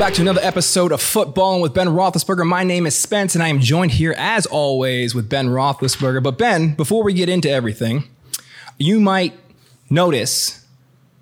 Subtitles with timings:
[0.00, 2.46] back to another episode of Footbahlin with Ben Roethlisberger.
[2.46, 6.22] My name is Spence, and I am joined here, as always, with Ben Roethlisberger.
[6.22, 8.04] But Ben, before we get into everything,
[8.78, 9.34] you might
[9.90, 10.64] notice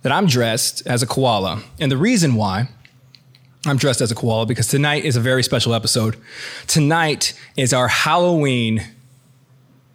[0.03, 2.69] that I'm dressed as a koala, and the reason why
[3.67, 6.17] I'm dressed as a koala because tonight is a very special episode.
[6.69, 8.87] Tonight is our Halloween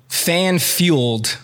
[0.10, 1.38] fan fueled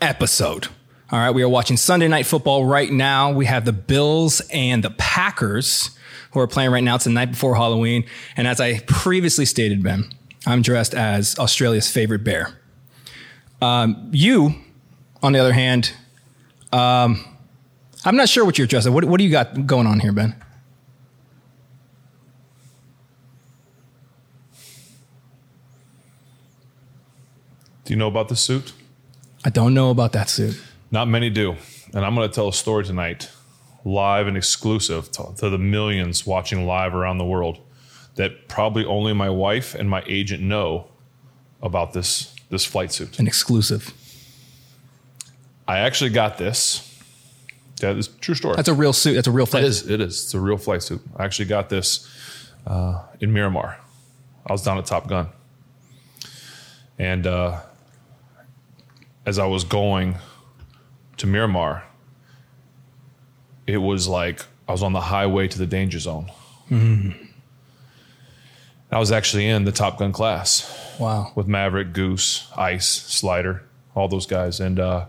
[0.00, 0.68] episode.
[1.10, 3.32] All right, we are watching Sunday Night Football right now.
[3.32, 5.96] We have the Bills and the Packers
[6.32, 6.94] who are playing right now.
[6.94, 8.04] It's the night before Halloween.
[8.36, 10.10] And as I previously stated, Ben,
[10.46, 12.58] I'm dressed as Australia's favorite bear.
[13.60, 14.54] Um, you,
[15.22, 15.92] on the other hand,
[16.72, 17.24] um,
[18.04, 18.92] I'm not sure what you're dressed as.
[18.92, 20.34] What, what do you got going on here, Ben?
[27.84, 28.72] Do you know about the suit?
[29.44, 30.62] I don't know about that suit.
[30.92, 31.56] Not many do.
[31.92, 33.28] And I'm going to tell a story tonight,
[33.84, 37.58] live and exclusive to, to the millions watching live around the world,
[38.16, 40.88] that probably only my wife and my agent know
[41.62, 43.18] about this, this flight suit.
[43.18, 43.94] An exclusive.
[45.66, 46.86] I actually got this.
[47.80, 48.56] That is a true story.
[48.56, 49.14] That's a real suit.
[49.14, 49.64] That's a real flight.
[49.64, 49.88] It is.
[49.88, 50.24] It is.
[50.24, 51.00] It's a real flight suit.
[51.16, 52.06] I actually got this
[52.66, 53.78] uh, in Miramar.
[54.46, 55.28] I was down at Top Gun,
[56.98, 57.60] and uh,
[59.24, 60.16] as I was going
[61.18, 61.84] to Miramar,
[63.70, 66.30] it was like I was on the highway to the danger zone.
[68.92, 70.68] I was actually in the Top Gun class
[70.98, 71.32] Wow.
[71.34, 73.62] with Maverick, Goose, Ice, Slider,
[73.94, 74.60] all those guys.
[74.60, 75.06] And uh,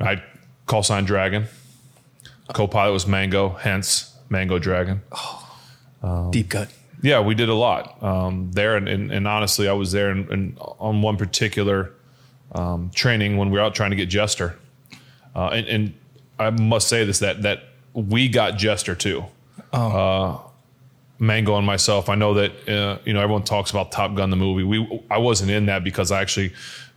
[0.00, 0.22] I
[0.66, 1.46] call sign Dragon.
[2.52, 5.02] Co-pilot was Mango, hence Mango Dragon.
[6.30, 6.68] Deep cut.
[7.02, 10.30] Yeah, we did a lot um, there, and, and, and honestly, I was there in,
[10.30, 11.92] in, on one particular
[12.52, 14.58] um, training when we were out trying to get Jester,
[15.34, 15.94] uh, and, and
[16.38, 17.62] I must say this that that
[17.94, 19.24] we got Jester too.
[19.72, 20.38] Uh,
[21.18, 22.08] Mango and myself.
[22.08, 24.64] I know that uh, you know everyone talks about Top Gun the movie.
[24.64, 26.52] We I wasn't in that because I actually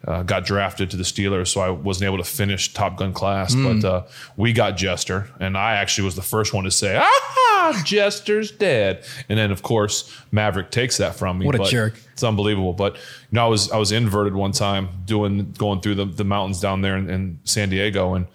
[0.08, 3.54] uh, got drafted to the Steelers, so I wasn't able to finish Top Gun class.
[3.54, 4.04] But uh,
[4.38, 9.04] we got Jester, and I actually was the first one to say, "Ah, Jester's dead."
[9.28, 11.46] And then of course Maverick takes that from me.
[11.46, 12.00] What a but jerk.
[12.14, 12.74] It's unbelievable.
[12.74, 16.24] But you know, I was I was inverted one time doing going through the, the
[16.24, 18.28] mountains down there in, in San Diego and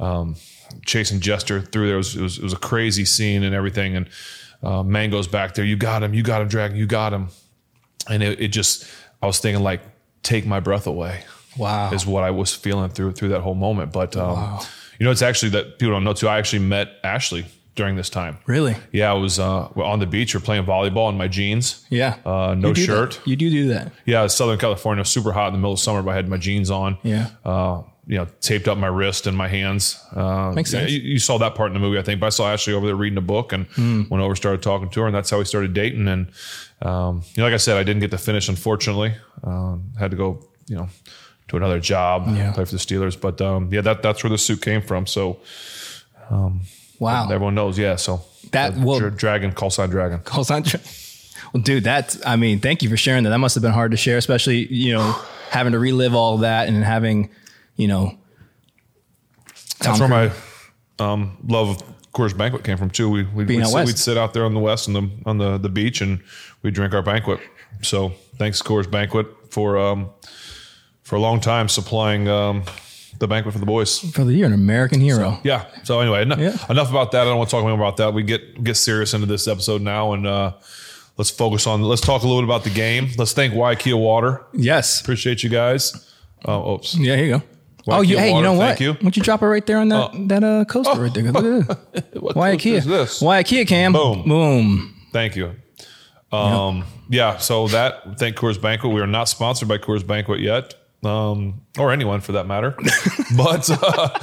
[0.00, 0.36] um,
[0.84, 1.94] chasing Jester through there.
[1.94, 3.96] It was, it was it was a crazy scene and everything.
[3.96, 4.08] And
[4.62, 5.64] uh, Mango's back there.
[5.64, 6.14] You got him.
[6.14, 6.76] You got him, Dragon.
[6.76, 7.28] You got him.
[8.08, 8.86] And it, it just
[9.22, 9.80] I was thinking like,
[10.22, 11.24] take my breath away
[11.56, 11.92] Wow.
[11.92, 13.92] is what I was feeling through through that whole moment.
[13.92, 14.60] But um,
[14.98, 16.28] you know, it's actually that people don't know too.
[16.28, 18.38] I actually met Ashley during this time.
[18.46, 18.74] really?
[18.90, 20.34] Yeah, I was uh, on the beach.
[20.34, 21.84] We're playing volleyball in my jeans.
[21.90, 22.16] Yeah.
[22.24, 23.10] Uh, no You shirt.
[23.22, 23.26] that.
[23.26, 23.92] You do do that.
[24.06, 26.70] Yeah, Southern California, super hot in the middle of summer, but I had my jeans
[26.70, 26.96] on.
[27.02, 27.28] Yeah.
[27.44, 29.98] Uh, you know, taped up my wrist and my hands.
[30.14, 30.90] Uh, Makes sense.
[30.92, 32.20] You, you saw that part in the movie, I think.
[32.20, 34.02] But I saw Ashley over there reading a book and Hmm.
[34.08, 36.06] went over, started talking to her, and that's how we started dating.
[36.08, 36.28] And
[36.82, 39.14] um, you know, like I said, I didn't get to finish, unfortunately.
[39.42, 40.88] Um, had to go, you know,
[41.48, 42.52] to another job, Yeah.
[42.52, 43.20] play for the Steelers.
[43.20, 45.06] But um, yeah, that that's where the suit came from.
[45.06, 45.40] So
[46.30, 46.60] Um,
[46.98, 47.24] Wow.
[47.30, 47.78] everyone knows.
[47.78, 47.96] Yeah.
[47.96, 48.22] So
[48.52, 50.20] That uh, Dra- dragon, call sign dragon.
[50.20, 50.64] Calls on.
[51.52, 52.24] Well, dude, that's.
[52.26, 53.30] I mean, thank you for sharing that.
[53.30, 55.14] That must have been hard to share, especially you know
[55.50, 57.30] having to relive all that and having
[57.76, 58.16] you know.
[59.80, 60.30] That's where my
[60.98, 61.82] um, love of
[62.12, 63.10] Coors Banquet came from too.
[63.10, 65.58] We, we'd, we'd, sit, we'd sit out there on the west on the on the,
[65.58, 66.22] the beach and
[66.62, 67.40] we'd drink our banquet.
[67.82, 70.10] So thanks Coors Banquet for um,
[71.02, 72.64] for a long time supplying um,
[73.18, 74.00] the banquet for the boys.
[74.00, 75.38] Brother, you're an American hero.
[75.44, 75.66] Yeah.
[75.84, 76.56] So anyway, en- Yeah.
[76.70, 77.22] enough about that.
[77.22, 78.14] I don't want to talk more about that.
[78.14, 80.54] We get get serious into this episode now and uh,
[81.18, 81.82] let's focus on.
[81.82, 83.10] Let's talk a little bit about the game.
[83.18, 84.42] Let's thank Waikiki Water.
[84.54, 85.00] Yes.
[85.02, 86.10] Appreciate you guys.
[86.46, 86.96] Oh, oops.
[86.96, 87.16] Yeah.
[87.16, 87.42] Here you go.
[87.86, 88.66] Why oh, you, hey, you know what?
[88.66, 88.94] thank you.
[88.94, 91.30] Why don't you drop it right there on that that uh, coaster right there?
[91.30, 92.04] Look at this.
[92.20, 92.82] What Why IKEA?
[92.82, 93.20] this?
[93.22, 93.92] Why IKEA Cam?
[93.92, 94.24] Boom.
[94.28, 94.94] Boom.
[95.12, 95.54] Thank you.
[96.32, 97.36] Um, yeah.
[97.38, 98.92] so that thank Coors Banquet.
[98.92, 100.74] We are not sponsored by Coors Banquet yet,
[101.04, 102.74] um, or anyone for that matter.
[103.36, 104.18] but uh,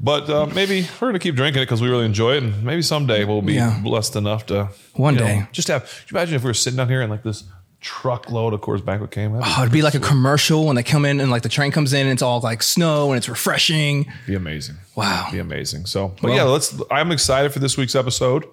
[0.00, 2.82] but uh, maybe we're gonna keep drinking it because we really enjoy it, and maybe
[2.82, 3.78] someday we'll be Yeah.
[3.80, 5.46] blessed enough to One you know, day.
[5.52, 5.84] just have.
[5.84, 7.44] Could you imagine if we were sitting down here and like this
[7.84, 9.32] truckload of Coors came?
[9.34, 11.70] That'd Oh, it'd be like a commercial when they come in and like the train
[11.70, 14.10] comes in and it's all like snow and it's refreshing.
[14.26, 14.76] be amazing.
[14.96, 15.28] Wow.
[15.30, 15.84] be amazing.
[15.86, 16.74] So, but Well- yeah, let's.
[16.90, 18.46] I'm excited for this week's episode.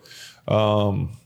[0.48, 1.18] Um,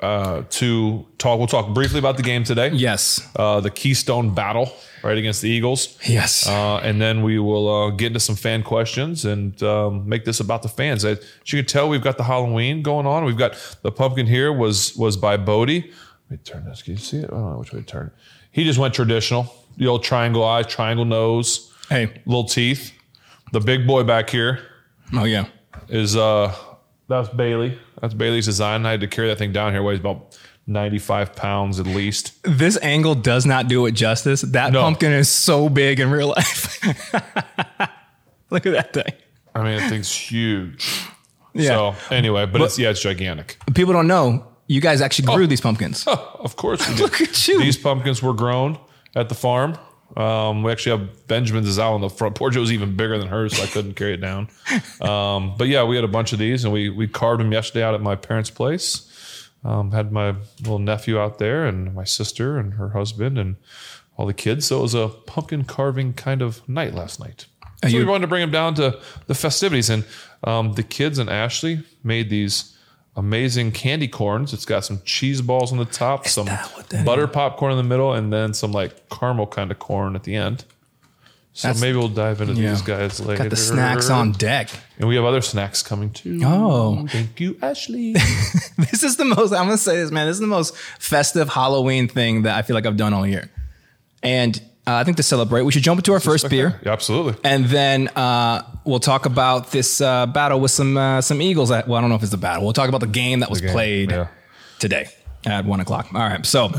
[0.00, 2.68] uh, to talk, we'll talk briefly about the game today.
[2.68, 3.26] Yes.
[3.36, 4.70] uh, the Keystone Battle
[5.02, 5.96] right against the Eagles.
[6.06, 6.46] Yes.
[6.46, 10.40] Uh, and then we will uh, get into some fan questions and um, make this
[10.40, 11.02] about the fans.
[11.06, 13.24] As you can tell, we've got the Halloween going on.
[13.24, 15.90] We've got the pumpkin here was was by Bodie.
[16.28, 16.82] Let me turn this.
[16.82, 17.26] Can you see it?
[17.26, 18.10] I don't know which way to turn.
[18.50, 19.52] He just went traditional.
[19.76, 22.20] The old triangle eyes, triangle nose, hey.
[22.26, 22.92] little teeth.
[23.52, 24.60] The big boy back here
[25.14, 25.46] Oh yeah.
[25.88, 26.54] is uh
[27.08, 27.78] that's Bailey.
[28.00, 28.84] That's Bailey's design.
[28.84, 29.82] I had to carry that thing down here.
[29.82, 30.36] Weighs about
[30.66, 32.32] 95 pounds at least.
[32.42, 34.40] This angle does not do it justice.
[34.40, 34.82] That No.
[34.82, 36.82] pumpkin is so big in real life.
[38.50, 39.12] Look at that thing.
[39.54, 41.02] I mean, that thing's huge.
[41.54, 41.68] Yeah.
[41.68, 43.56] So anyway, but, it's yeah, it's gigantic.
[43.74, 46.06] People don't know you guys actually grew these pumpkins.
[46.06, 47.02] of course, we did.
[47.02, 47.58] Look at you.
[47.60, 48.78] These pumpkins were grown
[49.14, 49.78] at the farm.
[50.16, 52.54] Um, we actually have Benjamin's is out on the front porch.
[52.56, 54.48] It was even bigger than hers, so I couldn't carry it down.
[55.00, 57.84] Um, but yeah, we had a bunch of these, and we we carved them yesterday
[57.84, 59.48] out at my parents' place.
[59.64, 63.56] Um, had my little nephew out there, and my sister and her husband, and
[64.16, 64.66] all the kids.
[64.66, 67.46] So it was a pumpkin carving kind of night last night.
[67.82, 70.04] So you- we wanted to bring them down to the festivities, and
[70.44, 72.75] um, the kids and Ashley made these
[73.16, 74.52] amazing candy corns.
[74.52, 77.78] It's got some cheese balls on the top, some that what that butter popcorn in
[77.78, 80.64] the middle, and then some like caramel kind of corn at the end.
[81.52, 82.70] So That's- maybe we'll dive into yeah.
[82.70, 83.44] these guys later.
[83.44, 84.68] Got the snacks on deck.
[84.98, 86.38] and we have other snacks coming too.
[86.44, 87.06] Oh.
[87.08, 88.14] thank you, Ashley.
[88.78, 90.26] This is the most, I'm going to say this, man.
[90.26, 93.50] This is the most festive Halloween thing that I feel like I've done all year.
[94.22, 96.80] And uh, I think to celebrate, we should jump into our first beer.
[96.84, 97.34] Yeah, absolutely.
[97.42, 101.70] And then uh, we'll talk about this uh, battle with some uh, some Eagles.
[101.72, 102.62] At, well, I don't know if it's a battle.
[102.62, 104.28] We'll talk about the game that was game, played yeah.
[104.78, 105.08] today
[105.44, 106.06] at one o'clock.
[106.14, 106.46] All right.
[106.46, 106.70] So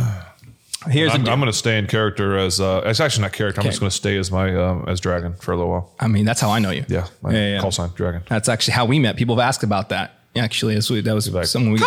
[0.89, 1.27] here's I'm.
[1.27, 3.59] I'm going to stay in character as uh, it's actually not character.
[3.59, 5.93] I'm just going to stay as my um, as dragon for a little while.
[5.99, 6.85] I mean, that's how I know you.
[6.87, 7.59] Yeah, Yeah, yeah.
[7.59, 8.23] call sign dragon.
[8.29, 9.17] That's actually how we met.
[9.17, 10.13] People have asked about that.
[10.35, 11.79] Actually, what- that was like, someone we.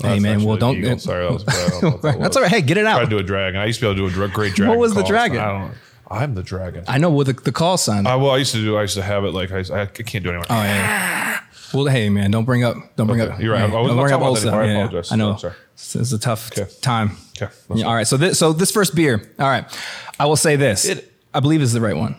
[0.00, 0.76] Hey man, well don't.
[0.76, 0.98] eagle.
[0.98, 1.54] Sorry, that was bad.
[1.54, 2.36] I don't know what that that's was.
[2.36, 2.50] all right.
[2.52, 3.00] Hey, get it out.
[3.00, 3.60] to do a dragon.
[3.60, 4.70] I used to be able to do a dra- great dragon.
[4.70, 5.08] What was the call.
[5.10, 5.38] dragon?
[5.38, 5.74] I don't.
[6.10, 6.84] I'm the dragon.
[6.86, 8.06] I know with the, the call sign.
[8.06, 8.76] I, well, I used to do.
[8.76, 10.44] I used to have it like I, I can't do it anymore.
[10.50, 11.40] oh yeah.
[11.72, 12.76] Well, hey man, don't bring up.
[12.96, 13.40] Don't bring Okay, up.
[13.40, 13.62] you're right.
[13.62, 14.54] I wasn't don't bring talking up about old that stuff.
[14.54, 14.82] anymore.
[14.82, 15.12] I apologize.
[15.12, 15.32] I know.
[15.32, 15.54] I'm sorry.
[15.72, 16.70] It's, it's a tough Okay.
[16.82, 17.16] time.
[17.40, 18.06] Okay, Yeah, all right.
[18.06, 19.22] So this so this first beer.
[19.40, 19.64] All right.
[20.20, 20.84] I will say this.
[20.84, 22.14] It- I believe is the right one.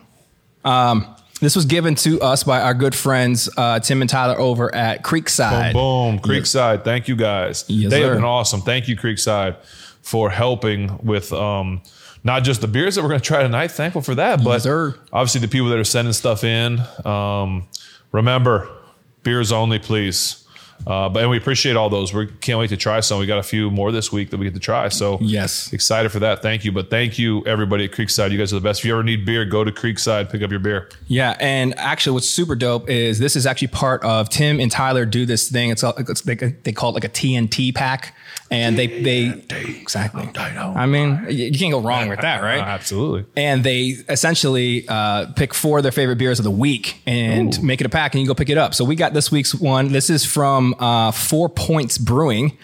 [0.66, 4.74] Um, this was given to us by our good friends uh, Tim and Tyler over
[4.74, 5.74] at Creekside.
[5.74, 6.84] Boom, Creekside.
[6.84, 7.66] Thank you guys.
[7.68, 8.08] Yes, they sir.
[8.08, 8.62] have been awesome.
[8.62, 9.58] Thank you, Creekside,
[10.02, 11.82] for helping with um,
[12.24, 13.72] not just the beers that we're going to try tonight.
[13.72, 14.96] Thankful for that, but sir.
[15.12, 16.80] obviously the people that are sending stuff in.
[17.04, 17.68] Um,
[18.12, 18.70] remember,
[19.24, 20.45] beers only, please.
[20.86, 22.14] Uh, but and we appreciate all those.
[22.14, 23.20] We can't wait to try some.
[23.20, 24.90] We got a few more this week that we get to try.
[24.90, 25.74] So Yes.
[25.74, 26.42] excited for that.
[26.42, 26.72] Thank you.
[26.72, 28.32] But thank you everybody at Creekside.
[28.32, 28.82] You guys are the best.
[28.82, 30.90] If you ever need beer, go to Creekside, pick up your beer.
[31.08, 35.06] Yeah, and actually, what's super dope is this is actually part of Tim and Tyler
[35.06, 35.70] do this thing.
[35.72, 38.16] It's, it's they, they call it like a TNT pack,
[38.52, 40.30] and they they exactly.
[40.38, 42.62] I mean, you you can't go wrong with that, right?
[42.62, 43.26] Absolutely.
[43.36, 47.82] and they essentially uh, pick four of their favorite beers of the week and make
[47.82, 48.74] it a pack, and you go pick it up.
[48.76, 49.92] So we got this week's one.
[49.92, 52.58] This is from uh, Four Points Brewing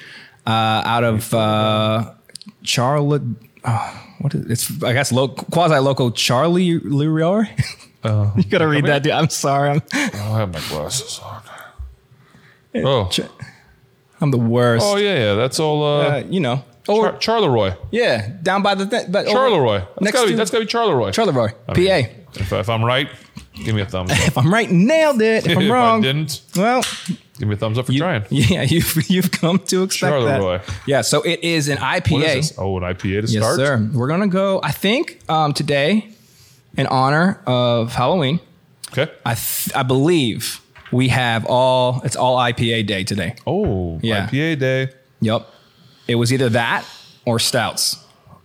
[0.45, 0.49] uh,
[0.85, 2.13] out of uh,
[2.63, 3.23] Charlotte.
[3.63, 4.83] Uh, what is it's?
[4.83, 7.43] I guess lo- quasi local Charlie Leroy.
[8.03, 9.03] you gotta read that.
[9.03, 9.13] Dude.
[9.13, 9.69] I'm sorry.
[9.71, 11.41] I'm, Oh, I have my glasses on.
[12.73, 13.09] Oh.
[14.21, 14.85] I'm the worst.
[14.87, 15.33] Oh yeah, yeah.
[15.35, 15.83] That's all.
[15.83, 16.63] Uh, Uh, you know.
[16.87, 17.77] Or Char- Charleroi.
[17.91, 19.79] yeah, down by the th- but over- Charleroi.
[19.81, 20.31] That's next gotta be.
[20.33, 21.11] to- That's gotta be Charleroi.
[21.13, 22.09] Charleroi, I mean, PA.
[22.41, 23.07] If, if I'm right,
[23.63, 24.17] give me a thumbs up.
[24.27, 25.45] If I'm right, nailed it.
[25.45, 26.83] If I'm if wrong, I didn't, well,
[27.37, 28.25] give me a thumbs up for You- trying.
[28.31, 30.65] Yeah, you've you've come to expect Charleroi.
[30.65, 30.75] that.
[30.87, 32.11] Yeah, so it is an IPA.
[32.13, 32.57] What is this?
[32.57, 33.57] Oh, an IPA to Yes, start.
[33.57, 33.89] sir.
[33.93, 34.59] We're gonna go.
[34.63, 36.09] I think um, today,
[36.77, 38.39] in honor of Halloween,
[38.91, 39.09] Okay.
[39.23, 40.61] I th- I believe
[40.91, 42.01] we have all.
[42.03, 43.35] It's all IPA day today.
[43.47, 44.27] Oh, Yeah.
[44.27, 44.89] IPA day.
[45.21, 45.47] Yep.
[46.07, 46.85] It was either that
[47.25, 47.97] or stouts.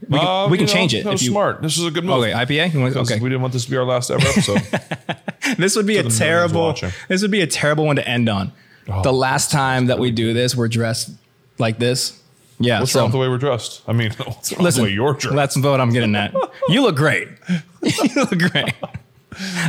[0.09, 1.05] We can, Um, we can you know, change it.
[1.05, 1.63] That was you, smart.
[1.63, 2.23] This is a good move.
[2.23, 2.75] Okay, IPA.
[2.81, 4.63] Want- Okay, We didn't want this to be our last ever episode.
[5.59, 6.75] this would be a terrible.
[7.09, 8.53] This would be a terrible one to end on.
[8.89, 11.11] Oh, the last time that we do this, we're dressed
[11.59, 12.21] like this.
[12.61, 12.81] Yeah.
[12.81, 13.83] What's so wrong with the way we're dressed?
[13.89, 15.35] I mean, what's wrong Listen, the way you're dressed?
[15.35, 16.35] that's what I'm getting at.
[16.69, 17.29] You look great.
[17.83, 18.75] you look great.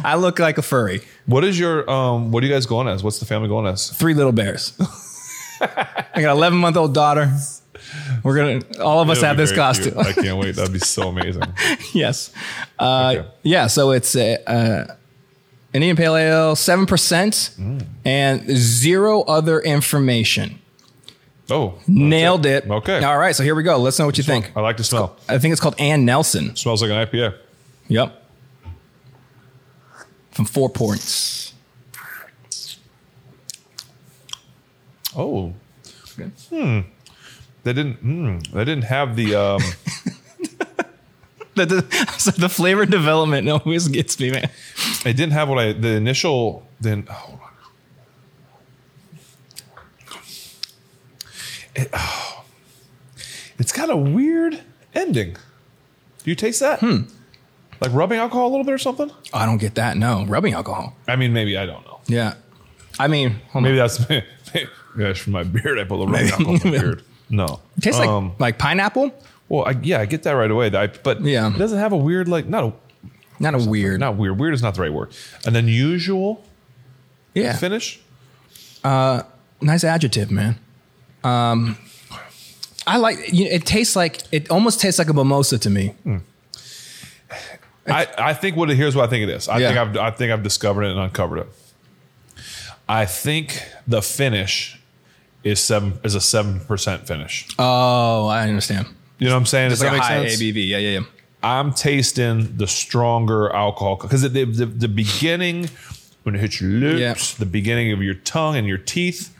[0.04, 1.02] I look like a furry.
[1.26, 2.32] What is your um?
[2.32, 3.04] What are you guys going as?
[3.04, 3.90] What's the family going as?
[3.90, 4.74] Three little bears.
[5.60, 5.66] I
[6.16, 7.32] got an 11 month old daughter.
[8.24, 9.94] We're gonna all of us have be this very costume.
[9.94, 10.06] cute.
[10.06, 10.56] I can't wait.
[10.56, 11.44] That'd be so amazing.
[11.94, 12.32] yes.
[12.78, 13.28] Uh, Okay.
[13.44, 13.68] Yeah.
[13.68, 14.96] So it's a, uh,
[15.74, 17.86] Indian Pale Ale, seven percent, Mm.
[18.06, 20.60] and zero other information.
[21.50, 22.70] Oh, Nailed it.
[22.70, 23.02] Okay.
[23.04, 23.34] All right.
[23.36, 23.78] So here we go.
[23.78, 24.52] Let's know what you think.
[24.56, 25.16] I like the smell.
[25.30, 26.56] I think it's called Ann Nelson.
[26.58, 27.36] Smells like an IPA.
[27.88, 28.24] Yep.
[30.38, 31.52] From Four Points.
[35.16, 35.52] Oh,
[36.50, 36.82] hmm.
[37.64, 37.96] They didn't.
[37.96, 38.38] Hmm.
[38.54, 39.34] They didn't have the.
[39.34, 39.62] Um,
[41.56, 44.52] The, the, so the flavor development always gets me, man.
[45.04, 45.74] they didn't have what I.
[45.74, 46.68] The initial.
[46.80, 47.08] Then.
[47.10, 47.40] On.
[51.76, 52.46] It, oh,
[53.58, 54.62] it's got a weird
[54.94, 55.34] ending.
[55.34, 56.80] Do you taste that?
[56.80, 57.06] Hmm.
[57.80, 59.12] Like rubbing alcohol a little bit or something?
[59.34, 59.98] I don't get that.
[59.98, 60.96] No, rubbing alcohol.
[61.08, 62.00] I mean, maybe I don't know.
[62.08, 62.34] Yeah.
[63.00, 63.88] I mean, Maybe on.
[63.88, 64.00] that's
[64.98, 65.78] it's from my beard.
[65.78, 67.04] I put a little rum alcohol in my beard.
[67.30, 69.12] No, It tastes like Um, like pineapple.
[69.50, 70.68] well, I, yeah, I get that right away.
[70.76, 71.54] I, but Yeah.
[71.54, 72.74] it doesn't have a weird like not a
[73.40, 74.00] Not a weird.
[74.00, 74.40] not weird.
[74.40, 75.14] Weird is not the right word.
[75.46, 76.44] An unusual
[77.36, 77.54] yeah.
[77.56, 78.00] finish.
[78.84, 79.24] Uh
[79.62, 80.58] Nice adjective, man.
[81.24, 81.78] Um,
[82.86, 83.18] I like.
[83.34, 85.96] You know, it tastes like it almost tastes like a mimosa to me.
[87.88, 89.48] I, I think what it, here's what I think it is.
[89.48, 89.68] I Yeah.
[89.68, 91.48] think I've I think I've discovered it and uncovered it.
[92.90, 94.80] I think the finish
[95.44, 97.48] is seven is a seven percent finish.
[97.60, 98.88] Oh, I understand.
[99.20, 99.72] You know what I'm saying?
[99.72, 100.42] It's Does like that a make high sense?
[100.42, 100.68] ABV.
[100.68, 101.06] Yeah, yeah, yeah.
[101.44, 105.70] I'm tasting the stronger alcohol because the, the, the beginning
[106.24, 109.34] when it hits your lips, the beginning of your tongue and your teeth,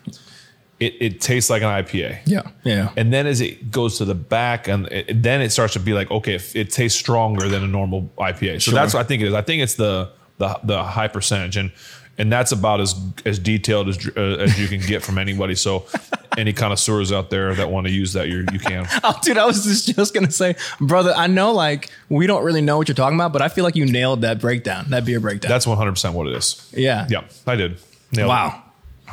[0.80, 2.20] it, it tastes like an IPA.
[2.26, 2.92] Yeah, yeah.
[2.96, 5.94] And then as it goes to the back, and it, then it starts to be
[5.94, 8.54] like, okay, it, it tastes stronger than a normal IPA.
[8.62, 8.74] So Sure.
[8.76, 9.34] that's what I think it is.
[9.34, 11.72] I think it's the the, the high percentage, and
[12.20, 15.56] and that's about as as detailed as uh, as you can get from anybody.
[15.56, 15.86] So
[16.38, 18.88] any connoisseurs out there that want to use that, you you can.
[19.04, 21.12] Oh, dude, I was just, just gonna say, brother.
[21.16, 23.76] I know, like, we don't really know what you're talking about, but I feel like
[23.76, 25.50] you nailed that breakdown, that beer breakdown.
[25.50, 26.72] That's 100 percent what it is.
[26.76, 27.80] yeah, Yeah, I did.
[28.12, 28.28] Nailed it.
[28.28, 28.64] Wow,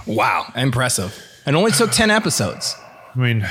[0.06, 1.18] wow, impressive.
[1.46, 2.76] And only took ten episodes.
[3.14, 3.46] I mean,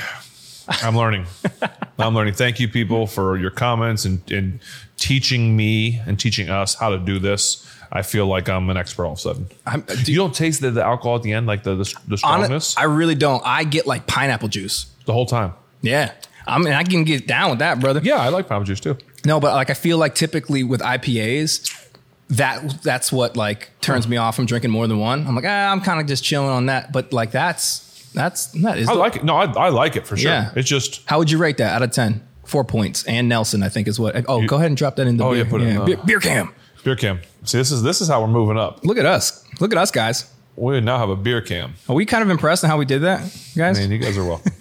[0.67, 1.25] I'm learning.
[1.99, 2.33] I'm learning.
[2.33, 4.59] Thank you, people, for your comments and, and
[4.97, 7.69] teaching me and teaching us how to do this.
[7.91, 9.47] I feel like I'm an expert all of a sudden.
[9.67, 12.17] I'm, uh, you don't taste the, the alcohol at the end, like the the, the
[12.17, 13.41] strongness, I really don't.
[13.45, 14.87] I get like pineapple juice.
[15.05, 15.53] the whole time.
[15.81, 16.11] Yeah,
[16.47, 18.01] I mean, I can get down with that, brother.
[18.03, 18.97] Yeah, I like pineapple juice too.
[19.25, 21.82] No, but like I feel like typically with IPAs,
[22.29, 25.27] that that's what like turns me off from drinking more than one.
[25.27, 26.91] I'm like, ah, I'm kind of just chilling on that.
[26.91, 28.87] But like that's that's that is.
[28.89, 29.23] I the- like it.
[29.23, 30.31] No, I, I like it for sure.
[30.31, 30.51] Yeah.
[30.55, 32.25] It's just How would you rate that out of ten?
[32.45, 33.03] Four points.
[33.05, 34.25] And Nelson, I think, is what.
[34.27, 35.85] Oh, go ahead and drop that in the Oh, beer, yeah, put it in, uh,
[35.85, 36.53] beer, beer cam.
[36.83, 37.19] beer cam.
[37.45, 38.83] See, this is this is how we're moving up.
[38.83, 39.43] Look at us.
[39.61, 40.29] Look at us, guys.
[40.55, 41.73] We now have a beer cam.
[41.89, 43.21] Are we kind of impressed on how we did that,
[43.57, 43.79] guys?
[43.79, 44.51] I mean, you guys are welcome.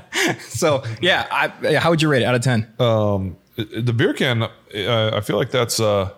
[0.48, 2.72] so yeah, I, yeah, how would you rate it out of ten?
[2.78, 4.44] um, the beer can.
[4.44, 6.10] Uh, I feel like that's uh,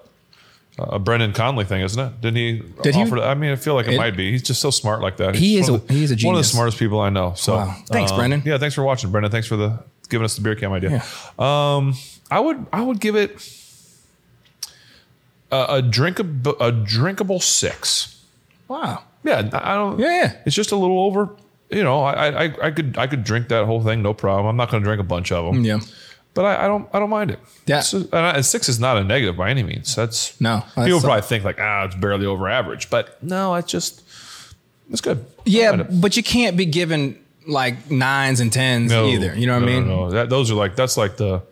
[0.78, 2.20] a Brendan Conley thing, isn't it?
[2.20, 3.02] Didn't he Did he?
[3.02, 3.28] offer that?
[3.28, 4.30] I mean, I feel like it, It- might be.
[4.32, 5.34] He's just so smart like that.
[5.36, 7.34] He He's is a- the- he is a One of the smartest people I know.
[7.36, 7.76] So Wow.
[7.88, 8.42] Thanks, um, Brendan.
[8.44, 9.30] Yeah, thanks for watching, Brendan.
[9.30, 9.78] Thanks for the
[10.08, 11.02] giving us the beer cam idea.
[11.38, 11.94] Um,
[12.30, 13.40] I would I would give it
[15.50, 18.20] a, a drinkable a drinkable six.
[18.68, 19.02] wow.
[19.22, 19.98] Yeah, I don't.
[19.98, 20.32] Yeah, yeah.
[20.44, 21.30] It's just a little over.
[21.70, 24.46] You know, I, I I could I could drink that whole thing, no problem.
[24.46, 25.64] I'm not going to drink a bunch of them.
[25.64, 25.78] Yeah.
[26.34, 27.38] But I, I don't I don't mind it.
[27.66, 27.80] Yeah.
[27.80, 29.94] So- and six is not a negative by any means.
[29.94, 33.70] That's No, that's People probably think like ah, it's barely over average, but no, it's
[33.70, 34.02] just
[34.90, 35.24] it's good.
[35.44, 39.34] Yeah, but you can't be given like nines and tens No, either.
[39.34, 39.88] You know what no, I mean?
[39.88, 40.10] No, no.
[40.10, 41.42] That, those are like that's like the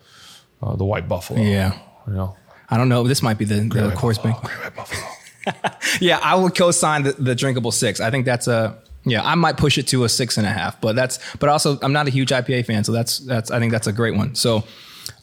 [0.62, 1.40] uh, the white buffalo.
[1.40, 1.78] Yeah.
[2.06, 2.36] You know.
[2.68, 3.06] I don't know.
[3.06, 4.40] This might be the, the course bank.
[4.40, 5.08] buffalo, buffalo.
[6.00, 8.00] Yeah, I would co-sign the, the drinkable six.
[8.00, 9.22] I think that's a yeah.
[9.22, 11.92] I might push it to a six and a half, but that's but also I'm
[11.92, 14.34] not a huge IPA fan, so that's that's I think that's a great one.
[14.34, 14.64] So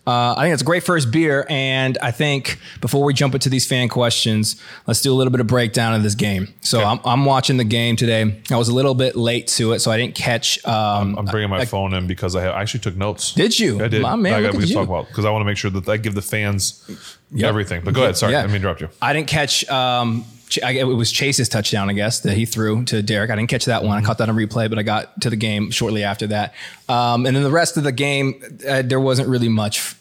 [0.07, 3.47] uh, I think it's a great first beer, and I think before we jump into
[3.47, 6.51] these fan questions, let's do a little bit of breakdown of this game.
[6.61, 6.87] So Okay.
[6.87, 8.41] I'm, I'm watching the game today.
[8.49, 10.65] I was a little bit late to it, so I didn't catch.
[10.65, 13.33] Um, I'm bringing my phone in because I, have, I actually took notes.
[13.33, 13.83] Did you?
[13.83, 14.01] I did.
[14.01, 15.87] My man, I, look we can talk about because I want to make sure that
[15.87, 16.89] I give the fans
[17.31, 17.47] Yep.
[17.47, 17.81] everything.
[17.83, 18.17] But go ahead.
[18.17, 18.41] Sorry, Yeah.
[18.41, 18.89] let me interrupt you.
[18.99, 19.69] I didn't catch.
[19.69, 23.29] Um, I- it was Chase's touchdown, I guess, that he threw to Derek.
[23.29, 23.97] I didn't catch that one.
[23.97, 26.53] I caught that on replay, but I got to the game shortly after that.
[26.87, 29.95] Um, and then the rest of the game, uh, there wasn't really much.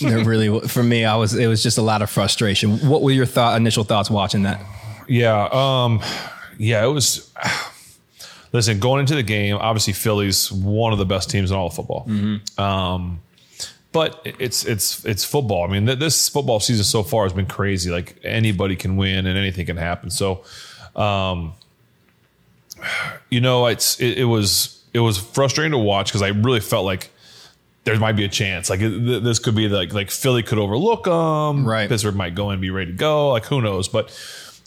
[0.00, 1.34] There really, for me, I was.
[1.34, 2.78] It was just a lot of frustration.
[2.88, 4.60] What were your thought, initial thoughts watching that?
[5.08, 5.48] Yeah.
[5.50, 6.00] Um,
[6.58, 7.32] yeah, it was.
[8.52, 11.74] Listen, going into the game, obviously Philly's one of the best teams in all of
[11.74, 12.10] football.
[12.58, 13.20] Um,
[13.92, 15.64] but it's it's it's football.
[15.64, 17.90] I mean, th- this football season so far has been crazy.
[17.90, 20.10] Like anybody can win and anything can happen.
[20.10, 20.44] So,
[20.94, 21.54] um,
[23.28, 26.84] you know, it's it, it was it was frustrating to watch because I really felt
[26.84, 27.10] like
[27.84, 28.70] there might be a chance.
[28.70, 31.66] Like it, th- this could be like like Philly could overlook them.
[31.66, 31.88] Right.
[31.88, 33.30] Pittsburgh might go and be ready to go.
[33.30, 33.88] Like who knows?
[33.88, 34.10] But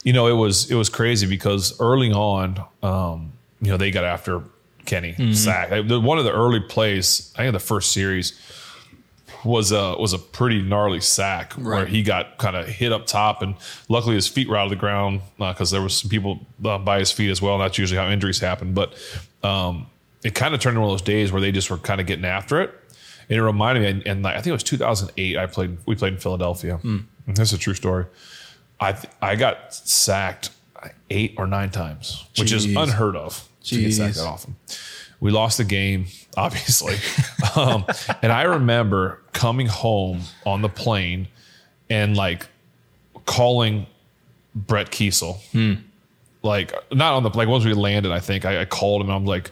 [0.03, 4.03] you know, it was it was crazy because early on, um, you know, they got
[4.03, 4.43] after
[4.85, 5.71] Kenny sack.
[5.71, 8.33] Like, the- one of the early plays, I think the first series
[9.45, 13.41] was a was a pretty gnarly sack where he got kind of hit up top,
[13.41, 13.55] and
[13.89, 16.99] luckily his feet were out of the ground because there was some people uh, by
[16.99, 17.55] his feet as well.
[17.55, 18.73] And that's usually how injuries happen.
[18.73, 18.93] But
[19.43, 19.87] um,
[20.23, 22.07] it kind of turned into one of those days where they just were kind of
[22.07, 22.73] getting after it.
[23.29, 25.37] And it reminded me, and, and I think it was 2008.
[25.37, 25.77] I played.
[25.85, 26.79] We played in Philadelphia.
[27.27, 28.05] This is a true story.
[28.79, 30.49] I th- I got sacked
[31.09, 34.55] eight or nine times, which is unheard of to get sacked that often.
[35.23, 36.05] We lost the game,
[36.37, 36.97] obviously,
[37.55, 37.85] um,
[38.21, 41.27] and I remember coming home on the plane
[41.89, 42.47] and like
[43.25, 43.87] calling
[44.53, 45.39] Brett Keisel
[46.43, 49.15] like not on the like once we landed, I think I, I called him and
[49.15, 49.49] I'm like,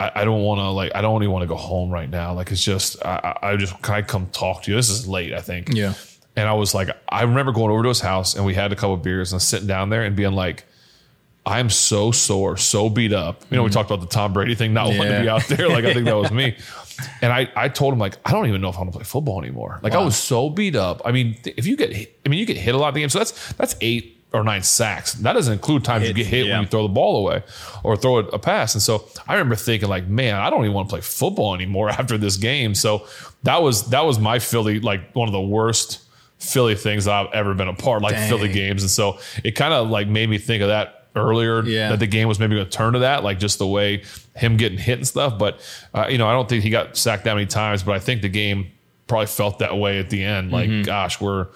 [0.00, 2.34] I, I don't want to like I don't even want to go home right now.
[2.34, 4.76] Like it's just I, I I just can I come talk to you?
[4.76, 5.68] This is late, I think.
[5.72, 5.94] Yeah.
[6.34, 8.74] And I was like, I remember going over to his house and we had a
[8.74, 10.64] couple of beers and sitting down there and being like,
[11.44, 13.42] I'm so sore, so beat up.
[13.50, 13.74] You know, we mm-hmm.
[13.74, 15.68] talked about the Tom Brady thing, not wanting to be out there.
[15.68, 16.56] Like I think that was me.
[17.20, 19.04] And I, I told him like, I don't even know if I want to play
[19.04, 19.80] football anymore.
[19.82, 21.02] Like I was so beat up.
[21.04, 23.00] I mean, if you get, hit, I mean, you get hit a lot in the
[23.00, 23.08] game.
[23.08, 25.14] So that's that's eight or nine sacks.
[25.14, 26.54] That doesn't include times you get hit yeah.
[26.54, 27.42] when you throw the ball away
[27.82, 28.74] or throw a pass.
[28.74, 31.90] And so I remember thinking like, man, I don't even want to play football anymore
[31.98, 32.74] after this game.
[32.74, 33.06] So
[33.42, 36.04] that was that was my Philly like one of the worst
[36.38, 38.28] Philly things that I've ever been a part, like Dang.
[38.28, 38.82] Philly games.
[38.82, 41.90] And so it kind of like made me think of that earlier Yeah.
[41.90, 44.02] that the game was maybe going to turn to that, like just the way
[44.34, 45.38] him getting hit and stuff.
[45.38, 45.60] But
[45.94, 48.22] uh, you know, I don't think he got sacked that many times, but I think
[48.22, 48.70] the game
[49.06, 50.50] probably felt that way at the end.
[50.52, 50.82] Like, Mm-hmm.
[50.82, 51.48] gosh, we're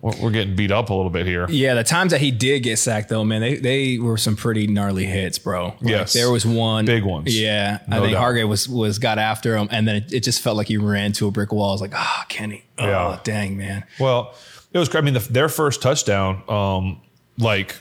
[0.00, 1.46] we're getting beat up a little bit here.
[1.48, 4.66] Yeah, the times that he did get sacked though, man, they they were some pretty
[4.66, 5.66] gnarly hits, bro.
[5.66, 6.12] Like, Yes.
[6.12, 7.34] there was one Big ones.
[7.38, 8.18] Yeah, I think doubt.
[8.20, 11.12] Hargrave was was got after him, and then it, it just felt like he ran
[11.12, 11.70] to a brick wall.
[11.70, 13.20] I was like, ah, Kenny, oh Yeah.
[13.22, 13.84] dang, man.
[14.00, 14.34] Well,
[14.72, 14.94] it was.
[14.94, 17.00] I mean, the, their first touchdown, um,
[17.38, 17.76] like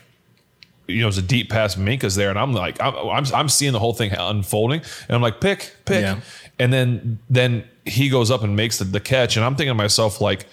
[0.87, 1.75] you know, it was a deep pass.
[1.75, 5.21] Minkah's there, and I'm like, I'm, I'm, I'm seeing the whole thing unfolding, and I'm
[5.21, 6.19] like, pick, pick, Yeah.
[6.59, 9.75] and then then he goes up and makes the, the catch, and I'm thinking to
[9.75, 10.47] myself like,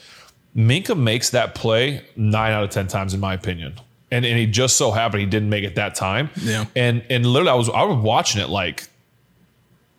[0.57, 3.75] Minkah makes that play nine out of ten times, in my opinion.
[4.13, 6.31] And, and he just so happened he didn't make it that time.
[6.41, 6.65] Yeah.
[6.75, 8.89] And and literally I was I was watching it like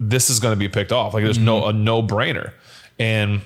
[0.01, 1.13] this is going to be picked off.
[1.13, 1.69] Like there's no mm-hmm.
[1.69, 2.51] a no brainer,
[2.99, 3.41] and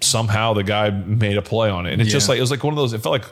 [0.00, 2.64] somehow the guy made a play on it, and it's just like it was like
[2.64, 2.94] one of those.
[2.94, 3.26] It felt like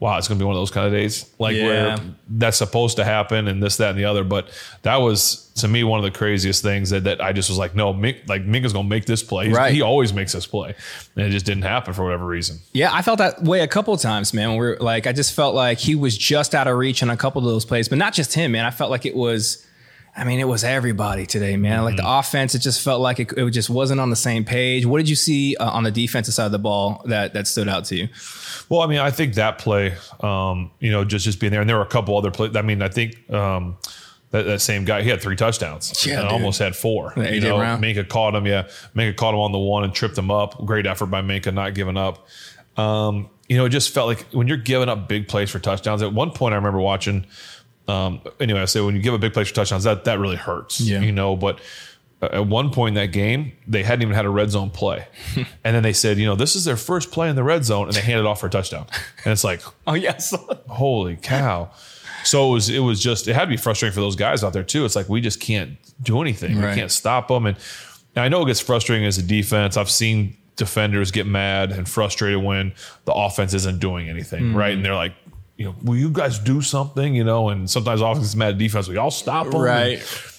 [0.00, 1.66] wow, it's going to be one of those kind of days, like Yeah.
[1.66, 1.96] where
[2.28, 4.22] that's supposed to happen and this, that, and the other.
[4.22, 4.48] But
[4.82, 7.74] that was to me one of the craziest things that, that I just was like,
[7.74, 9.48] no, Mink, like Minkah's going to make this play.
[9.48, 9.74] Right.
[9.74, 10.74] He always makes this play,
[11.16, 12.58] and it just didn't happen for whatever reason.
[12.72, 14.54] Yeah, I felt that way a couple of times, man.
[14.56, 17.40] We're like, I just felt like he was just out of reach on a couple
[17.40, 18.64] of those plays, but not just him, man.
[18.64, 19.66] I felt like it was,
[20.16, 21.84] I mean, it was everybody today, man.
[21.84, 22.18] Like the Mm-hmm.
[22.18, 24.84] offense, it just felt like it, it just wasn't on the same page.
[24.84, 27.68] What did you see uh, on the defensive side of the ball that that stood
[27.68, 28.08] out to you?
[28.68, 31.70] Well, I mean, I think that play, um, you know, just just being there, and
[31.70, 32.56] there were a couple other plays.
[32.56, 33.76] I mean, I think um,
[34.30, 36.32] that, that same guy, he had three touchdowns, Yeah, and dude.
[36.32, 37.12] almost had four.
[37.16, 37.80] Yeah, you know, Brown.
[37.80, 38.44] Minkah caught him.
[38.46, 38.64] Yeah,
[38.96, 40.58] Minkah caught him on the one and tripped him up.
[40.66, 42.26] Great effort by Minkah, not giving up.
[42.76, 46.02] Um, you know, it just felt like when you're giving up big plays for touchdowns.
[46.02, 47.24] At one point, I remember watching.
[47.88, 50.36] Um, anyway, I say when you give a big play for touchdowns, that that really
[50.36, 50.80] hurts.
[50.80, 51.00] Yeah.
[51.00, 51.60] You know, but
[52.20, 55.46] at one point in that game, they hadn't even had a red zone play, and
[55.76, 57.94] then they said, you know, this is their first play in the red zone, and
[57.96, 58.86] they handed off for a touchdown.
[59.24, 60.34] And it's like, Oh yes,
[60.68, 61.70] holy cow!
[62.24, 64.52] So it was it was just it had to be frustrating for those guys out
[64.52, 64.84] there too.
[64.84, 66.58] It's like we just can't do anything.
[66.58, 66.70] Right.
[66.70, 67.56] We can't stop them, and,
[68.16, 69.76] and I know it gets frustrating as a defense.
[69.76, 72.74] I've seen defenders get mad and frustrated when
[73.04, 74.56] the offense isn't doing anything Mm-hmm.
[74.56, 75.14] right, and they're like.
[75.58, 77.14] You know, will you guys do something?
[77.16, 78.88] You know, and sometimes offense is mad at defense.
[78.88, 79.60] We all stop them.
[79.60, 79.98] Right.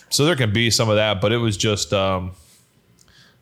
[0.09, 2.31] So there can be some of that, but it was just, um,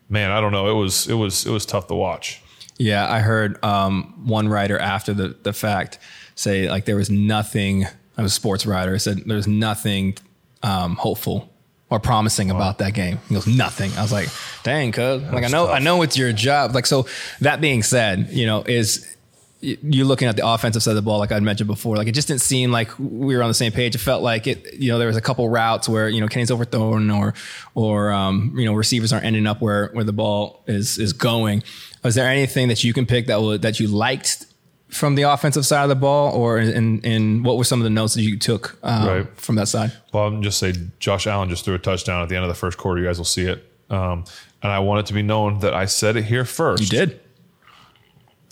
[0.09, 0.67] man, I don't know.
[0.69, 2.41] It was it was it was tough to watch.
[2.77, 5.99] Yeah, I heard um, one writer after the, the fact
[6.35, 7.85] say like there was nothing.
[8.17, 8.95] I was a sports writer.
[8.95, 10.17] I said there was nothing
[10.63, 11.53] um, hopeful
[11.89, 13.19] or promising about that game.
[13.29, 13.91] He goes nothing.
[13.97, 14.29] I was like,
[14.63, 15.75] dang, cuz like I know tough.
[15.75, 16.73] I know it's your job.
[16.73, 17.05] Like so.
[17.41, 19.13] That being said, you know is.
[19.61, 21.95] Y- You're looking at the offensive side of the ball, like I'd mentioned before.
[21.97, 23.95] Like it just didn't seem like we were on the same page.
[23.95, 24.73] It felt like it.
[24.73, 27.33] You know, there was a couple routes where you know Kenny's overthrown, or
[27.75, 31.63] or um, you know receivers aren't ending up where where the ball is is going.
[32.03, 34.45] Was there anything that you can pick that that you liked
[34.89, 37.89] from the offensive side of the ball, or in, in what were some of the
[37.89, 39.27] notes that you took um, Right.
[39.39, 39.91] from that side?
[40.13, 42.55] Well, I'm just say Josh Allen just threw a touchdown at the end of the
[42.55, 43.01] first quarter.
[43.01, 43.69] You guys will see it.
[43.89, 44.23] Um,
[44.63, 46.81] and I want it to be known that I said it here first.
[46.83, 47.19] You did.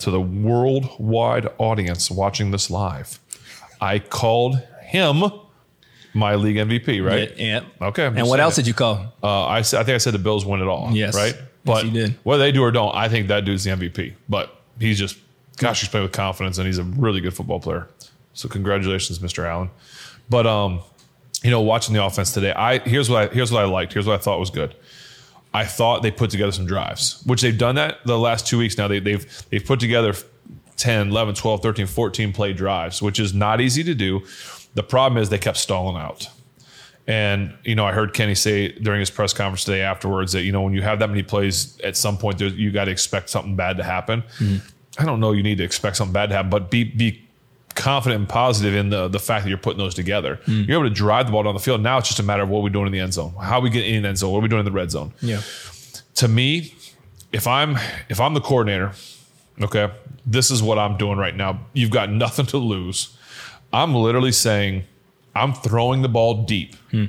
[0.00, 3.18] To the worldwide audience watching this live.
[3.80, 5.22] I called him
[6.14, 7.34] my league MVP, right?
[7.36, 7.60] Yeah.
[7.80, 8.06] Okay.
[8.06, 8.62] I'm And what else it.
[8.62, 9.12] did you call?
[9.22, 10.90] Uh, I, said, I think I said the Bills win it all.
[10.92, 11.14] Yes.
[11.14, 11.34] Right?
[11.34, 12.14] Yes, But you did.
[12.24, 14.14] whether they do or don't, I think that dude's the MVP.
[14.28, 15.18] But he's just,
[15.58, 17.88] gosh, he's playing with confidence and he's a really good football player.
[18.34, 19.44] So congratulations, Mr.
[19.44, 19.70] Allen.
[20.28, 20.80] But um,
[21.42, 23.92] you know, watching the offense today, I here's what I here's what I liked.
[23.92, 24.74] Here's what I thought was good.
[25.56, 28.76] I thought they put together some drives, which they've done that the last two weeks
[28.76, 28.88] now.
[28.88, 30.12] They, they've they've put together
[30.76, 34.22] 10, 11, 12, 13, 14 play drives, which is not easy to do.
[34.74, 36.28] The problem is they kept stalling out.
[37.06, 40.52] And, you know, I heard Kenny say during his press conference today afterwards that, you
[40.52, 43.56] know, when you have that many plays, at some point you got to expect something
[43.56, 44.24] bad to happen.
[44.38, 44.56] Mm-hmm.
[44.98, 47.25] I don't know you need to expect something bad to happen, but be be
[47.76, 50.40] confident and positive in the the fact that you're putting those together.
[50.46, 50.62] Hmm.
[50.62, 51.82] You're able to drive the ball down the field.
[51.82, 53.32] Now it's just a matter of what we're doing in the end zone.
[53.40, 54.32] How we get in the end zone?
[54.32, 55.12] What are we doing in the red zone?
[55.20, 55.42] Yeah.
[56.16, 56.74] to me,
[57.32, 57.76] if I'm
[58.08, 58.92] if I'm the coordinator,
[59.62, 59.92] okay,
[60.24, 61.60] this is what I'm doing right now.
[61.74, 63.16] You've got nothing to lose.
[63.72, 64.84] I'm literally saying,
[65.34, 67.06] I'm throwing the ball deep hmm.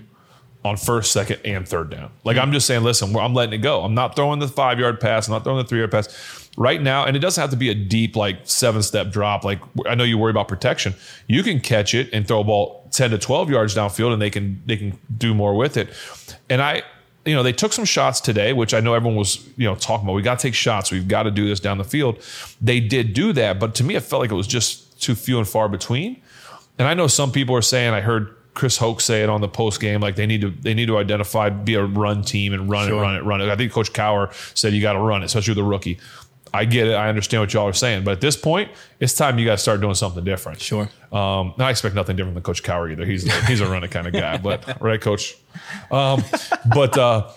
[0.66, 2.12] on first, second, and third down.
[2.26, 2.44] Like hmm.
[2.44, 3.84] I'm just saying, listen, I'm letting it go.
[3.84, 5.28] I'm not throwing the five yard pass.
[5.28, 7.06] I'm not throwing the three yard pass right now.
[7.06, 9.46] And it doesn't have to be a deep, like seven step drop.
[9.46, 10.96] Like I know you worry about protection.
[11.28, 14.30] You can catch it and throw a ball 10 to 12 yards downfield and they
[14.30, 15.90] can, they can do more with it.
[16.50, 16.82] And I,
[17.26, 20.06] you know, they took some shots today, which I know everyone was, you know, talking
[20.06, 20.14] about.
[20.16, 20.92] We got to take shots.
[20.92, 22.20] We've got to do this down the field.
[22.62, 25.38] They did do that, but to me, it felt like it was just too few
[25.38, 26.22] and far between.
[26.80, 29.48] And I know some people are saying, I heard Chris Hoke say it on the
[29.48, 32.70] post game, like they need to they need to identify, be a run team and
[32.70, 32.98] run Sure.
[32.98, 33.50] it, run it, run it.
[33.50, 36.00] I think Coach Cowher said you got to run it, especially with the rookie.
[36.54, 36.94] I get it.
[36.94, 39.82] I understand what y'all are saying, but at this point, it's time you guys start
[39.82, 40.62] doing something different.
[40.62, 40.90] Sure.
[41.12, 43.06] Um, I expect nothing different than Coach Cowher either.
[43.06, 45.36] He's he's a running kind of guy, but right, Coach.
[45.92, 46.24] Um,
[46.74, 47.30] but uh,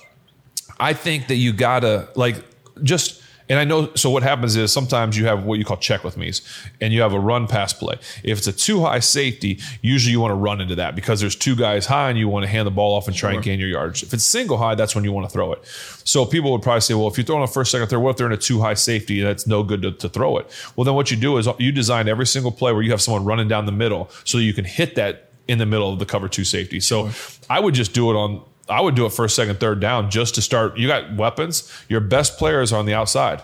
[0.78, 2.36] I think that you gotta like
[2.82, 3.19] just.
[3.50, 6.16] And I know, so what happens is sometimes you have what you call check with
[6.16, 6.40] me's
[6.80, 7.96] and you have a run pass play.
[8.22, 11.34] If it's a too high safety, usually you want to run into that because there's
[11.34, 13.58] two guys high and you want to hand the ball off and try and gain
[13.58, 14.04] your yards.
[14.04, 15.66] If it's single high, that's when you want to throw it.
[16.04, 18.10] So people would probably say, well, if you throw on a first, second, third, what
[18.10, 19.20] if they're in a too high safety?
[19.20, 20.48] That's no good to, to throw it.
[20.76, 23.24] Well, then what you do is you design every single play where you have someone
[23.24, 26.28] running down the middle so you can hit that in the middle of the cover
[26.28, 26.78] two safety.
[26.78, 27.10] So
[27.48, 30.36] I would just do it on I would do it first, second, third down just
[30.36, 30.78] to start.
[30.78, 31.70] You got weapons.
[31.88, 33.42] Your best players are on the outside.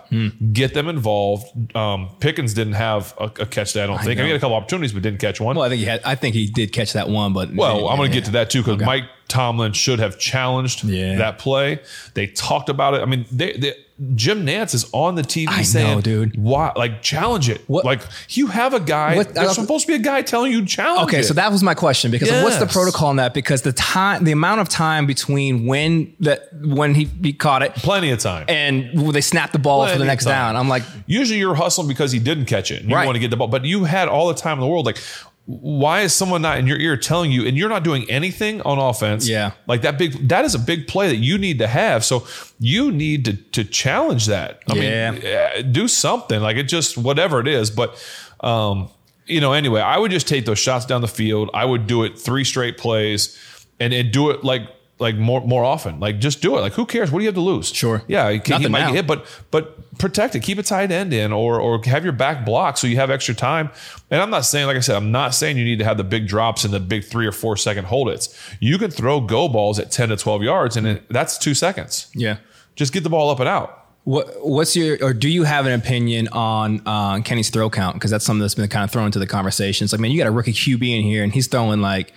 [0.53, 1.77] Get them involved.
[1.77, 4.19] Um, Pickens didn't have a, a catch that I don't think.
[4.19, 5.57] I mean, he had a couple opportunities, but didn't catch one.
[5.57, 6.01] Well, I think he had.
[6.05, 8.51] I think he did catch that one, but Well, I'm going to get to that
[8.51, 11.17] too because Mike Tomlin should have challenged Yeah.
[11.19, 11.81] that play.
[12.15, 13.03] They talked about it.
[13.03, 13.75] I mean, they, they,
[14.15, 16.37] Jim Nantz is on the TV I know, saying, dude.
[16.37, 16.71] why?
[16.77, 17.63] Like, challenge it.
[17.67, 19.17] What- Like, you have a guy.
[19.17, 21.01] What- there's I- supposed to be a guy telling you challenge.
[21.01, 21.15] It.
[21.15, 21.25] Okay, it.
[21.25, 23.33] so that was my question because what's the protocol on that?
[23.33, 27.75] Because the time, the amount of time between when that when he, he caught it
[27.75, 28.45] plenty of time.
[28.49, 32.13] and they snapped the ball for the next down, I'm like, Usually you're hustling because
[32.13, 33.07] he didn't catch it and you Right.
[33.07, 34.85] want to get the ball, but you had all the time in the world.
[34.87, 34.99] Like,
[35.47, 38.79] why is someone not in your ear telling you and you're not doing anything on
[38.79, 39.29] offense?
[39.29, 39.53] Yeah.
[39.69, 42.05] Like that big, that is a big play that you need to have.
[42.05, 42.27] So
[42.59, 44.61] you need to, to challenge that.
[44.69, 45.11] I Yeah.
[45.13, 47.71] mean, eh, do something like it just, whatever it is.
[47.71, 47.97] But,
[48.41, 48.89] um,
[49.27, 51.51] you know, anyway, I would just take those shots down the field.
[51.55, 53.39] I would do it three straight plays
[53.79, 54.63] and, and do it like,
[54.99, 56.01] like more more often.
[56.01, 56.61] Like just do it.
[56.61, 57.11] Like who cares?
[57.11, 57.69] What do you have to lose?
[57.69, 58.03] Sure.
[58.09, 58.87] Yeah, he, he might now.
[58.89, 60.41] get hit, but but protect it.
[60.41, 63.35] Keep a tight end in, or or have your back blocked so you have extra
[63.35, 63.71] time.
[64.11, 66.05] And I'm not saying, like I said, I'm not saying you need to have the
[66.05, 68.35] big drops and the big three or four second hold it's.
[68.61, 72.09] You can throw go balls at 10 to 12 yards, and it, that's two seconds.
[72.15, 72.39] yeah.
[72.75, 73.87] Just get the ball up and out.
[74.05, 77.97] What what's your or do you have an opinion on uh, Kenny's throw count?
[77.97, 79.85] Because that's something that's been kind of thrown into the conversation.
[79.85, 82.13] It's like, man, you got a rookie QB in here, and he's throwing like,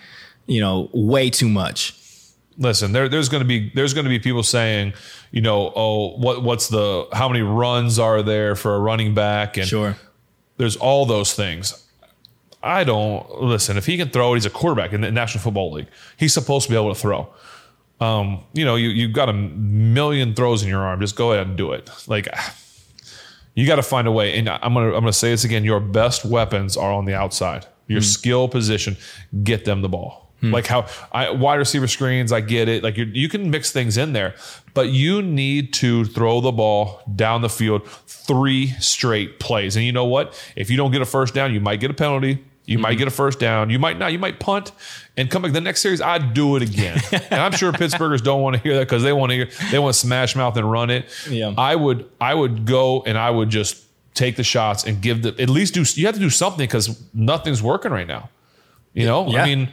[0.45, 1.98] you know, way too much.
[2.62, 4.93] Listen, there, there's going to be there's going to be people saying,
[5.32, 9.56] you know, oh, what what's the how many runs are there for a running back?
[9.58, 9.95] And Sure.
[10.58, 11.86] there's all those things.
[12.62, 13.78] I don't listen.
[13.78, 15.88] If he can throw, he's a quarterback in the National Football League.
[16.17, 17.30] He's supposed to be able to throw.
[18.02, 21.00] Um, you know, you you've got a million throws in your arm.
[21.00, 21.89] Just go ahead and do it.
[22.08, 22.28] Like
[23.56, 24.38] you got to find a way.
[24.38, 25.63] And I'm gonna I'm gonna say this again.
[25.63, 27.65] Your best weapons are on the outside.
[27.88, 28.98] Your skill position,
[29.43, 30.28] get them the ball.
[30.41, 30.54] Hmm.
[30.54, 32.84] Like how I, wide receiver screens, I get it.
[32.84, 34.36] Like you you can mix things in there,
[34.73, 39.75] but you need to throw the ball down the field three straight plays.
[39.75, 40.39] And you know what?
[40.56, 42.45] If you don't get a first down, you might get a penalty.
[42.69, 42.99] You might mm-hmm.
[42.99, 43.71] get a first down.
[43.71, 44.12] You might not.
[44.12, 44.71] You might punt
[45.17, 46.02] and come back the next series.
[46.02, 47.02] I'd do it again.
[47.12, 49.80] and I'm sure Pittsburghers don't want to hear that because they want to hear they
[49.80, 51.10] want to smash mouth and run it.
[51.28, 51.54] Yeah.
[51.58, 55.30] I would I would go and I would just take the shots and give the
[55.41, 58.30] at least do you have to do something because nothing's working right now.
[58.93, 59.41] You know, Yeah.
[59.41, 59.69] I mean,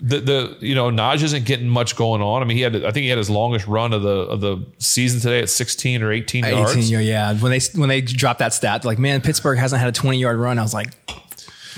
[0.00, 2.42] the the you know Naj isn't getting much going on.
[2.42, 4.64] I mean, he had I think he had his longest run of the of the
[4.78, 6.72] season today at 16 or 18 yards.
[6.72, 7.34] 18 year, yeah.
[7.34, 10.38] When they when they dropped that stat, like, man, Pittsburgh hasn't had a 20 yard
[10.38, 10.58] run.
[10.58, 10.94] I was like,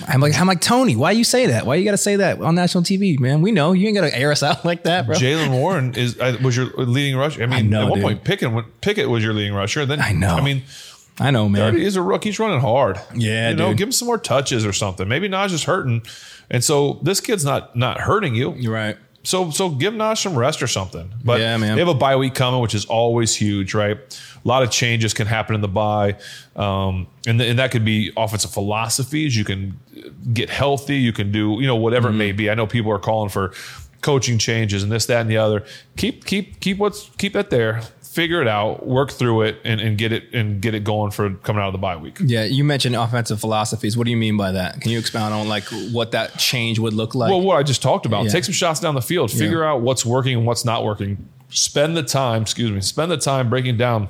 [0.07, 0.97] I'm like, I'm like Tony.
[0.97, 1.67] Why you say that?
[1.67, 3.43] Why you got to say that on national TV, man?
[3.43, 5.17] We know you ain't got to air us out like that, bro.
[5.17, 7.43] Jaylen Warren is uh, was your leading rusher.
[7.43, 8.05] I mean, know, at one dude.
[8.05, 9.87] point Pickett Pickett was your leading rusher.
[9.87, 10.35] Then I know.
[10.35, 10.63] I mean,
[11.21, 11.77] I know, man.
[11.77, 12.31] he's a rookie.
[12.31, 12.99] He's running hard.
[13.15, 13.77] Yeah, you know, dude.
[13.79, 15.07] give him some more touches or something.
[15.07, 16.03] Maybe Naj is hurting,
[16.51, 18.55] and so this kid's not not hurting you.
[18.55, 18.97] You're right.
[19.23, 21.13] So so give Naj some rest or something.
[21.23, 21.75] But Yeah, man.
[21.75, 23.99] they have a bye week coming, which is always huge, right?
[24.43, 26.17] A lot of changes can happen in the bye,
[26.57, 29.37] um, and th- and that could be offensive philosophies.
[29.37, 29.79] You can
[30.33, 30.97] get healthy.
[30.97, 32.15] You can do you know whatever Mm-hmm.
[32.21, 32.49] it may be.
[32.51, 33.53] I know people are calling for
[34.01, 35.65] coaching changes and this, that, and the other.
[35.99, 37.83] Keep keep keep what's keep it there.
[38.11, 41.33] Figure it out, work through it, and, and get it and get it going for
[41.33, 42.19] coming out of the bye week.
[42.21, 43.97] Yeah, you mentioned offensive philosophies.
[43.97, 44.81] What do you mean by that?
[44.81, 47.31] Can you expound on like what that change would look like?
[47.31, 48.25] Well, what I just talked about.
[48.25, 48.31] Yeah.
[48.31, 49.31] Take some shots down the field.
[49.31, 51.29] Figure out what's working and what's not working.
[51.51, 54.09] Spend the time, excuse me, spend the time breaking down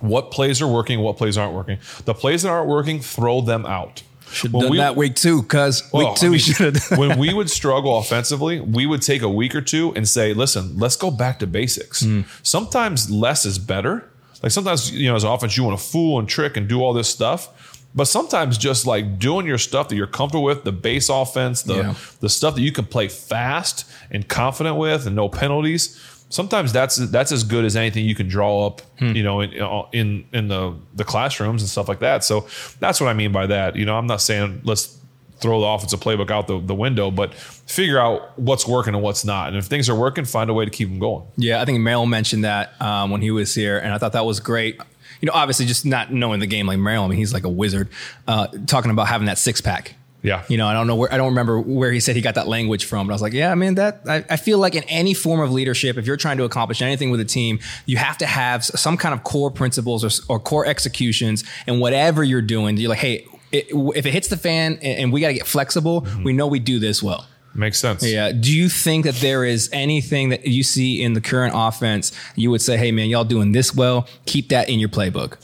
[0.00, 1.78] what plays are working, what plays aren't working.
[2.04, 4.04] The plays that aren't working, throw them out.
[4.34, 6.76] Should When done we- that week two, cuz Well, week two I we mean, should
[6.76, 6.98] have.
[6.98, 10.76] when we would struggle offensively, we would take a week or two and say, listen,
[10.78, 12.00] let's go back to basics.
[12.02, 12.22] Hmm.
[12.42, 14.10] Sometimes less is better.
[14.42, 16.82] Like sometimes, you know, as an offense, you want to fool and trick and do
[16.82, 17.48] all this stuff.
[17.96, 21.74] But sometimes just like doing your stuff that you're comfortable with, the base offense, the
[21.76, 21.94] Yeah.
[22.20, 25.96] the stuff that you can play fast and confident with and no penalties.
[26.30, 29.12] Sometimes that's that's as good as anything you can draw up, Hmm.
[29.14, 29.52] you know, in
[29.92, 32.24] in in the the classrooms and stuff like that.
[32.24, 32.46] So
[32.80, 33.76] that's what I mean by that.
[33.76, 34.98] You know, I'm not saying let's
[35.40, 39.24] throw the offensive playbook out the, the window, but figure out what's working and what's
[39.24, 39.48] not.
[39.48, 41.24] And if things are working, find a way to keep them going.
[41.36, 44.24] Yeah, I think Merril mentioned that um, when he was here, and I thought that
[44.24, 44.80] was great.
[45.20, 47.04] You know, obviously, just not knowing the game like Merril.
[47.04, 47.88] I mean, he's like a wizard.
[48.26, 49.94] Uh, talking about having that six pack.
[50.24, 50.42] Yeah.
[50.48, 52.48] You know, I don't know where I don't remember where he said he got that
[52.48, 54.82] language from, but I was like, yeah, I mean that I, I feel like in
[54.84, 58.16] any form of leadership, if you're trying to accomplish anything with a team, you have
[58.18, 62.78] to have some kind of core principles or, or core executions, and whatever you're doing,
[62.78, 65.46] you're like, hey, it, if it hits the fan and, and we got to get
[65.46, 66.24] flexible, mm-hmm.
[66.24, 67.26] we know we do this well.
[67.54, 68.02] Makes sense.
[68.02, 68.32] Yeah.
[68.32, 72.50] Do you think that there is anything that you see in the current offense you
[72.50, 74.08] would say, hey, man, y'all doing this well?
[74.26, 75.36] Keep that in your playbook.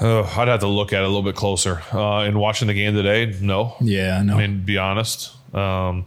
[0.00, 1.82] Uh, I'd have to look at it a little bit closer.
[1.92, 3.76] Uh, in watching the game today, no.
[3.80, 4.34] Yeah, I know.
[4.34, 5.32] I mean, be honest.
[5.54, 6.06] Um,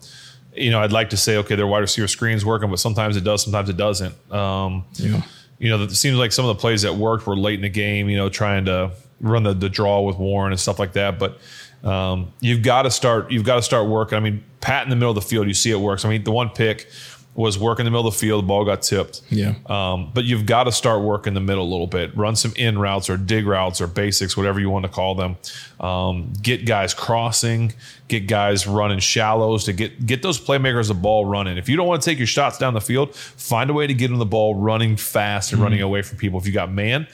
[0.55, 3.23] you know, I'd like to say, okay, their wide receiver screen's working, but sometimes it
[3.23, 4.13] does, sometimes it doesn't.
[4.31, 5.21] Um, Yeah.
[5.59, 7.69] You know, it seems like some of the plays that worked were late in the
[7.69, 11.17] game, you know, trying to run the, the draw with Warren and stuff like that.
[11.19, 11.39] But
[11.87, 14.17] um, you've got to start, you've got to start working.
[14.17, 16.03] I mean, Pat in the middle of the field, you see it works.
[16.03, 16.89] I mean, the one pick
[17.35, 19.21] was work in the middle of the field, the ball got tipped.
[19.29, 19.55] Yeah.
[19.65, 22.15] Um, but you've got to start working the middle a little bit.
[22.15, 25.37] Run some in routes or dig routes or basics, whatever you want to call them.
[25.79, 27.73] Um, get guys crossing,
[28.07, 31.57] get guys running shallows to get get those playmakers the ball running.
[31.57, 33.93] If you don't want to take your shots down the field, find a way to
[33.93, 36.39] get them the ball running fast and running away from people.
[36.39, 37.07] If you got man,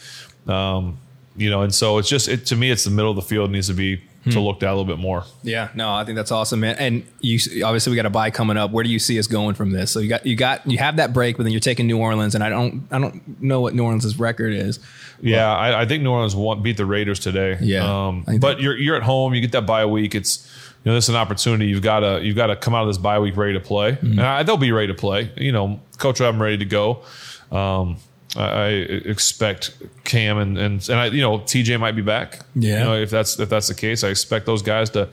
[0.47, 0.97] um,
[1.37, 3.51] you know, and so it's just it to me, it's the middle of the field
[3.51, 5.23] needs to be to look at a little bit more.
[5.43, 6.75] Yeah, no, I think that's awesome, man.
[6.77, 8.71] And you obviously we got a bye coming up.
[8.71, 9.91] Where do you see us going from this?
[9.91, 12.35] So you got you got you have that break, but then you're taking New Orleans,
[12.35, 14.79] and I don't I don't know what New Orleans' record is.
[15.21, 17.57] Yeah, I, I think New Orleans won, beat the Raiders today.
[17.61, 19.33] Yeah, um, but you're you're at home.
[19.33, 20.15] You get that bye week.
[20.15, 20.47] It's
[20.83, 21.67] you know this is an opportunity.
[21.67, 23.93] You've got to you've got to come out of this bye week ready to play.
[23.93, 24.11] Mm-hmm.
[24.11, 25.31] And I, they'll be ready to play.
[25.37, 27.03] You know, coach them ready to go.
[27.51, 27.97] Um,
[28.35, 32.39] I, I expect Cam and and and I you know TJ might be back.
[32.55, 32.79] Yeah.
[32.79, 35.09] you know, if that's if that's the case, I expect those guys to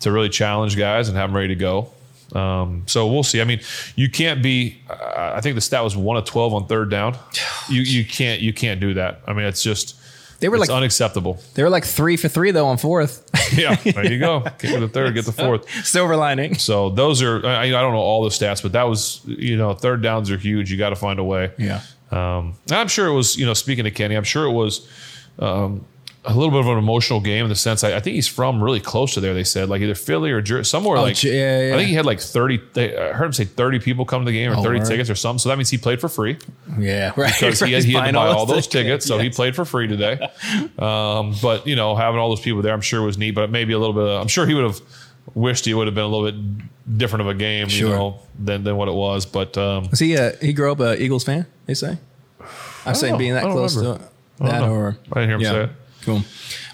[0.00, 1.92] to really challenge guys and have them ready to go.
[2.34, 3.40] Um, so we'll see.
[3.40, 3.60] I mean,
[3.94, 4.78] you can't be.
[4.90, 7.16] Uh, I think the stat was one of twelve on third down.
[7.68, 9.20] You you can't you can't do that.
[9.26, 9.96] I mean, it's just
[10.38, 11.38] They were it's like unacceptable.
[11.54, 13.22] they were like three for three though on fourth.
[13.56, 14.40] Yeah, there you go.
[14.58, 15.70] Get the third, get the fourth.
[15.86, 16.56] Silver lining.
[16.56, 17.46] So those are.
[17.46, 20.36] I, I don't know all the stats, but that was you know third downs are
[20.36, 20.70] huge.
[20.72, 21.52] You got to find a way.
[21.56, 21.80] Yeah.
[22.10, 24.88] Um, I'm sure it was, you know, speaking to Kenny, I'm sure it was
[25.38, 25.84] um,
[26.24, 28.62] a little bit of an emotional game in the sense I, I think he's from
[28.62, 29.34] really close to there.
[29.34, 31.74] They said like either Philly or Jer- somewhere like yeah, yeah.
[31.74, 32.60] I think he had like 30.
[32.74, 34.88] They, I heard him say 30 people come to the game or Oh, 30 word.
[34.88, 35.38] tickets or something.
[35.40, 36.38] So that means he played for free
[36.78, 37.32] Yeah, right.
[37.32, 39.04] because he had, he had to buy all those tickets.
[39.06, 40.18] So he played for free today.
[40.78, 43.32] Um, but you know, having all those people there, I'm sure it was neat.
[43.32, 44.04] But maybe a little bit.
[44.04, 44.80] Of, I'm sure he would have
[45.36, 48.64] wished it would have been a little bit different of a game, you know, than
[48.64, 49.26] than what it was.
[49.26, 51.46] But um, Was he uh, he grew up a Eagles fan?
[51.66, 51.98] They say.
[52.84, 53.18] I say know.
[53.18, 53.98] being that close remember.
[54.38, 55.50] to that, or I didn't hear him yeah.
[55.50, 55.70] say it.
[56.02, 56.22] Cool.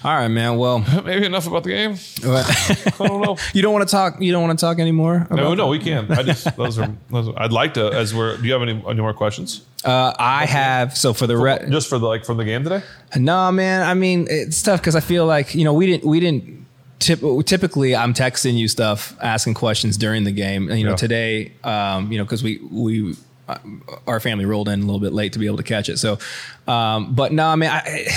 [0.03, 0.57] All right, man.
[0.57, 1.95] Well, maybe enough about the game.
[2.23, 3.37] I don't know.
[3.53, 4.21] you don't want to talk.
[4.21, 5.27] You don't want to talk anymore.
[5.31, 6.11] No, no, we can.
[6.11, 6.93] I just those are.
[7.09, 7.87] Those are I'd like to.
[7.87, 8.37] As we're.
[8.37, 9.65] Do you have any any more questions?
[9.83, 12.83] Uh, I have so for the re- Just for the like from the game today.
[13.17, 13.81] no man.
[13.81, 16.62] I mean it's tough because I feel like you know we didn't we didn't.
[17.03, 20.69] Typically, I'm texting you stuff, asking questions during the game.
[20.69, 20.95] And, you know, Yeah.
[20.97, 23.15] today, um, you know, because we we
[23.47, 23.57] uh,
[24.07, 25.97] our family rolled in a little bit late to be able to catch it.
[25.99, 26.17] So,
[26.67, 28.07] um, but no, I mean, I,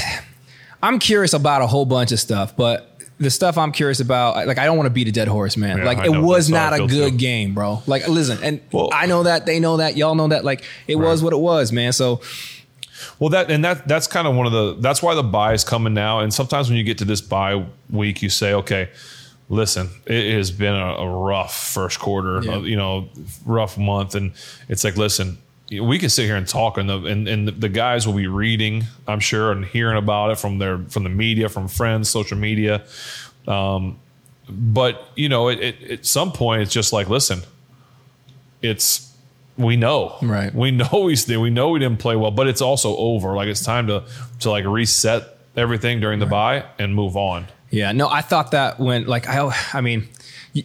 [0.82, 4.58] I'm curious about a whole bunch of stuff, but the stuff I'm curious about, like,
[4.58, 5.78] I don't want to beat a dead horse, man.
[5.78, 7.16] Yeah, like, I it was not a good too.
[7.18, 7.82] game, bro.
[7.86, 10.44] Like, listen, and Well- I know that they know that y'all know that.
[10.44, 11.92] Like, it was what it was, man.
[11.92, 12.20] So,
[13.18, 14.76] Well, that and that that's kind of one of the.
[14.80, 16.20] That's why the bye is coming now.
[16.20, 18.88] And sometimes when you get to this bye week, you say, okay.
[19.48, 22.54] Listen, it has been a, a rough first quarter, Yeah.
[22.56, 23.08] uh, you know,
[23.44, 24.32] rough month, and
[24.68, 25.38] it's like, listen,
[25.70, 28.82] we can sit here and talk, and the and, and the guys will be reading,
[29.06, 32.82] I'm sure, and hearing about it from their from the media, from friends, social media.
[33.46, 34.00] Um,
[34.48, 37.42] but you know, it, it, at some point, it's just like, listen,
[38.62, 39.15] it's
[39.56, 40.54] we know, Right.
[40.54, 41.40] We know he's there.
[41.40, 43.34] We know we didn't play well, but it's also over.
[43.34, 44.04] Like it's time to
[44.40, 45.22] to like reset
[45.56, 47.46] everything during the bye and move on.
[47.70, 50.08] Yeah, no, I thought that when like I, I mean,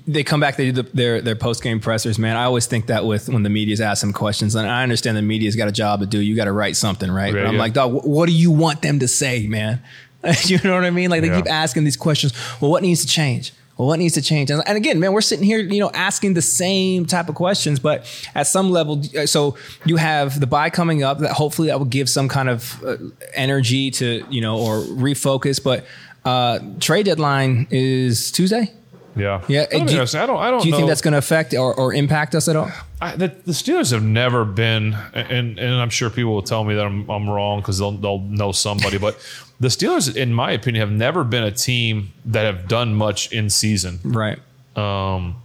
[0.07, 2.35] they come back, they do the, their their post game pressers, man.
[2.35, 5.21] I always think that with when the media's ask them questions, and I understand the
[5.21, 6.19] media's got a job to do.
[6.19, 7.33] You got to write something, right?
[7.33, 7.59] Yeah, but I'm yeah.
[7.59, 9.81] like, dog, what do you want them to say, man?
[10.43, 11.09] you know what I mean?
[11.09, 11.37] Like they Yeah.
[11.37, 12.33] keep asking these questions.
[12.61, 13.53] Well, what needs to change?
[13.87, 14.51] What needs to change?
[14.51, 17.79] And, and again, man, we're sitting here, you know, asking the same type of questions,
[17.79, 21.79] but at some level, uh, so you have the bye coming up that hopefully that
[21.79, 22.97] will give some kind of uh,
[23.33, 25.63] energy to, you know, or refocus.
[25.63, 25.85] But
[26.25, 28.71] uh, trade deadline is Tuesday.
[29.15, 29.41] Yeah.
[29.47, 29.65] Yeah.
[29.65, 30.37] That'll Do you- I don't.
[30.39, 30.61] I don't.
[30.63, 32.71] Do you think that's going to affect or, or impact us at all?
[33.01, 36.75] I, the, the Steelers have never been, and and I'm sure people will tell me
[36.75, 39.17] that I'm, I'm wrong because they'll they'll know somebody, but
[39.59, 43.49] the Steelers, in my opinion, have never been a team that have done much in
[43.49, 44.39] season, Right.
[44.75, 45.35] um,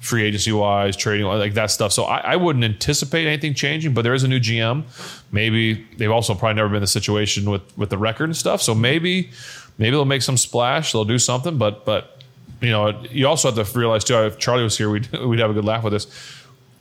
[0.00, 1.92] free agency wise, trading like that stuff.
[1.92, 3.94] So I, I wouldn't anticipate anything changing.
[3.94, 4.84] But there is a new GM.
[5.32, 8.60] Maybe they've also probably never been in the situation with with the record and stuff.
[8.62, 9.30] So maybe
[9.78, 10.92] maybe they'll make some splash.
[10.92, 11.58] They'll do something.
[11.58, 12.17] But but
[12.60, 14.14] you know you also have to realize too.
[14.24, 16.06] If Charlie was here, we'd we'd have a good laugh with this.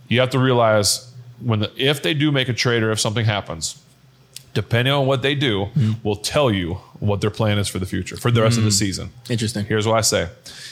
[0.08, 3.26] You have to realize when the, if they do make a trade or if something
[3.26, 3.82] happens,
[4.54, 5.94] depending on what they do, mm-hmm.
[6.04, 8.70] will tell you what their plan is for the future for the rest of the
[8.70, 8.76] mm-hmm.
[8.76, 9.12] season.
[9.30, 9.66] Interesting.
[9.66, 10.30] Here's what I say: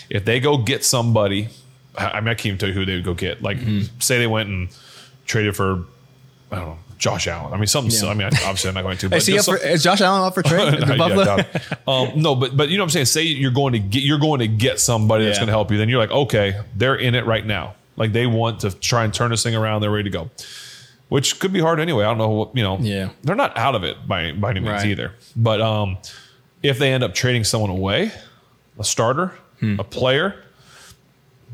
[0.09, 1.49] if they go get somebody,
[1.97, 3.41] I I mean, I can't even tell you who they would go get.
[3.41, 3.99] Like, mm-hmm.
[3.99, 4.69] say they went and
[5.25, 5.85] traded for,
[6.51, 7.53] I don't know, Josh Allen.
[7.53, 7.91] I mean, something.
[7.91, 8.09] Yeah.
[8.09, 9.13] I mean, obviously, I'm not going to.
[9.15, 10.73] Is, But up for, is Josh Allen up for trade?
[10.79, 11.25] Yeah, Buffalo?
[11.25, 11.61] doubt it.
[11.87, 13.05] um, no, but but you know what I'm saying.
[13.07, 15.77] Say you're going to get you're going to get somebody that's going to help you.
[15.77, 17.75] Then you're like, okay, they're in it right now.
[17.97, 19.81] Like they want to try and turn this thing around.
[19.81, 20.29] They're ready to go,
[21.09, 22.03] which could be hard anyway.
[22.05, 22.29] I don't know.
[22.29, 23.09] What, you know, Yeah.
[23.23, 24.85] they're not out of it by by any means Right.
[24.87, 25.13] either.
[25.35, 25.97] But um,
[26.63, 28.11] if they end up trading someone away,
[28.79, 29.79] a starter, Hmm.
[29.79, 30.35] a player.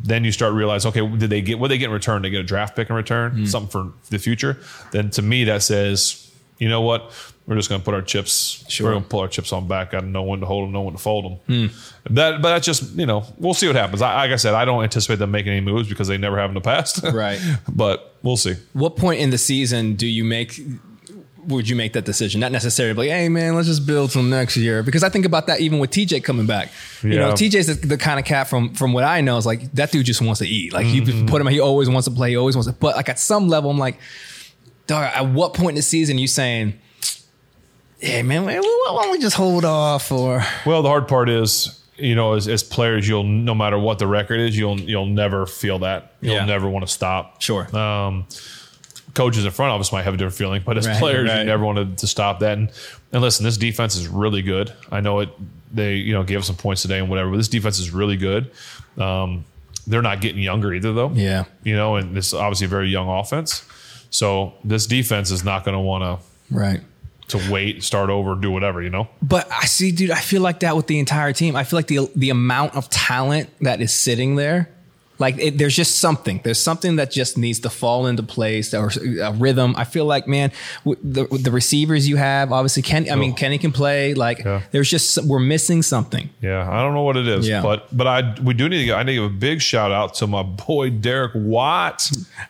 [0.04, 2.22] Then you start realize, okay, did they get what they get in return?
[2.22, 3.46] They get a draft pick in return, Hmm.
[3.46, 4.58] something for the future.
[4.92, 7.12] Then to me, that says, you know what?
[7.48, 8.64] We're just going to put our chips.
[8.70, 8.86] Sure.
[8.88, 9.92] We're going to pull our chips on back.
[9.92, 11.70] Got no one to hold them, no one to fold them.
[11.70, 12.14] Hmm.
[12.14, 14.02] That, but that's just you know, we'll see what happens.
[14.02, 16.50] I, like I said, I don't anticipate them making any moves because they never have
[16.50, 17.04] in the past.
[17.14, 17.40] Right.
[17.68, 18.56] but we'll see.
[18.74, 20.60] What point in the season do you make?
[21.48, 22.40] Would you make that decision?
[22.42, 24.84] Not necessarily like, hey man, let's just build till next year.
[24.84, 26.70] Because I think about that even with TJ coming back.
[27.02, 29.72] You know, TJ's the, the kind of cat from from what I know is like
[29.74, 30.72] that dude just wants to eat.
[30.74, 31.20] Like Mm-hmm.
[31.20, 32.30] you put him, he always wants to play.
[32.32, 32.74] He always wants to.
[32.74, 33.98] But like at some level, I'm like,
[34.88, 35.12] dog.
[35.16, 36.74] At what point in the season you saying,
[38.02, 41.84] yeah, man, why why don't we just hold off or Well, the hard part is,
[41.98, 45.46] you know, as, as players, you'll no matter what the record is, you'll you'll never
[45.46, 46.14] feel that.
[46.22, 46.46] You'll Yeah.
[46.46, 47.42] never want to stop.
[47.42, 47.64] Sure.
[47.76, 48.26] Um,
[49.14, 51.40] coaches in front office might have a different feeling, but as Right, players, right.
[51.40, 52.58] you never wanted to stop that.
[52.58, 52.72] And
[53.12, 54.74] and listen, this defense is really good.
[54.92, 55.30] I know it.
[55.74, 58.18] They you know gave us some points today and whatever, but this defense is really
[58.18, 58.52] good.
[58.98, 59.46] Um,
[59.88, 61.12] they're not getting younger either, though.
[61.12, 61.46] Yeah.
[61.64, 63.66] You know, and this is obviously a very young offense.
[64.10, 66.82] So this defense is not going to want to right?
[67.30, 68.82] to wait, start over, do whatever.
[68.82, 69.08] You know.
[69.22, 70.12] But I see, dude.
[70.12, 71.56] I feel like that with the entire team.
[71.56, 74.70] I feel like the the amount of talent that is sitting there,
[75.22, 76.42] like it, there's just something.
[76.44, 79.74] There's something that just needs to fall into place or a rhythm.
[79.78, 80.52] I feel like, man,
[80.86, 83.10] the the receivers you have, obviously, Ken.
[83.10, 83.36] I mean, Oh.
[83.36, 84.14] Kenny can play.
[84.14, 84.62] Like, Yeah.
[84.72, 86.30] there's just we're missing something.
[86.42, 87.62] Yeah, I don't know what it is, Yeah.
[87.62, 88.94] but but I we do need to.
[88.96, 92.10] I need to give a big shout out to my boy Derek Watt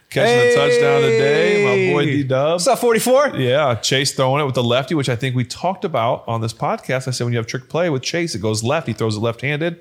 [0.09, 1.87] catching a touchdown today.
[1.87, 2.65] My boy D Dubs.
[2.65, 3.37] What's up, 44?
[3.37, 6.53] Yeah, Chase throwing it with the lefty, which I think we talked about on this
[6.53, 7.07] podcast.
[7.07, 8.87] I said when you have trick play with Chase, it goes left.
[8.87, 9.79] He throws it left-handed.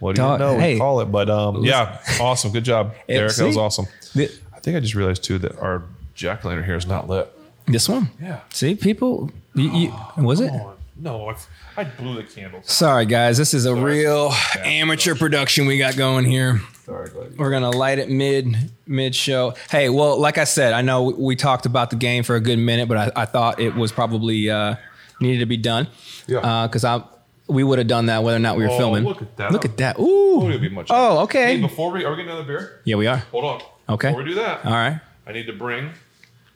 [0.00, 0.58] What do Dog, you know?
[0.58, 0.74] hey.
[0.74, 3.34] we call it, but um, yeah, awesome, good job, Yeah, Derek.
[3.34, 3.86] That was awesome.
[4.14, 7.32] The- I think I just realized too that our jack lantern here is not lit.
[7.66, 8.10] This one.
[8.20, 8.40] Yeah.
[8.50, 9.30] See, people.
[9.54, 10.52] You, you, was it?
[10.98, 11.36] No, I,
[11.76, 12.70] I blew the candles.
[12.70, 13.36] Sorry, guys.
[13.36, 16.60] This is a real amateur production we got going here.
[16.84, 17.34] Sorry, buddy.
[17.36, 19.54] We're gonna light it mid mid show.
[19.70, 22.40] Hey, well, like I said, I know we, we talked about the game for a
[22.40, 24.76] good minute, but I, I thought it was probably uh,
[25.20, 25.88] needed to be done.
[26.26, 26.66] Yeah.
[26.66, 27.02] Because I
[27.48, 29.04] we would have done that whether or not we were Oh, filming.
[29.04, 29.52] look at that.
[29.52, 29.96] Look at that.
[29.98, 30.48] Oh, Ooh.
[30.48, 30.88] it'll be much.
[30.90, 31.56] Oh, okay.
[31.56, 32.80] Hey, before we are we getting another beer?
[32.84, 33.18] Yeah, we are.
[33.30, 33.62] Hold on.
[33.88, 34.08] Okay.
[34.08, 35.00] Before we do that, All right.
[35.26, 35.90] I need to bring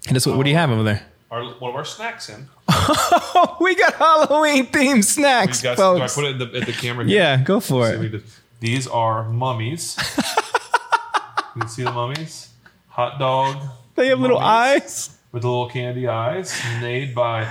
[0.09, 1.03] And this, what, what do you have over there?
[1.31, 2.49] our one of our snacks in.
[2.69, 6.73] Oh, we got Halloween themed snacks, got, do I put it in the, at the
[6.73, 7.05] camera?
[7.05, 7.17] Here?
[7.19, 8.23] yeah, go for we it.
[8.59, 9.97] These are mummies.
[11.55, 12.49] you can see the mummies.
[12.89, 13.57] Hot dog.
[13.95, 15.17] They have little eyes.
[15.33, 17.49] with the little candy eyes, made by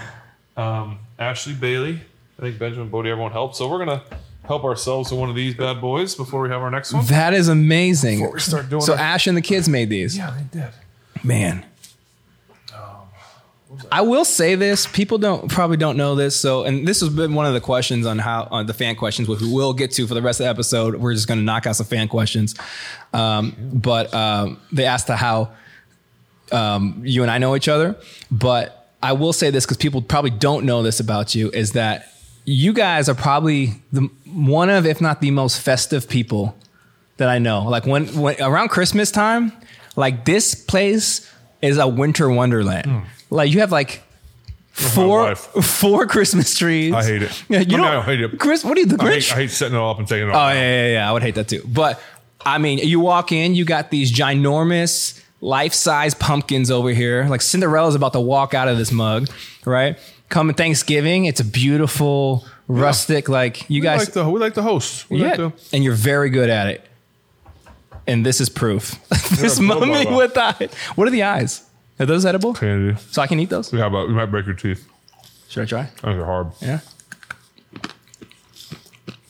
[0.58, 2.00] um, Ashley Baylee.
[2.40, 3.10] I think Benjamin Bodie.
[3.12, 4.02] Everyone helped, so we're gonna
[4.46, 7.06] help ourselves with one of these bad boys before we have our next one.
[7.08, 8.20] That is amazing.
[8.20, 10.18] Before we start doing So our- Ash and the kids made these.
[10.18, 10.70] yeah, they did.
[11.24, 11.66] Man.
[13.92, 16.36] I will say this: people don't probably don't know this.
[16.36, 19.28] So, and this has been one of the questions on how on the fan questions,
[19.28, 20.96] which we will get to for the rest of the episode.
[20.96, 22.56] We're just going to knock out some fan questions.
[23.14, 25.52] Um, but um, they asked how
[26.52, 27.96] um, you and I know each other.
[28.32, 32.12] But I will say this because people probably don't know this about you: is that
[32.46, 36.56] you guys are probably the one of, if not the most festive people
[37.18, 37.64] that I know.
[37.64, 39.52] Like when, when around Christmas time,
[39.96, 41.32] like this place
[41.62, 42.86] is a winter wonderland.
[42.86, 43.00] Hmm.
[43.30, 44.02] Like you have like
[44.72, 46.94] four four Christmas trees.
[46.94, 47.44] I hate it.
[47.50, 47.86] Yeah, you I mean, don't.
[47.86, 48.40] I hate it.
[48.40, 50.30] Chris, what are you, the I hate, I hate setting it all up and taking
[50.30, 50.52] it off.
[50.52, 51.10] Oh yeah, yeah, yeah.
[51.10, 51.64] I would hate that too.
[51.68, 52.02] But
[52.42, 57.26] I mean, you walk in, you got these ginormous life-size pumpkins over here.
[57.30, 59.30] Like Cinderella's about to walk out of this mug,
[59.66, 59.98] right?
[60.30, 63.28] Coming Thanksgiving, it's a beautiful rustic.
[63.30, 65.10] Like you we guys, like the we like the host.
[65.10, 66.86] We yeah, like the, and you're very good at it.
[68.06, 68.96] And this is proof.
[69.40, 70.74] this Yeah, mummy with eyes.
[70.96, 71.64] What are the eyes?
[72.00, 72.54] Are those edible?
[72.54, 73.00] candy.
[73.12, 73.72] So I can eat those?
[73.72, 74.88] How about we might break your teeth?
[75.50, 75.90] Should I try?
[76.02, 76.52] Those are hard.
[76.62, 76.80] Yeah.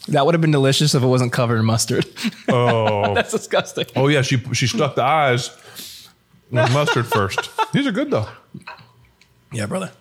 [0.09, 2.05] That would have been delicious if it wasn't covered in mustard.
[2.51, 3.85] Oh, That's disgusting.
[3.95, 4.21] oh yeah.
[4.23, 5.49] She she stuck the eyes
[6.49, 7.49] with mustard first.
[7.73, 8.27] These are good though.
[9.51, 9.91] Yeah, brother.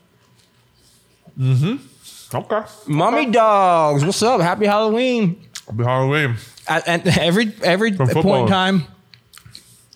[1.40, 2.62] Okay.
[2.86, 4.40] Mommy dogs, what's up?
[4.40, 5.40] Happy Halloween.
[5.66, 6.36] Happy Halloween.
[6.66, 8.84] At, at every every point in time,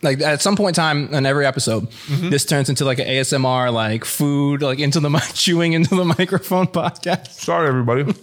[0.03, 2.31] like at some point in time in every episode, Mm-hmm.
[2.31, 6.67] this turns into like an ASMR, like food, like into the chewing into the microphone
[6.69, 7.29] podcast.
[7.29, 8.15] Sorry, everybody.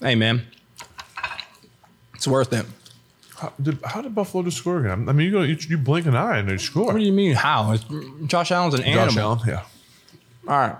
[0.00, 0.46] Hey, man,
[2.14, 2.64] it's worth it.
[3.36, 5.08] how, did, how did Buffalo just score again?
[5.08, 6.86] I mean, you go, you, you blink an eye and they score.
[6.86, 7.34] What do you mean?
[7.34, 7.72] How?
[7.74, 9.06] It's- Josh Allen's an animal.
[9.08, 9.62] Josh Allen, yeah.
[10.48, 10.76] All right.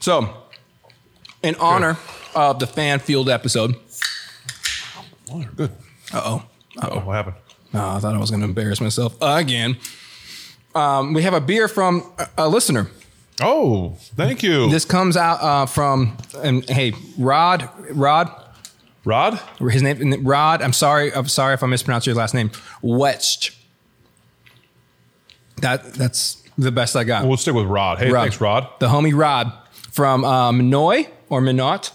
[0.00, 0.34] So,
[1.42, 1.98] in honor
[2.34, 3.76] of the fan field episode.
[5.30, 5.70] Oh, they're good.
[6.12, 6.44] Uh oh.
[6.80, 7.00] Uh oh.
[7.00, 7.36] what happened?
[7.72, 9.76] Oh, I thought I was going to embarrass myself again.
[10.74, 12.88] Um, we have a beer from a, a listener.
[13.42, 18.30] Oh, thank you, This comes out uh, from, and hey, Rod, Rod,
[19.04, 19.40] Rod.
[19.58, 20.62] his name, Rod.
[20.62, 22.52] I'm sorry, I'm sorry if I mispronounced your last name.
[22.80, 23.58] Wetch.
[25.62, 27.26] That that's the best I got.
[27.26, 27.98] We'll stick with Rod.
[27.98, 28.22] Hey, Rod.
[28.22, 28.68] thanks, Rod.
[28.78, 29.52] The homie Rod
[29.94, 31.92] from uh, Minoy or Minot,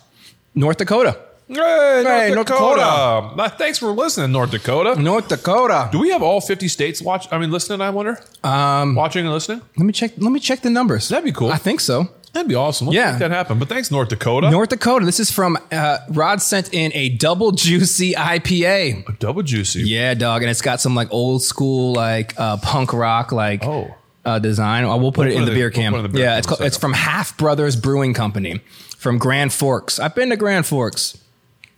[0.56, 1.20] North Dakota.
[1.48, 2.82] Hey, North, Hey, North Dakota.
[2.82, 5.02] Uh, Thanks for listening, North Dakota.
[5.02, 5.90] North Dakota.
[5.92, 7.28] Do we have all 50 states watch?
[7.32, 8.20] I mean, listening, I wonder?
[8.44, 9.62] Um, Watching and listening?
[9.76, 10.12] Let me check.
[10.18, 11.10] Let me check the numbers.
[11.10, 11.52] That'd be cool.
[11.52, 12.08] I think so.
[12.34, 12.86] That'd be awesome.
[12.88, 13.12] Let's Yeah.
[13.12, 13.58] make that happen.
[13.58, 14.52] But thanks, North Dakota.
[14.52, 15.04] North Dakota.
[15.06, 19.10] This is from uh, Rod sent in a double juicy IPA.
[19.10, 19.82] A double juicy.
[19.90, 23.96] Yeah, dog, and it's got some like old school like uh, punk rock like Oh.
[24.26, 24.86] Uh, design.
[24.88, 26.48] We'll put it in put the it- beer we'll it in the beer yeah, it's
[26.48, 28.62] called, it's from Half Brothers Brewing Company
[28.98, 30.00] from Grand Forks.
[30.00, 31.18] I've been to Grand Forks.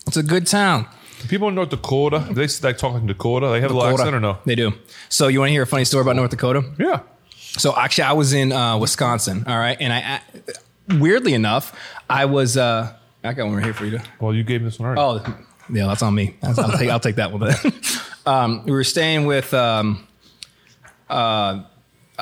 [0.07, 0.87] It's a good town.
[1.27, 3.49] People in North Dakota, they like talk like Dakota.
[3.49, 4.03] They have a little Dakota.
[4.03, 4.39] accent or no?
[4.45, 4.73] They do.
[5.09, 6.63] So you want to hear a funny story about North Dakota?
[6.79, 7.01] Yeah.
[7.37, 9.43] So actually, I was in uh, Wisconsin.
[9.45, 10.21] All right, and I,
[10.97, 11.77] weirdly enough,
[12.09, 12.57] I was.
[12.57, 13.99] Uh, I got one right here for you.
[13.99, 15.21] To, Well, you gave me this one already.
[15.27, 15.35] oh,
[15.71, 16.35] yeah, that's on me.
[16.41, 16.89] That's- I'll take.
[16.89, 17.53] I'll take that one.
[18.23, 20.07] Um, we were staying with um,
[21.09, 21.63] uh,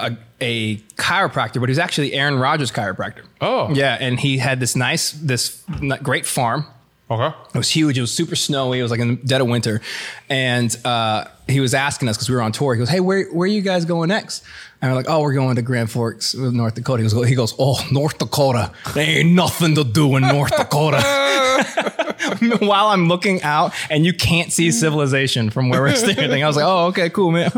[0.04, 3.24] a, a chiropractor, but he was actually Aaron Rodgers' chiropractor.
[3.42, 3.74] Oh.
[3.74, 5.64] yeah, and he had this nice, this
[6.04, 6.66] great farm.
[7.12, 7.36] Okay.
[7.54, 7.98] It was huge.
[7.98, 8.80] It was super snowy.
[8.80, 9.82] It was like in the dead of winter.
[10.30, 12.76] And uh, he was asking us because we were on tour.
[12.76, 14.44] He goes, Hey, where, where are you guys going next?
[14.80, 17.02] And we're like, Oh, we're going to Grand Forks, North Dakota.
[17.02, 18.72] He goes, he goes Oh, North Dakota.
[18.94, 20.98] There ain't nothing to do in North Dakota.
[22.60, 26.44] While I'm looking out and you can't see civilization from where we're standing.
[26.44, 27.52] I was like, Oh, okay, cool, man.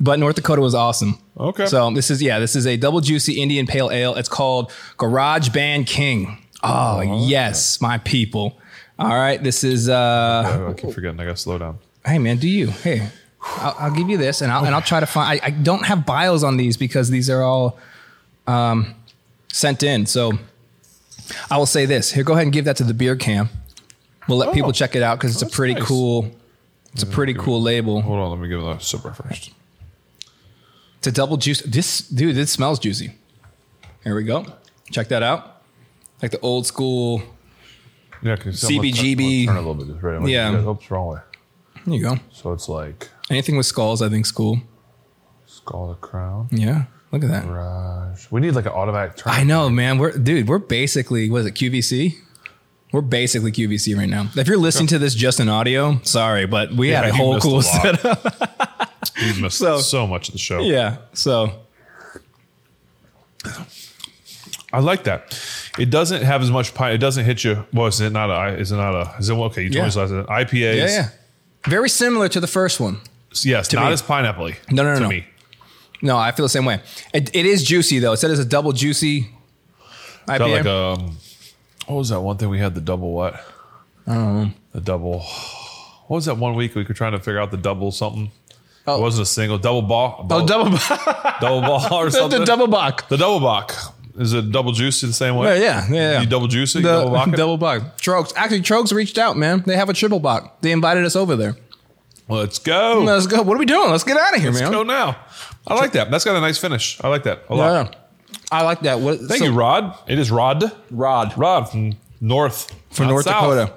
[0.00, 1.18] But North Dakota was awesome.
[1.38, 1.66] Okay.
[1.66, 4.14] So this is, yeah, this is a double juicy Indian pale ale.
[4.14, 6.38] It's called Garage Band King.
[6.62, 8.58] Oh, yes, my people.
[8.98, 11.20] All right, this is uh I keep forgetting.
[11.20, 11.78] I got to slow down.
[12.04, 12.66] hey man, do you?
[12.68, 13.08] Hey.
[13.40, 15.86] I'll, I'll give you this and I'll and I'll try to find I, I don't
[15.86, 17.78] have bios on these because these are all
[18.48, 18.94] um
[19.52, 20.06] sent in.
[20.06, 20.32] So
[21.50, 22.10] I will say this.
[22.12, 23.50] Here, go ahead and give that to the beer cam.
[24.28, 25.84] We'll let Oh, people check it out because it's a oh, pretty nice.
[25.84, 26.30] cool
[26.92, 28.00] it's a pretty cool label.
[28.02, 28.30] Hold on.
[28.30, 29.52] Let me give it a sipper first.
[30.98, 31.62] It's a double juice.
[31.62, 33.14] This dude, this smells juicy.
[34.02, 34.46] Here we go.
[34.90, 35.62] Check that out.
[36.22, 37.22] Like the old school.
[38.22, 38.36] Yeah.
[38.36, 39.46] Can you see- I'm gonna turn- CBGB.
[39.46, 39.86] Turn a little bit.
[39.88, 40.26] Just right.
[40.28, 40.68] Yeah.
[40.68, 41.20] Oops, wrong way.
[41.86, 42.16] There you go.
[42.32, 44.60] So it's like Anything with skulls, I think, is cool.
[45.46, 46.48] Skull the Crown.
[46.50, 46.84] Yeah.
[47.12, 47.46] Look at that.
[47.46, 48.26] Garage.
[48.30, 49.32] We need like an automatic turn.
[49.32, 49.98] I know, man.
[49.98, 50.48] We're dude.
[50.48, 52.14] We're basically was it QVC?
[52.92, 54.28] We're basically QVC right now.
[54.34, 57.14] If you're listening to this just in audio, sorry, but we Yeah, had a you
[57.14, 57.64] whole missed a cool lot.
[58.00, 59.10] setup.
[59.18, 60.60] You've missed So- so, much of the show.
[60.60, 60.96] yeah.
[61.12, 61.52] So
[64.72, 65.38] I like that.
[65.78, 66.92] It doesn't have as much pine.
[66.94, 67.64] It doesn't hit you.
[67.72, 68.56] Well, is it not a?
[68.58, 69.14] Is it not a?
[69.18, 69.62] Is it okay?
[69.62, 69.82] You told Yeah.
[69.82, 70.26] me this last time.
[70.26, 70.76] IPAs.
[70.76, 71.08] yeah, yeah.
[71.66, 73.00] Very similar to the first one.
[73.42, 73.92] Yes, not me.
[73.92, 74.50] as pineapple.
[74.70, 75.08] No, no, no, to no.
[75.08, 75.26] me.
[76.02, 76.80] No, I feel the same way.
[77.12, 78.12] It, it is juicy though.
[78.12, 79.28] It said it's a double juicy
[80.26, 80.40] IPA.
[80.40, 81.16] Like um,
[81.88, 82.74] what was that one thing we had?
[82.74, 83.34] The double what?
[84.06, 84.50] I don't know.
[84.72, 85.20] The double.
[86.06, 88.30] What was that one week we were trying to figure out the double something?
[88.86, 88.96] Oh.
[88.98, 90.26] It wasn't a single double ball.
[90.30, 90.70] oh, double
[91.40, 92.40] double ball or something.
[92.40, 93.08] the double buck.
[93.08, 93.74] The double bock.
[94.18, 95.60] Is it double juicy the same way?
[95.60, 96.12] yeah, yeah.
[96.12, 96.20] yeah.
[96.20, 96.82] You double juice it.
[96.82, 97.36] The double bock it?
[97.36, 97.98] double buck.
[97.98, 98.32] Trogs.
[98.34, 99.62] Actually, Trogs reached out, man.
[99.66, 100.60] They have a triple buck.
[100.60, 101.56] They invited us over there.
[102.28, 103.02] Let's go.
[103.04, 103.42] Let's go.
[103.42, 103.90] What are we doing?
[103.90, 104.60] Let's get out of here, man.
[104.62, 105.16] Let's go now.
[105.66, 106.10] I like that.
[106.10, 107.02] That's got a nice finish.
[107.02, 107.92] I like that a lot.
[107.92, 107.98] Yeah.
[108.50, 109.00] I like that.
[109.00, 109.94] What, Thank so- you, Rod.
[110.06, 110.64] It is Rod.
[110.90, 111.36] Rod.
[111.36, 112.74] Rod from North.
[112.90, 113.56] From North South.
[113.56, 113.72] Dakota.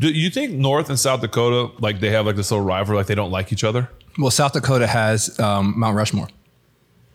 [0.00, 3.06] Do you think North and South Dakota like they have like this little rivalry, like
[3.06, 3.88] they don't like each other?
[4.18, 6.28] Well, South Dakota has um, Mount Rushmore.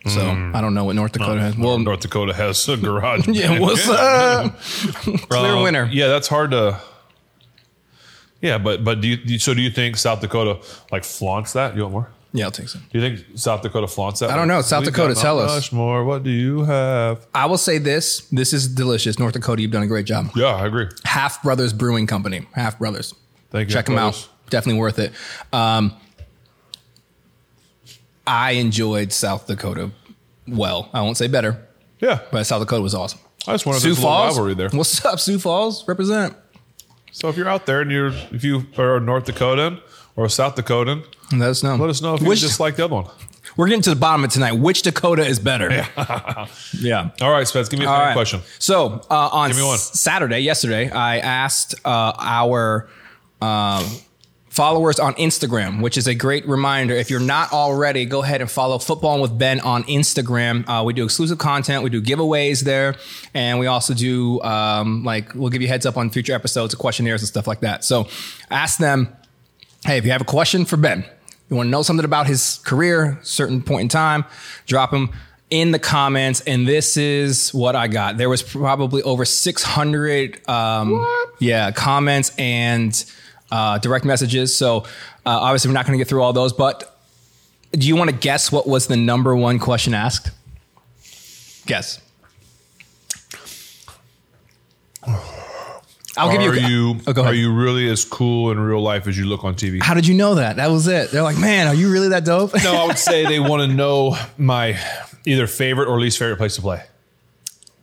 [0.08, 1.58] So I don't know what North Dakota has.
[1.58, 3.28] Well, North Dakota has a garage.
[3.28, 4.60] yeah, what's up?
[5.30, 5.88] Clear Um, winner.
[5.92, 6.80] Yeah, that's hard to.
[8.42, 10.60] Yeah, but but do you- so do you think South Dakota
[10.92, 11.76] like flaunts that?
[11.76, 12.10] You want more?
[12.34, 12.82] Yeah, I'll take some.
[12.92, 14.30] Do you think South Dakota flaunts that?
[14.30, 14.62] I don't know.
[14.62, 15.56] South Dakota, tell Mount us.
[15.58, 17.28] Rushmore, what do you have?
[17.36, 18.22] I will say this.
[18.32, 19.20] This is delicious.
[19.20, 20.32] North Dakota, you've done a great job.
[20.36, 20.88] Yeah, I agree.
[21.04, 22.48] Half Brothers Brewing Company.
[22.54, 23.14] Half Brothers.
[23.50, 23.74] Thank you.
[23.74, 24.30] Check them out.
[24.50, 25.12] Definitely worth it.
[25.52, 25.94] Um,
[28.26, 29.92] I enjoyed South Dakota
[30.48, 30.90] well.
[30.94, 31.68] I won't say better,
[32.00, 33.20] Yeah, but South Dakota was awesome.
[33.48, 34.36] I just wonder if Sioux there's a little Falls.
[34.38, 34.70] rivalry there.
[34.70, 35.88] What's up, Sioux Falls?
[35.88, 36.36] Represent.
[37.12, 39.82] So if you're out there and you're if you are a North Dakotan
[40.16, 41.04] or a South Dakotan,
[41.34, 41.76] Let us know.
[41.76, 43.06] let us know if you Which- just like the other one.
[43.58, 44.54] We're getting to the bottom of it tonight.
[44.54, 45.70] Which Dakota is better?
[45.70, 46.48] Yeah.
[46.80, 47.10] yeah.
[47.20, 48.14] All right, Spence, give me a right.
[48.14, 48.40] question.
[48.60, 49.74] So uh, on Give me one.
[49.76, 52.88] S- Saturday, yesterday, I asked uh, our
[53.42, 53.84] um,
[54.48, 56.94] followers on Instagram, which is a great reminder.
[56.94, 60.64] If you're not already, go ahead and follow Footbahlin with Ben on Instagram.
[60.70, 62.96] Uh, we do exclusive content, we do giveaways there,
[63.34, 67.22] and we also do um, like we'll give you heads up on future episodes, questionnaires
[67.22, 67.84] and stuff like that.
[67.84, 68.08] So
[68.50, 69.14] ask them,
[69.86, 71.04] hey, if you have a question for Ben,
[71.52, 74.24] you want to know something about his career, certain point in time,
[74.66, 75.10] drop him
[75.50, 76.40] in the comments.
[76.42, 78.18] And this is what I got.
[78.18, 81.06] There was probably over 600, um,
[81.40, 83.06] yeah, comments and
[83.52, 84.56] uh, direct messages.
[84.56, 84.86] So uh,
[85.26, 86.54] obviously, we're not going to get through all those.
[86.54, 86.98] But
[87.74, 90.32] do you want to guess what was the number one question asked?
[91.66, 92.00] Guess.
[96.18, 96.68] I'll give are you.
[96.68, 99.56] you Oh, go are you really as cool in real life as you look on
[99.56, 99.82] TV?
[99.82, 100.58] How did you know that?
[100.58, 101.12] That was it.
[101.12, 102.54] They're like, man, are you really that dope?
[102.64, 104.78] no, I would say they want to know my
[105.26, 106.84] either favorite or least favorite place to play.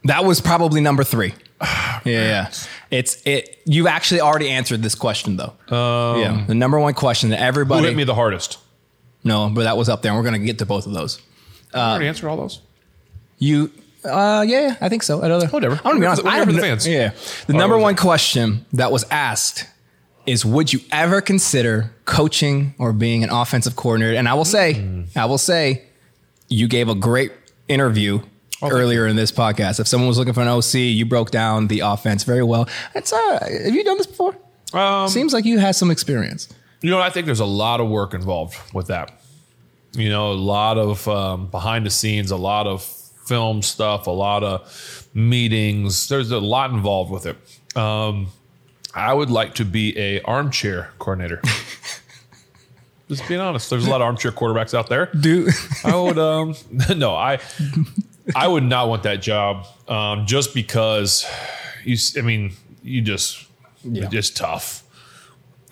[0.04, 1.34] That was probably number three.
[2.00, 2.50] Oh, yeah, yeah.
[2.92, 3.60] It's it.
[3.66, 5.52] You've actually already answered this question though.
[5.76, 7.86] Um, yeah, the number one question that Who everybody.
[7.88, 8.58] hit me the hardest?
[9.24, 10.12] no, but that was up there.
[10.12, 11.20] and We're gonna get to both of those.
[11.74, 12.60] I already uh, answered all those.
[13.38, 13.72] You,
[14.08, 15.20] uh, yeah, I think so.
[15.22, 15.76] Another, Whatever.
[15.76, 16.24] I'm gonna be honest.
[16.24, 16.86] Whatever I the fans.
[16.86, 17.10] Yeah,
[17.46, 19.66] the Oh, number one question that was asked
[20.26, 24.16] is, would you ever consider coaching or being an offensive coordinator?
[24.16, 25.02] And I will say, Hmm.
[25.16, 25.84] I will say,
[26.48, 27.32] you gave a great
[27.68, 28.20] interview.
[28.60, 31.68] Thank Earlier in this podcast, if someone was looking for an OC, you broke down
[31.68, 32.68] the offense very well.
[32.92, 34.36] It's uh, have you done this before?
[34.72, 36.48] Um, Seems like you had some experience.
[36.82, 39.12] You know, I think there's a lot of work involved with that.
[39.92, 42.82] You know, a lot of um, behind the scenes, a lot of
[43.28, 46.08] film stuff, a lot of meetings.
[46.08, 47.36] There's a lot involved with it.
[47.76, 48.28] Um,
[48.94, 51.40] I would like to be a armchair coordinator.
[53.08, 55.06] Just being honest, there's a lot of armchair quarterbacks out there.
[55.06, 55.48] Do
[55.82, 56.54] I would um
[56.96, 57.38] no, I
[58.36, 61.24] I would not want that job um just because
[61.84, 62.52] you I mean,
[62.82, 63.46] you just
[63.82, 64.02] Yeah.
[64.04, 64.82] it's just tough.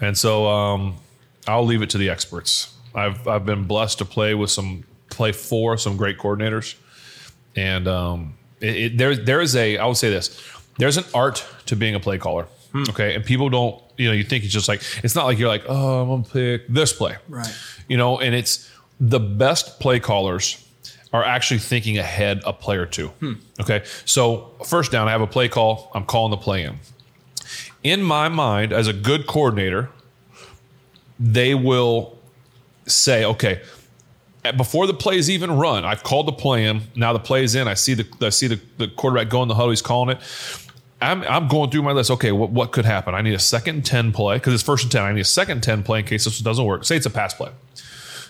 [0.00, 0.96] And so um
[1.46, 2.72] I'll leave it to the experts.
[2.94, 6.74] I've I've been blessed to play with some play for some great coordinators.
[7.56, 10.40] And um it, it, there there is a I would say this.
[10.78, 12.46] There's an art to being a play caller.
[12.90, 13.14] Okay?
[13.14, 15.64] And people don't you know, you think it's just like it's not like you're like,
[15.66, 17.52] "Oh, I'm to pick this play." Right.
[17.88, 20.62] You know, and it's the best play callers
[21.12, 23.10] are actually thinking ahead a play or two.
[23.60, 23.84] Okay.
[24.04, 25.90] So, first down, I have a play call.
[25.94, 26.78] I'm calling the play in.
[27.82, 29.88] In my mind, as a good coordinator,
[31.18, 32.18] they will
[32.86, 33.62] say, okay,
[34.52, 36.82] before the play is even run, I've called the play in.
[36.94, 37.68] Now the play is in.
[37.68, 39.70] I see the I see the, the quarterback going the huddle.
[39.70, 40.22] He's calling it.
[41.00, 42.10] I'm, I'm going through my list.
[42.10, 43.14] Okay, what, what could happen?
[43.14, 45.02] I need a second 10 play because it's first and 10.
[45.02, 46.84] I need a second 10 play in case this doesn't work.
[46.84, 47.50] Say it's a pass play.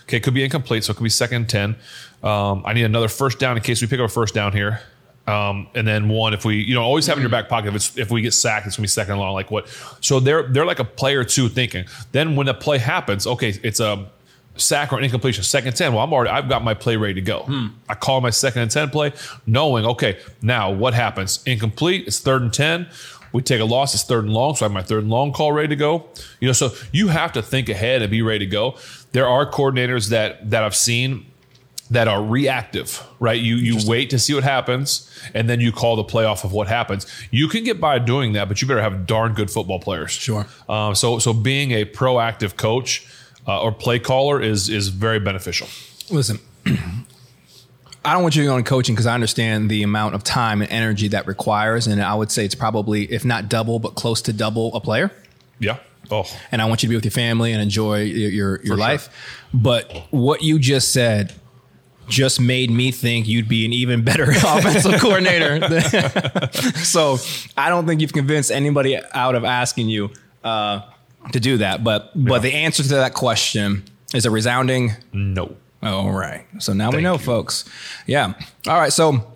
[0.03, 1.75] Okay, it could be incomplete, so it could be second 10.
[2.23, 4.81] Um, I need another first down in case we pick up a first down here.
[5.27, 7.75] Um, and then one if we, you know, always have in your back pocket if
[7.75, 9.33] it's if we get sacked, it's gonna be second long.
[9.33, 9.67] Like what?
[9.99, 11.85] So they're they're like a player two thinking.
[12.13, 14.07] Then when the play happens, okay, it's a
[14.57, 15.93] sack or an incompletion, second ten.
[15.93, 17.45] Well, I'm already I've got my play ready to go.
[17.89, 19.13] I call my second and ten play,
[19.45, 21.41] knowing okay, now what happens?
[21.45, 22.07] Incomplete.
[22.07, 22.87] It's third and ten.
[23.33, 23.93] We take a loss.
[23.93, 26.05] It's third and long, so I have my third and long call ready to go.
[26.39, 28.75] You know, so you have to think ahead and be ready to go.
[29.11, 31.25] There are coordinators that that I've seen
[31.89, 33.39] that are reactive, right?
[33.39, 36.51] You you wait to see what happens, and then you call the play off of
[36.51, 37.05] what happens.
[37.31, 40.11] You can get by doing that, but you better have darn good football players.
[40.11, 40.45] Sure.
[40.67, 43.07] Um, so so being a proactive coach
[43.47, 45.67] uh, or play caller is is very beneficial.
[46.09, 46.39] Listen,
[48.05, 50.61] I don't want you to go into coaching because I understand the amount of time
[50.61, 54.21] and energy that requires, and I would say it's probably, if not double, but close
[54.23, 55.11] to double a player.
[55.59, 55.79] Yeah.
[56.09, 56.23] Oh,
[56.53, 58.77] And I want you to be with your family and enjoy your your, your sure.
[58.77, 59.09] life.
[59.53, 61.33] But what you just said
[62.07, 65.81] just made me think you'd be an even better offensive coordinator.
[66.75, 67.17] so
[67.57, 70.11] I don't think you've convinced anybody out of asking you
[70.43, 70.81] uh,
[71.31, 71.83] to do that.
[71.83, 75.55] But but the answer to that question is a resounding No.
[75.83, 76.45] All right.
[76.59, 77.19] So now we know, you.
[77.19, 77.63] folks.
[78.07, 78.33] Yeah.
[78.67, 78.91] All right.
[78.91, 79.35] So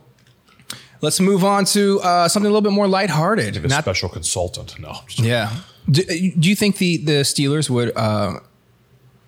[1.01, 3.57] let's move on to uh, something a little bit more lighthearted.
[3.57, 4.79] A Not, special consultant.
[4.79, 4.95] No.
[5.15, 5.51] Yeah.
[5.89, 8.39] Do, do you think the the Steelers would uh,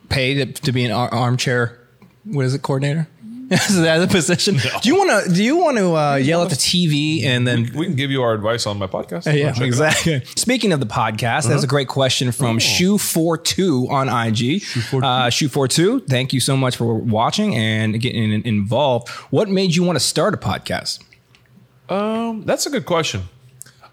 [0.09, 1.80] pay to, to be an armchair?
[2.26, 3.07] What is it, coordinator?
[3.70, 4.56] is that the position?
[4.82, 5.34] Do you want to?
[5.34, 7.70] Do you want to uh, yell at the TV and then?
[7.76, 9.26] We can give you our advice on my podcast.
[9.26, 9.68] Yeah, Wanna check it out?
[9.68, 10.22] exactly.
[10.36, 14.64] Speaking of the podcast, that's a great question from Shoe Four Two on IG.
[14.93, 19.10] Uh, Shoe42, thank you so much for watching and getting involved.
[19.30, 20.99] What made you want to start a podcast?
[21.89, 23.24] Um, that's a good question.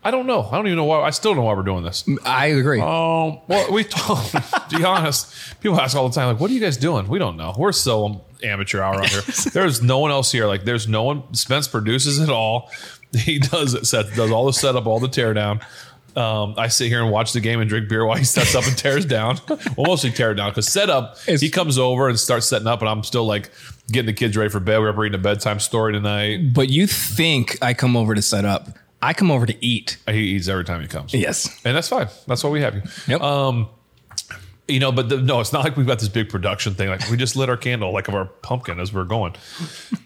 [0.02, 0.42] I don't know.
[0.50, 1.00] I don't even know why.
[1.02, 2.04] I still don't know why we're doing this.
[2.24, 2.80] I agree.
[2.80, 4.24] Um, well, we talk,
[4.70, 7.06] to be honest, people ask all the time, like, what are you guys doing?
[7.08, 7.54] We don't know.
[7.58, 9.20] We're so amateur hour out here.
[9.52, 10.46] There's no one else here.
[10.46, 11.34] Like, there's no one.
[11.34, 12.70] Spence produces it all.
[13.12, 15.60] He does it, set, does all the setup, all the teardown.
[16.16, 18.64] Um, I sit here and watch the game and drink beer while he sets up
[18.68, 19.40] and tears down.
[19.48, 22.88] well, mostly tear down because setup, It's- he comes over and starts setting up, and
[22.88, 23.50] I'm still like
[23.90, 24.78] getting the kids ready for bed.
[24.78, 26.54] We're up reading a bedtime story tonight.
[26.54, 28.68] but you think I come over to set up.
[29.02, 29.96] I come over to eat.
[30.08, 31.14] He eats every time he comes.
[31.14, 31.60] Yes.
[31.64, 32.08] and that's fine.
[32.26, 32.82] That's why we have you.
[33.08, 33.20] Yep.
[33.22, 33.68] Um,
[34.68, 36.88] you know, but the, no, it's not like we've got this big production thing.
[36.90, 39.34] Like we just lit our candle, like of our pumpkin as we're going.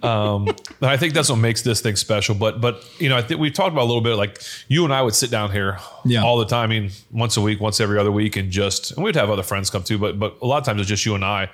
[0.03, 0.49] Um,
[0.81, 2.35] and I think that's what makes this thing special.
[2.35, 4.15] But but you know, I think we've talked about a little bit.
[4.15, 6.23] Like you and I would sit down here Yeah.
[6.25, 6.71] all the time.
[6.71, 9.43] I mean, once a week, once every other week, and just and we'd have other
[9.43, 9.99] friends come too.
[9.99, 11.51] But but a lot of times it's just you and I,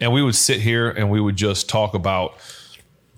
[0.00, 2.40] and we would sit here and we would just talk about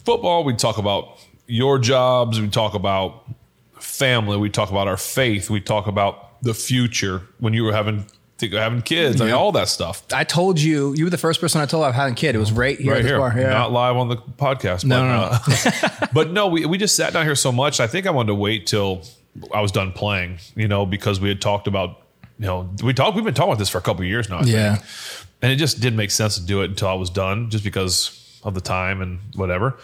[0.05, 0.45] football.
[0.45, 2.39] We'd talk about your jobs.
[2.39, 3.25] We'd talk about
[3.81, 4.37] family.
[4.37, 5.51] We talk about our faith.
[5.51, 8.07] We talk about the future when you were having
[8.41, 9.21] having kids.
[9.21, 10.03] I mean, all that stuff.
[10.15, 12.35] I told you, you were the first person I told I've had a kid.
[12.35, 13.35] It was right here Right at this here, bar.
[13.37, 13.51] Yeah.
[13.51, 14.83] not live on the podcast.
[14.85, 15.99] No, but, no, no.
[16.03, 17.81] uh, but no, we, we just sat down here so much.
[17.81, 19.03] I think I wanted to wait till
[19.53, 22.01] I was done playing, you know, because we had talked about,
[22.39, 24.39] you know, we talked, we've been talking about this for a couple years now.
[24.39, 24.77] I Yeah.
[24.77, 25.27] think.
[25.43, 28.41] And it just didn't make sense to do it until I was done just because
[28.43, 29.77] of the time and whatever.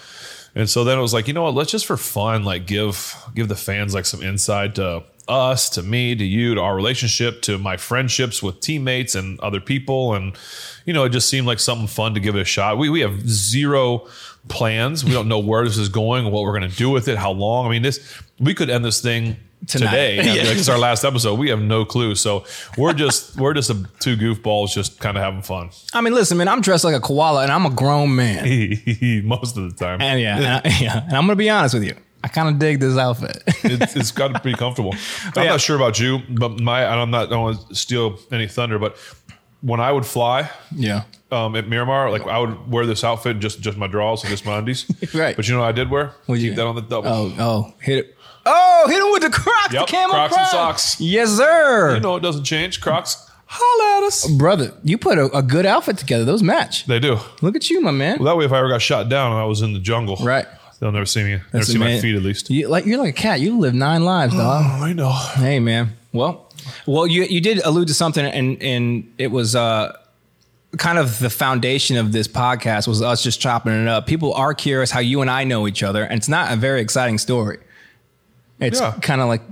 [0.57, 3.15] And so then it was like, you know what, let's just for fun, like give,
[3.35, 7.43] give the fans like some insight to us, to me, to you, to our relationship,
[7.43, 10.15] to my friendships with teammates and other people.
[10.15, 10.35] And,
[10.87, 12.79] you know, it just seemed like something fun to give it a shot.
[12.79, 14.09] We, we have zero
[14.49, 15.05] plans.
[15.05, 17.33] We don't know where this is going, what we're going to do with it, how
[17.33, 17.67] long.
[17.67, 19.37] I mean, this, we could end this thing
[19.67, 19.87] Tonight.
[19.91, 20.17] today.
[20.17, 20.45] Yeah.
[20.45, 21.39] Like, this our last episode.
[21.39, 22.15] We have no clue.
[22.15, 22.45] So
[22.77, 25.71] we're just, we're just a, two goofballs just kind of having fun.
[25.93, 28.45] I mean, listen, man, I'm dressed like a koala and I'm a grown man.
[29.25, 30.01] Most of the time.
[30.01, 31.03] And yeah, and I, yeah.
[31.05, 31.95] And I'm going to be honest with you.
[32.23, 33.43] I kind of dig this outfit.
[33.65, 34.95] it's, it's got to be pretty comfortable.
[35.37, 35.51] I'm Yeah.
[35.51, 37.29] not sure about you, but my and I'm not.
[37.29, 38.97] I don't want to steal any thunder, but
[39.61, 41.05] when I would fly yeah.
[41.31, 44.45] um, at Miramar, like I would wear this outfit just just my drawers and just
[44.45, 44.87] my undies.
[45.15, 45.37] Right.
[45.37, 46.13] But you know what I did wear?
[46.27, 47.09] What'd you- Keep that on the double.
[47.09, 48.16] Oh, oh, hit it.
[48.47, 51.01] Oh, hit him with the Crocs, Yep, the camo Crocs and socks.
[51.01, 51.95] Yes, sir.
[51.97, 52.81] You know it doesn't change.
[52.81, 54.27] Crocs, holla at us.
[54.31, 56.25] Brother, you put a, a good outfit together.
[56.25, 56.87] Those match.
[56.87, 57.19] They do.
[57.43, 58.19] Look at you, my man.
[58.19, 60.17] Well, that way, if I ever got shot down and I was in the jungle,
[60.23, 60.47] Right.
[60.81, 61.31] they'll never see me.
[61.33, 62.49] Never That's see my feet at least.
[62.51, 63.41] You, like you're like a cat.
[63.41, 64.65] You live nine lives, dog.
[64.65, 65.11] Oh, I know.
[65.11, 65.97] hey, man.
[66.13, 66.51] Well,
[66.87, 69.97] well, you you did allude to something, and and it was uh
[70.79, 74.07] kind of the foundation of this podcast was us just chopping it up.
[74.07, 76.81] People are curious how you and I know each other, and it's not a very
[76.81, 77.59] exciting story.
[78.59, 78.93] It's Yeah.
[79.03, 79.43] kind of like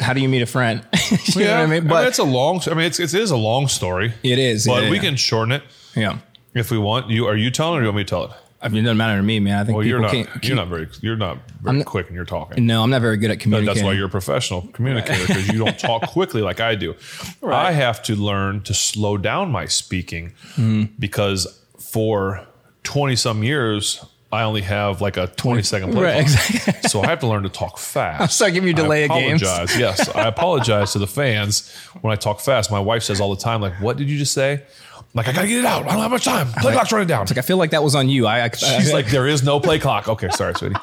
[0.00, 0.82] how do you meet a friend?
[1.34, 1.86] you know what I mean?
[1.86, 2.60] But it's a long.
[2.66, 4.14] I mean, it's, it is a long story.
[4.22, 4.66] it is.
[4.66, 5.02] but yeah, we yeah.
[5.02, 5.62] can shorten it
[5.94, 6.18] Yeah.
[6.54, 7.10] if we want.
[7.10, 8.30] You are you telling or do you want me to tell it?
[8.62, 9.58] I mean, it doesn't matter to me, man.
[9.60, 10.10] I think Well, people you're not.
[10.32, 10.44] can't.
[10.44, 10.88] you're not very.
[11.02, 12.64] You're not very quick in your talking.
[12.66, 13.74] No, I'm not very good at But communicating.
[13.74, 16.94] that's why you're a professional communicator because you don't talk quickly like I do.
[17.46, 20.94] I have to learn to slow down my speaking Mm-hmm.
[20.98, 22.46] because for
[22.84, 26.02] 20 some years, I only have like a 20 second play.
[26.02, 26.72] Right, exactly.
[26.90, 28.36] So I have to learn to talk fast.
[28.36, 29.42] start giving you delay I of games.
[29.42, 29.78] apologize.
[29.78, 32.70] Yes, I apologize to the fans when I talk fast.
[32.70, 34.62] My wife says all the time, like, "What did you just say?"
[34.96, 35.86] I'm like, I gotta get it out.
[35.86, 36.48] I don't have much time.
[36.58, 37.22] Play clock's running down.
[37.22, 38.26] It's Like I feel like that was on you.
[38.26, 40.08] I, I She's like, there is no play clock.
[40.08, 40.74] Okay, sorry, sweetie.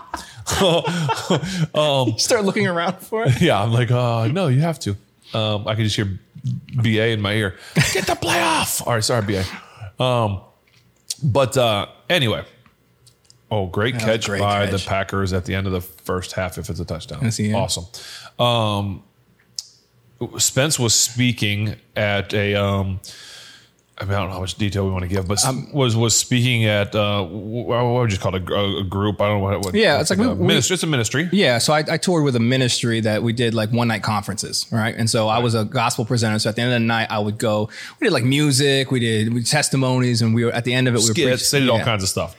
[2.17, 3.41] start looking around for it.
[3.41, 4.95] Yeah, I'm like, uh, no, you have to.
[5.33, 6.19] Um, I can just hear
[6.75, 7.55] BA in my ear.
[7.93, 8.85] Get the play off.
[8.85, 10.03] All right, sorry, BA.
[10.03, 10.41] Um,
[11.23, 12.43] but uh, anyway.
[13.53, 14.83] Oh, great was catch great by catch.
[14.83, 17.23] the Packers at the end of the first half if it's a touchdown.
[17.25, 17.39] Is.
[17.53, 17.85] Awesome.
[18.43, 19.03] Um,
[20.37, 22.99] Spence was speaking at a um,
[23.99, 25.95] I, mean, I don't know how much detail we want to give, but Um, was
[25.95, 29.21] was speaking at uh, wh- what would you call it a, a group?
[29.21, 29.65] I don't know what.
[29.65, 30.73] what Yeah, it's like a we- ministry.
[30.73, 31.29] It's a ministry.
[31.31, 34.65] Yeah, so I, I toured with a ministry that we did like one night conferences,
[34.71, 34.95] right?
[34.95, 36.39] And so I was a gospel presenter.
[36.39, 37.69] So at the end of the night, I would go.
[37.99, 40.87] We did like music, we did we did testimonies, and we were at the end
[40.87, 41.01] of it.
[41.01, 41.51] We were skits.
[41.51, 41.85] They did all yeah.
[41.85, 42.35] kinds of stuff.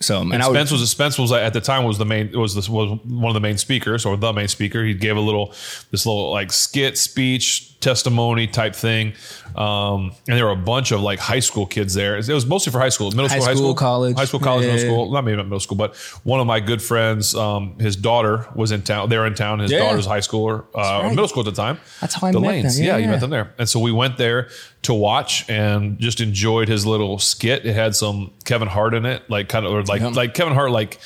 [0.00, 2.32] So and, And I would, Spence was Spence was at the time was the main
[2.32, 4.84] was this was one of the main speakers or the main speaker.
[4.84, 5.48] He gave a little
[5.90, 9.14] this little like skit speech testimony type thing,
[9.56, 12.16] um, and there were a bunch of like high school kids there.
[12.18, 14.16] It was mostly for high school, middle High school, high school, school, college.
[14.16, 15.10] high school, college, Yeah, middle school.
[15.12, 18.70] Not maybe not middle school, but one of my good friends, um, his daughter was
[18.72, 19.08] in town.
[19.08, 19.58] They're in town.
[19.60, 19.80] His Yeah.
[19.80, 21.08] daughter's a high schooler, uh, or right.
[21.10, 21.78] middle school at the time.
[22.00, 22.76] That's how I the met Lanes.
[22.76, 22.84] them.
[22.86, 24.48] Yeah, Yeah, you met them there, and so we went there
[24.82, 27.66] to watch and just enjoyed his little skit.
[27.66, 30.70] It had some Kevin Hart in it, like kind of or like like Kevin Hart
[30.70, 30.98] like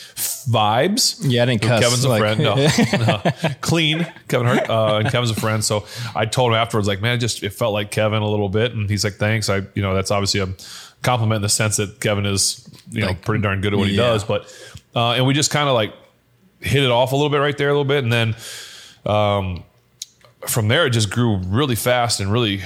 [0.47, 1.17] vibes.
[1.23, 2.41] Yeah, I didn't cuss, Kevin's a like- friend.
[2.41, 2.55] No,
[3.07, 3.23] no.
[3.61, 5.65] clean Kevin Hart, uh, and Kevin's a friend.
[5.65, 5.85] So
[6.15, 8.73] I told him afterwards, like, man, it just it felt like Kevin a little bit,
[8.73, 9.49] and he's like, thanks.
[9.49, 10.49] I, you know, that's obviously a
[11.03, 13.89] compliment in the sense that Kevin is, you know, Like, pretty darn good at what
[13.89, 14.03] he yeah.
[14.03, 14.25] does.
[14.25, 14.53] But
[14.95, 15.93] uh, and we just kind of like
[16.61, 18.35] hit it off a little bit right there, a little bit, and then
[20.47, 22.61] from there it just grew really fast and really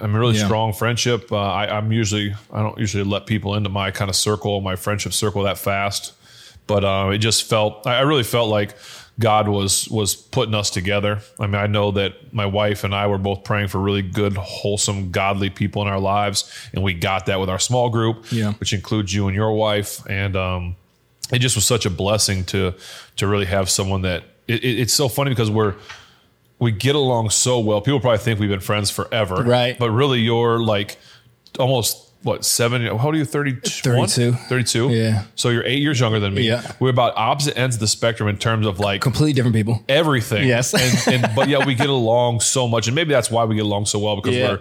[0.00, 0.44] I mean really Yeah.
[0.46, 1.30] strong friendship.
[1.32, 4.76] Uh, I, I'm usually I don't usually let people into my kind of circle, my
[4.76, 6.12] friendship circle that fast,
[6.66, 8.74] but uh, it just felt I I really felt like
[9.18, 11.20] God was was putting us together.
[11.38, 14.36] I mean I know that my wife and I were both praying for really good,
[14.36, 18.52] wholesome, godly people in our lives, and we got that with our small group, Yeah.
[18.54, 20.76] which includes you and your wife, and um,
[21.32, 22.74] it just was such a blessing to
[23.16, 25.74] to really have someone that it, it, it's so funny because we're
[26.58, 27.80] we get along so well.
[27.80, 29.76] People probably think we've been friends forever, Right.
[29.78, 30.96] But really, you're like
[31.58, 32.82] almost what seven?
[32.86, 33.24] How old are you?
[33.24, 34.06] 31?
[34.08, 34.32] 32.
[34.32, 34.90] 32?
[34.90, 35.24] Yeah.
[35.34, 36.42] So you're eight years younger than me.
[36.42, 36.70] Yeah.
[36.80, 39.82] We're about opposite ends of the spectrum in terms of like completely different people.
[39.88, 40.46] everything.
[40.46, 40.74] Yes.
[40.74, 43.64] and, and but yeah, we get along so much, and maybe that's why we get
[43.64, 44.48] along so well because Yeah.
[44.52, 44.60] we're,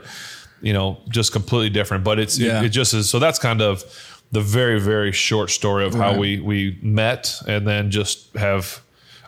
[0.61, 2.03] you know, just completely different.
[2.03, 2.59] But it's Yeah.
[2.61, 3.09] it, it just is.
[3.09, 3.83] So that's kind of
[4.31, 6.19] the very very short story of how Right.
[6.19, 8.81] we we met, and then just have.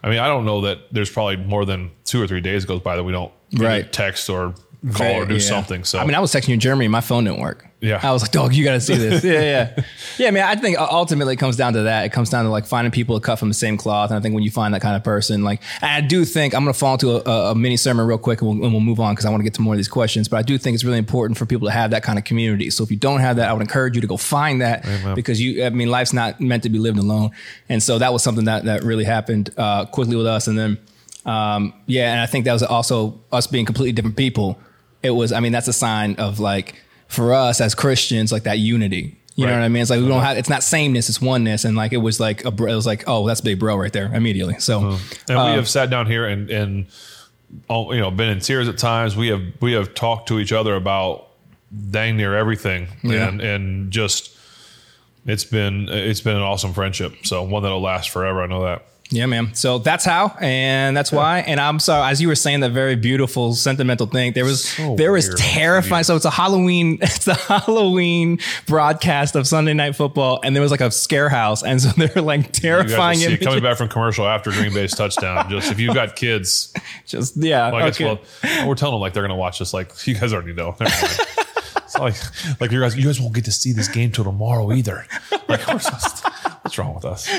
[0.06, 2.82] I mean, I don't know that there's probably more than two or three days goes
[2.82, 3.90] by that we don't Right.
[3.92, 4.54] text or
[4.92, 5.40] call or do Yeah.
[5.40, 5.84] something.
[5.84, 6.88] So I mean, I was texting you in Germany.
[6.90, 7.68] My phone didn't work.
[7.80, 8.00] Yeah.
[8.02, 9.24] I was like, dog, you got to see this.
[9.26, 9.84] yeah, yeah,
[10.18, 10.28] yeah.
[10.30, 12.06] I mean, I think ultimately it comes down to that.
[12.06, 14.10] It comes down to like finding people to cut from the same cloth.
[14.10, 16.64] And I think when you find that kind of person, like, I do think I'm
[16.64, 18.80] going to fall into a, a, a mini sermon real quick and we'll, and we'll
[18.82, 20.30] move on because I want to get to more of these questions.
[20.30, 22.70] But I do think it's really important for people to have that kind of community.
[22.70, 25.42] So if you don't have that, I would encourage you to go find that because
[25.42, 27.32] you, I mean, life's not meant to be lived alone.
[27.68, 30.48] And so that was something that that really happened uh, quickly with us.
[30.48, 30.78] And then,
[31.26, 34.58] um, yeah, and I think that was also us being completely different people.
[35.04, 36.76] It was, I mean, that's a sign of like
[37.08, 39.18] for us as Christians, like that unity.
[39.36, 39.82] You know what I mean?
[39.82, 40.38] It's like we don't have.
[40.38, 41.10] It's not sameness.
[41.10, 41.66] It's oneness.
[41.66, 42.50] And like it was like a.
[42.50, 44.60] It was like oh, that's big bro right there immediately.
[44.60, 46.86] So and we Um, have sat down here and and
[47.68, 49.16] oh, you know been in tears at times.
[49.16, 51.30] We have we have talked to each other about
[51.90, 53.28] dang near everything, Yeah.
[53.28, 54.30] and and just
[55.26, 57.16] it's been it's been an awesome friendship.
[57.26, 58.44] So one that'll last forever.
[58.44, 58.86] I know that.
[59.14, 59.54] Yeah, man.
[59.54, 61.40] So that's how, and that's why.
[61.40, 64.34] And I'm sorry, as you were saying that very beautiful, sentimental thing.
[64.34, 65.38] There was So there was weird.
[65.38, 66.04] terrifying.
[66.04, 66.98] So it's a Halloween.
[67.14, 71.64] It's a Halloween broadcast of Sunday Night Football, and there was like a scare house,
[71.64, 74.96] and so they're like You terrifying see it coming back from commercial after Green Bay's
[74.96, 75.50] touchdown.
[75.50, 76.74] Just if you've got kids,
[77.06, 77.72] Just yeah.
[77.72, 78.06] well, I guess okay.
[78.06, 79.74] well, we're telling them like they're gonna watch this.
[79.74, 80.76] Like you guys already know.
[81.96, 84.72] It's like like you guys you guys won't get to see this game till tomorrow
[84.74, 85.06] either.
[85.48, 86.26] Like just,
[86.64, 87.30] what's wrong with us?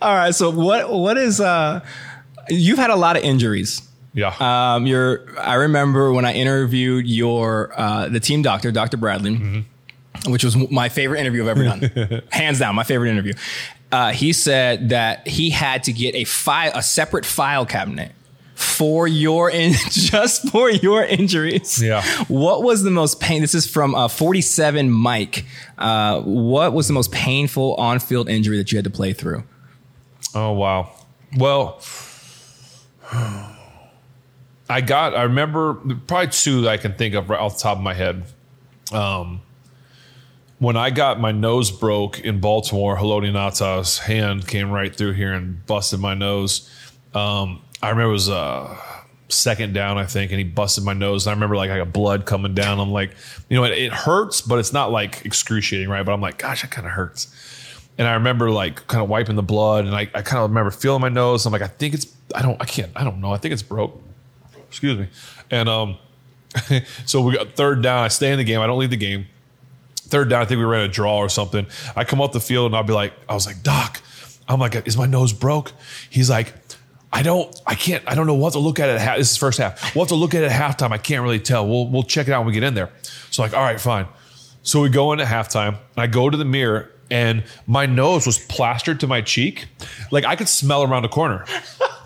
[0.00, 0.34] All right.
[0.34, 1.84] So what what is uh
[2.48, 3.82] you've had a lot of injuries.
[4.14, 4.34] Yeah.
[4.40, 8.96] Um you're I remember when I interviewed your uh the team doctor, Dr.
[8.96, 10.32] Bradley, Mm-hmm.
[10.32, 12.22] which was my favorite interview I've ever done.
[12.32, 13.34] Hands down, my favorite interview.
[13.92, 18.12] Uh he said that he had to get a file a separate file cabinet
[18.58, 21.80] for your in just for your injuries.
[21.80, 22.02] Yeah.
[22.26, 23.40] What was the most pain?
[23.40, 25.44] This is from uh, 47 Mike.
[25.78, 29.44] Uh, what was the most painful on-field injury that you had to play through?
[30.34, 30.90] Oh wow.
[31.36, 31.80] Well,
[34.68, 35.14] I got.
[35.14, 35.74] I remember
[36.06, 38.24] probably two that I can think of right off the top of my head.
[38.92, 39.40] Um,
[40.58, 45.32] when I got my nose broke in Baltimore, Haloti Ngata's hand came right through here
[45.32, 46.68] and busted my nose.
[47.14, 48.76] Um, I remember it was uh,
[49.28, 51.26] second down, I think, and he busted my nose.
[51.26, 52.80] And I remember like I got blood coming down.
[52.80, 53.14] I'm like,
[53.48, 56.04] you know, it, it hurts, but it's not like excruciating, right?
[56.04, 57.34] But I'm like, gosh, that kind of hurts.
[57.98, 60.70] And I remember like kind of wiping the blood, and I, I kind of remember
[60.70, 61.46] feeling my nose.
[61.46, 63.32] I'm like, I think it's, I don't, I can't, I don't know.
[63.32, 64.00] I think it's broke.
[64.68, 65.08] Excuse me.
[65.50, 65.98] And um,
[67.06, 68.04] so we got third down.
[68.04, 68.60] I stay in the game.
[68.60, 69.26] I don't leave the game.
[69.96, 71.66] Third down, I think we ran a draw or something.
[71.94, 74.00] I come off the field and I'll be like, I was like, Doc,
[74.48, 75.72] I'm like, is my nose broke?
[76.08, 76.54] He's like,
[77.12, 79.18] I don't, I can't, I don't know what to look at at half.
[79.18, 79.94] This is first half.
[79.94, 80.92] We'll have to look at it at halftime.
[80.92, 81.66] I can't really tell.
[81.66, 82.90] We'll we'll check it out when we get in there.
[83.30, 84.06] So like, all right, fine.
[84.62, 85.68] So we go in at halftime.
[85.68, 89.66] And I go to the mirror and my nose was plastered to my cheek.
[90.10, 91.44] Like I could smell around the corner.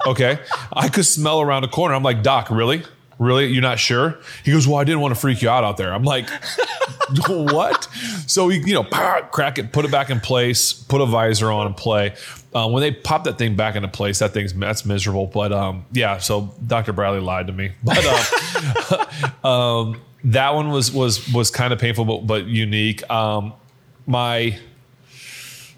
[0.07, 0.39] Okay.
[0.73, 1.95] I could smell around the corner.
[1.95, 2.83] I'm like, Doc, really?
[3.19, 3.47] Really?
[3.47, 4.19] You're not sure?
[4.45, 5.93] He goes, well, I didn't want to freak you out out there.
[5.93, 6.29] I'm like,
[7.29, 7.85] what?
[8.27, 11.67] So we, you know, crack it, put it back in place, put a visor on
[11.67, 12.15] and play.
[12.55, 15.27] Um, when they pop that thing back into place, that thing's that's miserable.
[15.27, 16.93] But um, yeah, so Dr.
[16.93, 17.73] Bradley lied to me.
[17.83, 18.05] But
[19.45, 23.09] uh, um, that one was was was kind of painful, but, but unique.
[23.11, 23.55] Um,
[24.07, 24.59] my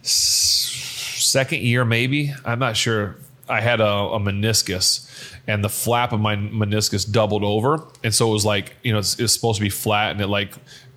[0.02, 3.16] second year, maybe I'm not sure.
[3.48, 5.10] I had a, a meniscus,
[5.46, 8.98] and the flap of my meniscus doubled over, and so it was like you know
[8.98, 10.54] it's, it's supposed to be flat, and it like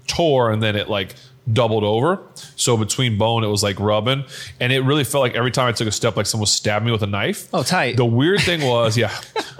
[0.07, 1.15] tore, and then it like
[1.51, 2.21] doubled over.
[2.55, 4.25] So between bone, it was like rubbing,
[4.59, 6.91] and it really felt like every time I took a step, like someone stabbed me
[6.91, 7.49] with a knife.
[7.53, 7.97] Oh, tight.
[7.97, 9.13] The weird thing was, yeah,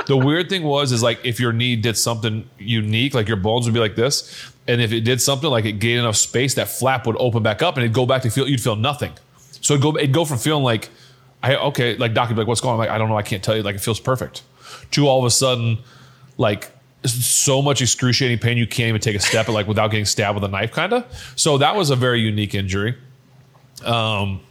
[0.07, 3.65] the weird thing was is like if your knee did something unique, like your bones
[3.65, 6.69] would be like this, and if it did something like it gained enough space, that
[6.69, 9.13] flap would open back up, and it'd go back to feel you'd feel nothing.
[9.61, 10.89] So it'd go it'd go from feeling like,
[11.43, 12.79] I okay, like doc would be like, what's going on?
[12.79, 13.63] Like I don't know, I can't tell you.
[13.63, 14.43] Like it feels perfect.
[14.91, 15.79] To all of a sudden,
[16.37, 16.71] like
[17.05, 20.43] so much excruciating pain you can't even take a step like without getting stabbed with
[20.43, 22.97] a knife kind of so that was a very unique injury
[23.85, 24.41] um,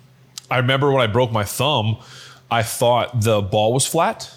[0.50, 1.98] i remember when i broke my thumb
[2.50, 4.32] i thought the ball was flat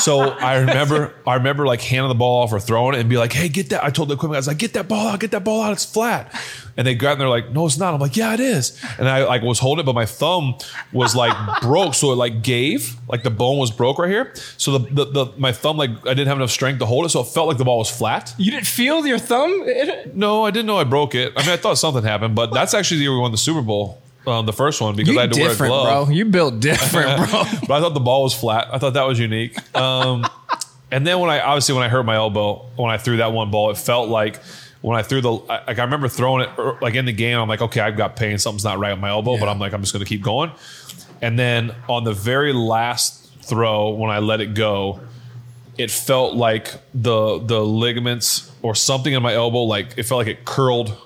[0.00, 3.16] so I remember, I remember like handing the ball off or throwing it and be
[3.16, 5.30] like, "Hey, get that!" I told the equipment guys, "Like, get that ball out, get
[5.32, 5.72] that ball out.
[5.72, 6.32] It's flat."
[6.76, 9.08] And they got and they're like, "No, it's not." I'm like, "Yeah, it is." And
[9.08, 10.56] I like was holding it, but my thumb
[10.92, 14.32] was like broke, so it like gave, like the bone was broke right here.
[14.56, 17.10] So the, the, the my thumb like I didn't have enough strength to hold it,
[17.10, 18.34] so it felt like the ball was flat.
[18.38, 19.66] You didn't feel your thumb?
[20.14, 21.32] No, I didn't know I broke it.
[21.36, 23.62] I mean, I thought something happened, but that's actually the year we won the Super
[23.62, 26.08] Bowl um, the first one because You I had to wear a glove.
[26.08, 26.14] bro.
[26.14, 27.44] You built different, bro.
[27.66, 28.68] but I thought the ball was flat.
[28.72, 29.56] I thought that was unique.
[29.76, 30.26] Um,
[30.90, 33.50] and then when I obviously when I hurt my elbow when I threw that one
[33.50, 34.40] ball, it felt like
[34.82, 37.38] when I threw the like I remember throwing it er, like in the game.
[37.38, 38.38] I'm like, okay, I've got pain.
[38.38, 40.50] Something's not right with my elbow, but I'm like, I'm just going to keep going.
[41.22, 45.00] And then on the very last throw, when I let it go,
[45.78, 50.28] it felt like the the ligaments or something in my elbow, like it felt like
[50.28, 50.96] it curled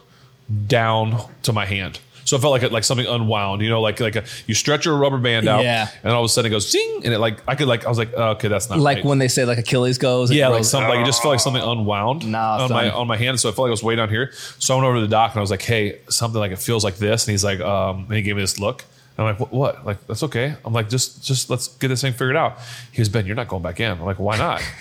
[0.67, 2.01] down to my hand.
[2.25, 4.85] So it felt like it, like something unwound, you know, like like a, you stretch
[4.85, 5.89] your rubber band out, Yeah.
[6.05, 7.89] and all of a sudden it goes zing, and it like I could like I
[7.89, 9.05] was like, oh, okay, that's not like right.
[9.05, 10.31] when they say like Achilles goes.
[10.31, 12.95] it yeah, like something like it just felt like something unwound Nah, on my son.
[12.95, 13.41] on my hand.
[13.41, 14.33] So I felt like it was way down here.
[14.59, 16.59] So I went over to the doc and I was like, hey, something like it
[16.59, 18.85] feels like this, and he's like, um, and he gave me this look.
[19.19, 19.87] And I'm like, what, what?
[19.87, 20.55] Like that's okay.
[20.65, 22.59] I'm like, just just let's get this thing figured out.
[22.93, 23.91] He goes, Ben, you're not going back in.
[23.91, 24.63] I'm like, why not?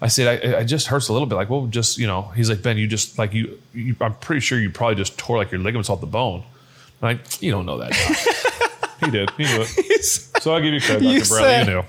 [0.00, 1.34] I said, I, I just hurts a little bit.
[1.34, 2.22] Like, well, just you know.
[2.36, 3.96] He's like, Ben, you just like you, you.
[4.00, 6.44] I'm pretty sure you probably just tore like your ligaments off the bone.
[7.02, 7.90] I'm like, you don't know that.
[7.92, 9.00] Doc.
[9.04, 9.30] he did.
[9.32, 9.68] He knew it.
[10.40, 11.28] So I give you credit, You Dr.
[11.30, 11.48] Bradley.
[11.48, 11.82] said- You knew.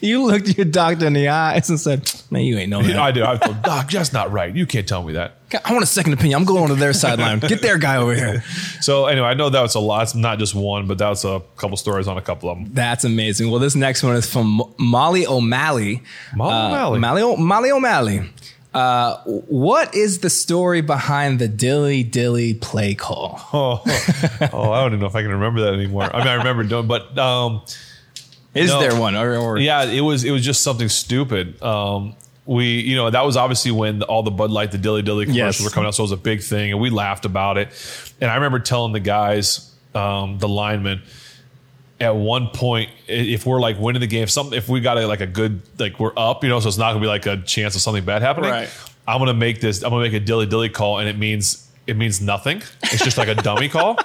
[0.00, 2.96] You looked your doctor in the eyes and said, "Man, you ain't know that.
[2.96, 3.24] I did.
[3.24, 4.54] I told Doc, that's not right.
[4.54, 5.38] You can't tell me that.
[5.64, 6.38] I want a second opinion.
[6.38, 7.40] I'm going to their sideline.
[7.40, 8.44] Get their guy over here."
[8.80, 10.02] So anyway, I know that was a lot.
[10.04, 12.68] It's not just one, but that was a couple stories on a couple of them.
[12.74, 13.50] That's amazing.
[13.50, 16.02] Well, this next one is from Molly O'Malley.
[16.36, 16.98] Molly Uh, O'Malley.
[17.00, 18.30] Molly, o- Molly O'Malley.
[18.78, 23.40] Uh, what is the story behind the dilly dilly play call?
[23.52, 23.82] Oh,
[24.52, 26.04] oh, I don't even know if I can remember that anymore.
[26.14, 27.62] I mean, I remember doing, but um,
[28.54, 28.80] Is No.
[28.80, 29.16] there one?
[29.16, 31.60] Or, or yeah, it was it was just something stupid.
[31.62, 32.14] Um,
[32.46, 35.58] we, you know, that was obviously when all the Bud Light, the Dilly Dilly commercials
[35.60, 35.64] Yes.
[35.64, 37.68] were coming out, so it was a big thing, and we laughed about it.
[38.20, 41.02] And I remember telling the guys, um, the linemen,
[42.00, 45.06] at one point, if we're like winning the game, if something, if we got a,
[45.06, 47.38] like a good, like we're up, you know, so it's not gonna be like a
[47.38, 48.50] chance of something bad happening.
[48.50, 48.70] Right.
[49.06, 49.82] I'm gonna make this.
[49.82, 52.62] I'm gonna make a dilly dilly call, and it means it means nothing.
[52.82, 53.98] It's just like a dummy call.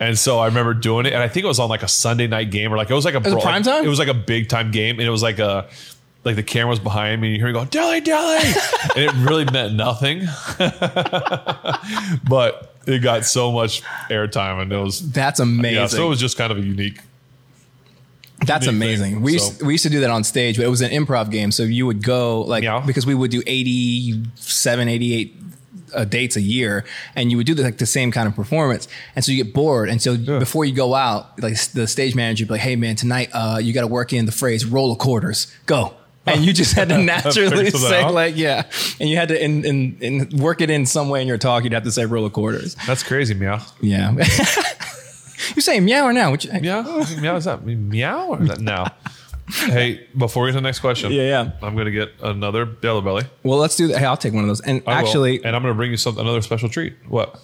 [0.00, 2.26] And so I remember doing it, and I think it was on like a Sunday
[2.26, 3.84] night game, or like it was like a was it bro- prime time?
[3.84, 5.68] It was like a big time game, and it was like a
[6.24, 8.38] like the camera was behind me, and you hear me go dilly dilly,
[8.96, 10.26] and it really meant nothing.
[12.28, 15.74] but it got so much airtime, and it was that's amazing.
[15.76, 15.86] yeah.
[15.86, 16.98] So it was just kind of a unique.
[18.46, 19.12] That's unique amazing.
[19.14, 19.44] thing, we so.
[19.46, 21.52] used, we used to do that on stage, but it was an improv game.
[21.52, 22.82] So you would go like Yeah.
[22.86, 25.36] because we would do 87, 88
[25.94, 28.88] uh, dates a year, and you would do the, like the same kind of performance,
[29.14, 29.88] and so you get bored.
[29.90, 32.96] And so before you go out, like the stage manager would be like, "Hey man,
[32.96, 35.94] tonight uh, you got to work in the phrase roll of quarters, go."
[36.26, 38.12] And you just had to naturally say out.
[38.14, 41.28] like yeah, and you had to in, in, in work it in some way in
[41.28, 41.64] your talk.
[41.64, 42.76] You'd have to say roll of quarters.
[42.86, 43.60] That's crazy, meow.
[43.80, 44.12] Yeah.
[45.56, 46.30] you say meow or now?
[46.30, 46.82] Which, Meow,
[47.20, 47.36] meow.
[47.36, 48.92] Is that meow or that now?
[49.50, 51.50] hey, before we get to the next question, Yeah, yeah.
[51.62, 53.24] I'm gonna get another Yellow Belly.
[53.42, 53.98] Well, let's do that.
[53.98, 54.60] Hey, I'll take one of those.
[54.60, 55.08] And I will.
[55.08, 56.94] actually, and I'm gonna bring you something, another special treat.
[57.08, 57.40] What?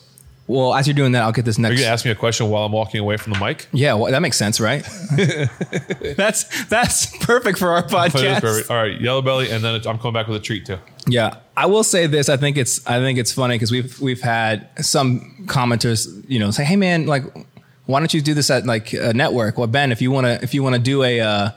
[0.48, 1.72] Well, as you're doing that, I'll get this next.
[1.72, 3.66] Are you gonna ask me a question while I'm walking away from the mic?
[3.72, 4.82] Yeah, well, that makes sense, right?
[6.16, 8.70] that's that's perfect for our podcast.
[8.70, 10.78] All right, Yellow Belly, and then it's, I'm coming back with a treat too.
[11.08, 12.28] Yeah, I will say this.
[12.28, 16.52] I think it's I think it's funny because we've we've had some commenters, you know,
[16.52, 17.24] say, "Hey, man, like,
[17.86, 20.40] why don't you do this at like a network?" Well, Ben, if you want to
[20.42, 21.50] if you want to do a, uh,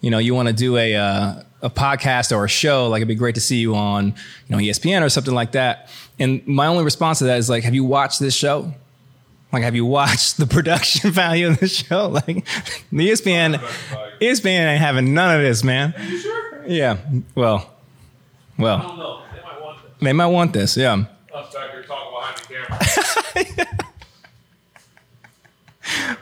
[0.00, 3.08] you know, you want to do a uh, a podcast or a show, like it'd
[3.08, 4.12] be great to see you on, you
[4.48, 5.88] know, ESPN or something like that.
[6.18, 8.72] And my only response to that is like, have you watched this show?
[9.52, 12.08] Like, have you watched the production value of the show?
[12.08, 12.44] Like,
[12.90, 13.56] the ESPN,
[14.20, 15.94] ESPN ain't having none of this, man.
[16.08, 16.64] you sure?
[16.66, 16.96] Yeah.
[17.34, 17.68] Well,
[18.58, 19.22] well, don't know.
[19.34, 19.92] They might want this.
[20.00, 20.76] they might want this.
[20.76, 21.04] Yeah.
[21.34, 23.68] Oh, us back here talking behind the camera.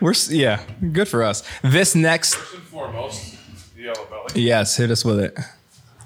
[0.01, 0.63] We're yeah,
[0.93, 1.43] good for us.
[1.63, 3.37] This next, First and foremost,
[3.81, 4.43] the yellow belly.
[4.43, 5.37] yes, hit us with it.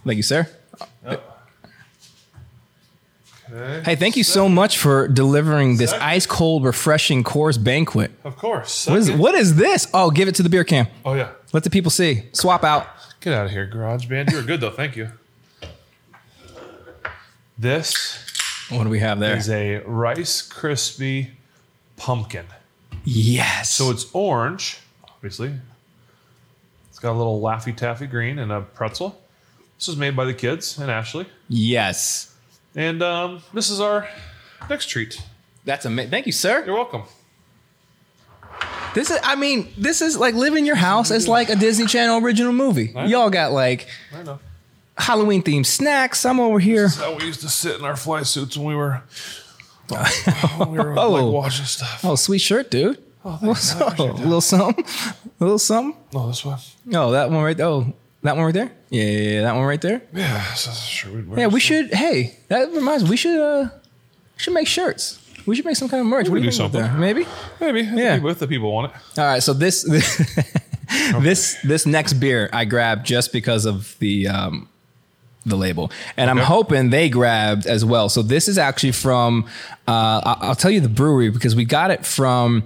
[0.04, 0.48] Thank you, sir.
[1.06, 1.22] Okay.
[3.84, 6.04] Hey, thank you so much for delivering this Second.
[6.06, 8.10] ice cold, refreshing Coors Banquet.
[8.24, 8.86] Of course.
[8.88, 9.86] What is Second- what is this?
[9.94, 10.88] Oh, give it to the beer can.
[11.04, 11.30] Oh yeah.
[11.52, 12.24] Let the people see.
[12.32, 12.88] Swap out.
[13.20, 14.30] Get out of here, Garage Band.
[14.30, 14.70] You were good though.
[14.70, 15.10] Thank you.
[17.56, 18.18] This
[18.70, 19.36] What do we have there?
[19.36, 21.30] is a Rice Krispie
[21.96, 22.46] pumpkin.
[23.04, 23.70] Yes.
[23.70, 25.52] So it's orange, obviously.
[27.04, 29.20] Got a little Laffy Taffy green and a pretzel.
[29.76, 31.26] This was made by the kids and Ashley.
[31.50, 32.34] yes.
[32.74, 34.08] And um, this is our
[34.70, 35.20] next treat.
[35.66, 36.10] That's amazing.
[36.10, 36.64] Thank you, sir.
[36.64, 37.02] You're welcome.
[38.94, 39.18] This is.
[39.22, 41.10] I mean, this is like living your house.
[41.10, 42.94] It's like a Disney Channel original movie.
[43.06, 43.86] Y'all got like
[44.16, 44.38] I know.
[44.96, 46.24] Halloween themed snacks.
[46.24, 46.84] I'm over here.
[46.84, 49.02] That's how we used to sit in our fly suits when we were,
[50.56, 51.10] when we were Oh.
[51.10, 52.00] like watching stuff.
[52.02, 52.98] Oh, sweet shirt, dude.
[53.24, 53.98] What's up?
[53.98, 54.84] A little something.
[54.84, 55.14] A
[55.44, 55.96] little something.
[56.12, 56.58] No, this one.
[56.92, 57.56] Oh, that one right.
[57.56, 57.66] There.
[57.66, 58.70] Oh, that one right there.
[58.90, 60.02] Yeah, yeah, yeah, that one right there.
[60.12, 61.94] Yeah, this is sure Yeah, we this should.
[61.94, 63.10] Hey, that reminds me.
[63.10, 63.40] We should.
[63.40, 63.68] uh
[64.36, 65.20] Should make shirts.
[65.46, 66.28] We should make some kind of merch.
[66.28, 67.00] What do you do something.
[67.00, 67.26] Maybe.
[67.60, 67.80] Maybe.
[67.80, 68.20] Yeah.
[68.22, 69.18] If the people want it.
[69.18, 69.42] All right.
[69.42, 69.82] So this
[71.20, 74.68] this this next beer I grabbed just because of the um,
[75.46, 78.08] the label, and I'm hoping they grabbed as well.
[78.10, 79.46] So this is actually from
[79.88, 82.64] uh, I'll tell you the brewery because we got it from.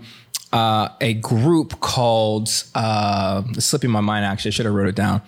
[0.52, 4.24] Uh, a group called uh, it's slipping my mind.
[4.24, 5.20] Actually, I should have wrote it down.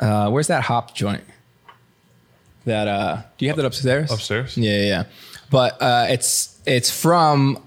[0.00, 1.22] Uh, where's that hop joint?
[2.64, 4.10] That uh, do you have that upstairs?
[4.10, 4.56] Upstairs?
[4.56, 4.84] Yeah, yeah.
[4.86, 5.04] yeah.
[5.50, 7.62] But uh, it's it's from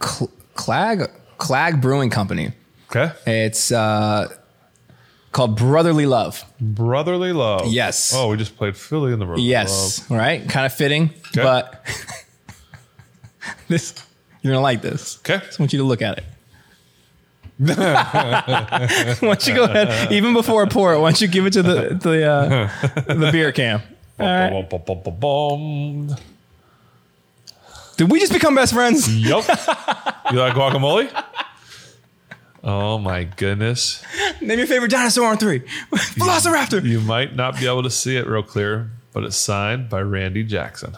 [0.00, 2.52] Cl- Clag Clag Brewing Company.
[2.94, 3.12] Okay.
[3.26, 4.28] It's uh,
[5.32, 6.44] called Brotherly Love.
[6.60, 7.66] Brotherly love.
[7.66, 8.12] Yes.
[8.14, 10.46] Oh, we just played Philly in the Brotherly Yes, right.
[10.48, 11.42] Kind of fitting, Okay.
[11.42, 11.84] but
[13.68, 13.94] this
[14.42, 15.18] you're gonna like this.
[15.18, 15.36] Okay.
[15.36, 16.24] I just want you to look at it.
[17.62, 21.00] why don't you go ahead, even before I pour it?
[21.00, 23.52] Why don't you give it to the the uh, the beer?
[24.18, 25.20] All right.
[25.20, 26.16] Bum.
[27.96, 29.08] Did we just become best friends?
[29.14, 29.46] Yup.
[30.32, 31.08] you like guacamole?
[32.64, 34.02] Oh my goodness.
[34.40, 35.60] Name your favorite dinosaur on three.
[35.92, 36.82] Velociraptor.
[36.84, 40.44] You might not be able to see it real clear, but it's signed by Randy
[40.44, 40.94] Jackson.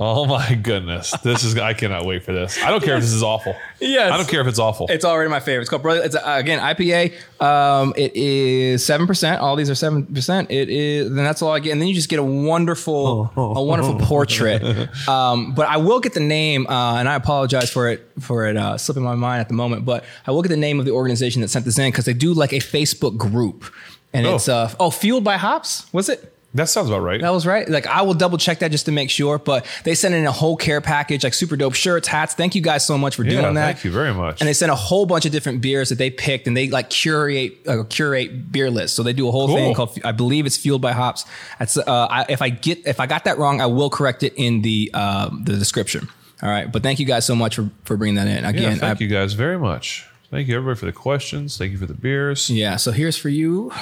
[0.00, 1.10] Oh my goodness.
[1.24, 2.56] This is I cannot wait for this.
[2.62, 3.56] I don't care if this is awful.
[3.80, 4.12] Yes.
[4.12, 4.86] I don't care if it's awful.
[4.88, 5.62] It's already my favorite.
[5.62, 6.02] It's called Brother.
[6.04, 7.12] It's uh, again IPA.
[7.42, 9.40] Um, it is seven percent.
[9.40, 10.50] All these are seven percent.
[10.52, 11.08] It is.
[11.08, 14.62] Then that's all I get, and then you just get a wonderful, a wonderful portrait.
[15.08, 18.56] Um, but I will get the name, uh, and I apologize for it for it
[18.56, 19.84] uh, slipping my mind at the moment.
[19.84, 22.14] But I will get the name of the organization that sent this in because they
[22.14, 23.64] do like a Facebook group,
[24.12, 24.36] and Oh.
[24.36, 25.92] it's uh oh fueled by hops.
[25.92, 26.34] Was it?
[26.58, 27.20] That sounds about right.
[27.20, 27.68] That was right.
[27.68, 29.38] Like I will double check that just to make sure.
[29.38, 32.34] But they sent in a whole care package, like super dope shirts, hats.
[32.34, 33.64] Thank you guys so much for yeah, doing that.
[33.74, 34.40] thank you very much.
[34.40, 36.90] And they sent a whole bunch of different beers that they picked, and they like
[36.90, 38.96] curate uh, curate beer lists.
[38.96, 39.56] So they do a whole Cool.
[39.56, 41.24] thing called I believe it's fueled by hops.
[41.58, 44.34] That's uh, I, if I get if I got that wrong, I will correct it
[44.36, 46.08] in the uh, the description.
[46.42, 48.78] All right, but thank you guys so much for for bringing that in yeah, again.
[48.78, 50.06] thank I- you guys very much.
[50.30, 51.56] Thank you everybody for the questions.
[51.56, 52.50] Thank you for the beers.
[52.50, 52.76] Yeah.
[52.76, 53.72] So here's for you,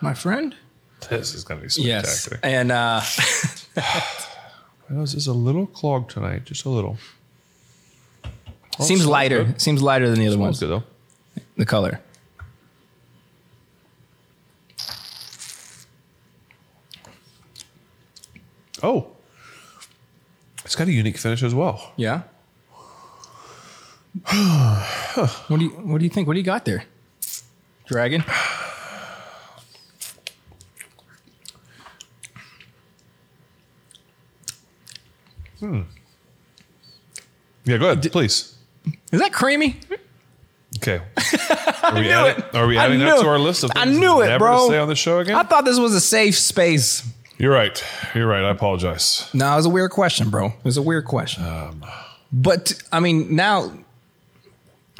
[0.00, 0.54] my friend.
[1.08, 2.02] This is gonna be spectacular.
[2.02, 3.00] Yes, and uh,
[4.90, 6.98] My nose is a little clogged tonight, just a little.
[8.78, 9.44] Oh, seems lighter.
[9.44, 9.60] good.
[9.60, 10.58] Seems lighter than the other ones.
[10.58, 10.82] good though.
[11.56, 12.00] The color.
[18.82, 19.08] Oh,
[20.64, 21.92] it's got a unique finish as well.
[21.96, 22.22] Yeah.
[24.24, 26.26] what do you What do you think?
[26.26, 26.84] What do you got there?
[27.86, 28.24] Dragon.
[37.64, 38.56] Yeah, go ahead, please.
[39.12, 39.76] Is that creamy?
[40.78, 41.00] Okay.
[41.82, 42.54] Are we, adding, it.
[42.54, 44.68] are we adding that to our list of things I knew it, never bro.
[44.68, 45.34] to say on the show again?
[45.34, 47.04] I thought this was a safe space.
[47.38, 47.82] You're right.
[48.14, 48.44] You're right.
[48.44, 49.28] I apologize.
[49.34, 50.46] No, it was a weird question, bro.
[50.46, 51.44] It was a weird question.
[52.32, 53.72] but I mean, now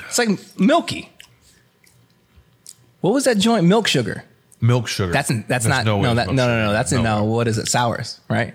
[0.00, 1.10] it's like milky.
[3.00, 3.66] What was that joint?
[3.66, 4.24] Milk sugar.
[4.60, 5.12] Milk sugar.
[5.12, 7.56] That's that's There's not way no that no no no that's in uh, what is
[7.58, 8.54] it sours right?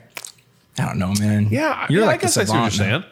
[0.78, 1.48] I don't know, man.
[1.50, 3.02] Yeah, you're yeah, like I guess I see what you're man.
[3.02, 3.04] saying.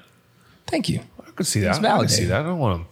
[0.68, 0.99] Thank you.
[1.26, 1.78] I could see that.
[1.78, 2.41] It's I can see that.
[2.41, 2.88] I don't want to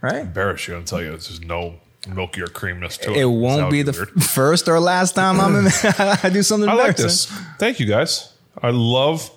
[0.00, 0.16] Right?
[0.22, 3.16] embarrass you and tell you there's no milkier creaminess to it.
[3.16, 4.22] It That won't would be the weird.
[4.24, 5.66] first or last time I'm in,
[5.98, 6.68] I do something.
[6.68, 7.04] I like embarrassing.
[7.04, 7.26] this.
[7.58, 8.32] Thank you guys.
[8.60, 9.30] I love,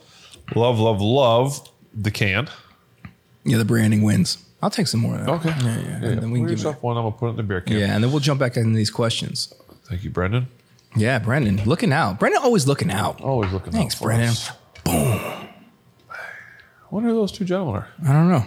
[0.55, 2.49] love, love, love the can.
[3.43, 4.39] Yeah, the branding wins.
[4.63, 5.15] I'll take some more.
[5.15, 5.30] Of that.
[5.30, 5.49] Okay.
[5.49, 6.09] Yeah, yeah.
[6.09, 6.51] And then we Pour can give it.
[6.63, 6.97] yourself one.
[6.97, 7.78] I'm gonna put it in the beer can.
[7.78, 9.53] Yeah, and then we'll jump back into these questions.
[9.88, 10.47] Thank you, Brendan.
[10.95, 12.19] Yeah, Brendan, looking out.
[12.19, 13.21] Brendan always looking out.
[13.21, 13.71] Always looking.
[13.73, 14.30] Thanks, out for Brendan.
[14.30, 14.51] us.
[16.90, 17.76] What are those two gentlemen?
[17.82, 17.88] Are?
[18.08, 18.46] I don't know.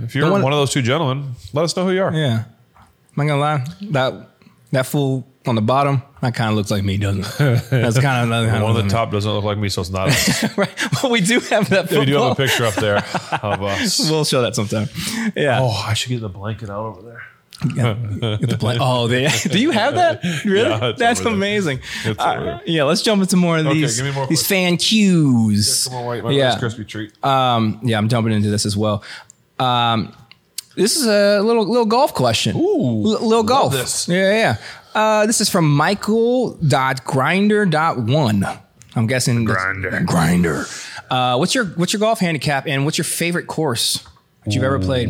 [0.00, 2.12] If you're one- one of those two gentlemen, let us know who you are.
[2.12, 2.44] Yeah.
[2.76, 3.64] Am I gonna lie?
[3.90, 4.14] That
[4.70, 7.64] that fool on the bottom, that kind of looks like me, doesn't it?
[7.70, 10.08] That's kind of another One of the top doesn't look like me, so it's not
[10.08, 10.56] us.
[10.58, 11.02] right.
[11.02, 11.90] Well, we do have that.
[11.90, 12.98] we do have a picture up there
[13.42, 14.08] of us.
[14.10, 14.88] We'll show that sometime.
[15.34, 15.58] Yeah.
[15.62, 17.22] Oh, I should get the blanket out over there.
[17.60, 18.78] Get the.
[18.80, 20.22] Oh, they, do you have that?
[20.44, 20.70] Really?
[20.70, 21.80] Yeah, That's amazing.
[22.18, 25.86] Uh, yeah, let's jump into more of Okay, these give me more these fan cues.
[25.88, 26.54] Come on, wait, my Yeah.
[26.56, 27.12] Krispie treat.
[27.24, 29.02] Um, yeah, I'm jumping into this as well.
[29.58, 30.14] Um,
[30.76, 32.56] this is a little little golf question.
[32.56, 33.72] Ooh, L- little golf.
[33.72, 34.06] this.
[34.08, 34.56] Yeah, yeah.
[34.94, 38.46] Uh, this is from Michael.grinder.one.
[38.96, 40.02] I'm guessing Grinder.
[40.06, 40.64] Grinder.
[41.10, 44.06] Uh, what's your what's your golf handicap and what's your favorite course
[44.44, 45.08] that you've ever played?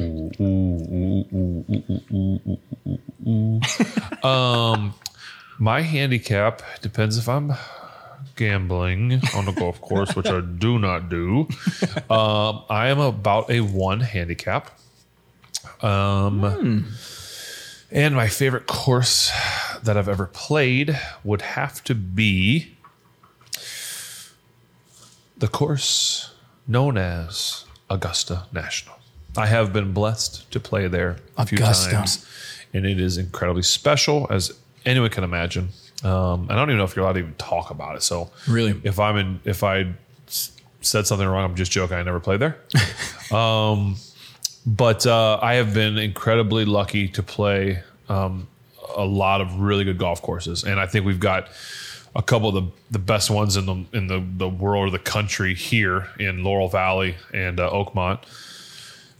[5.58, 7.52] My handicap depends if I'm
[8.36, 11.48] gambling on the golf course, which I do not do.
[12.08, 14.70] Um, I am about a one handicap.
[15.82, 16.86] Um,
[17.90, 19.32] And my favorite course
[19.82, 22.76] that I've ever played would have to be
[25.38, 26.32] the course
[26.66, 28.97] known as Augusta National.
[29.38, 31.92] I have been blessed to play there a few Augusta.
[31.92, 32.26] times,
[32.74, 34.52] and it is incredibly special, as
[34.84, 35.68] anyone can imagine.
[36.04, 38.02] Um, I don't even know if you're allowed to even talk about it.
[38.02, 38.80] So, Really?
[38.84, 39.92] if I'm in, if I
[40.80, 41.96] said something wrong, I'm just joking.
[41.96, 42.56] I never played there.
[43.36, 43.96] um,
[44.66, 48.46] but uh, I have been incredibly lucky to play um,
[48.96, 51.48] a lot of really good golf courses, and I think we've got
[52.16, 54.98] a couple of the, the best ones in the in the, the world or the
[54.98, 58.20] country here in Laurel Valley and uh, Oakmont.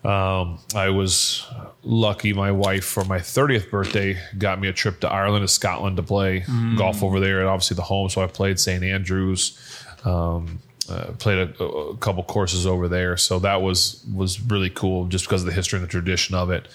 [0.05, 1.47] Um, I was
[1.83, 2.33] lucky.
[2.33, 6.03] My wife for my 30th birthday got me a trip to Ireland and Scotland to
[6.03, 6.45] play
[6.77, 8.09] golf over there, and obviously the home.
[8.09, 9.59] So I played St Andrews,
[10.05, 13.17] um, uh, played a, a couple courses over there.
[13.17, 16.51] So that was was really cool, just because of the history and the tradition of
[16.51, 16.69] it.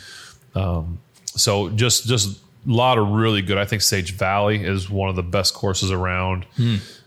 [0.54, 3.58] Um, so just just a lot of really good.
[3.58, 6.46] I think Sage Valley is one of the best courses around.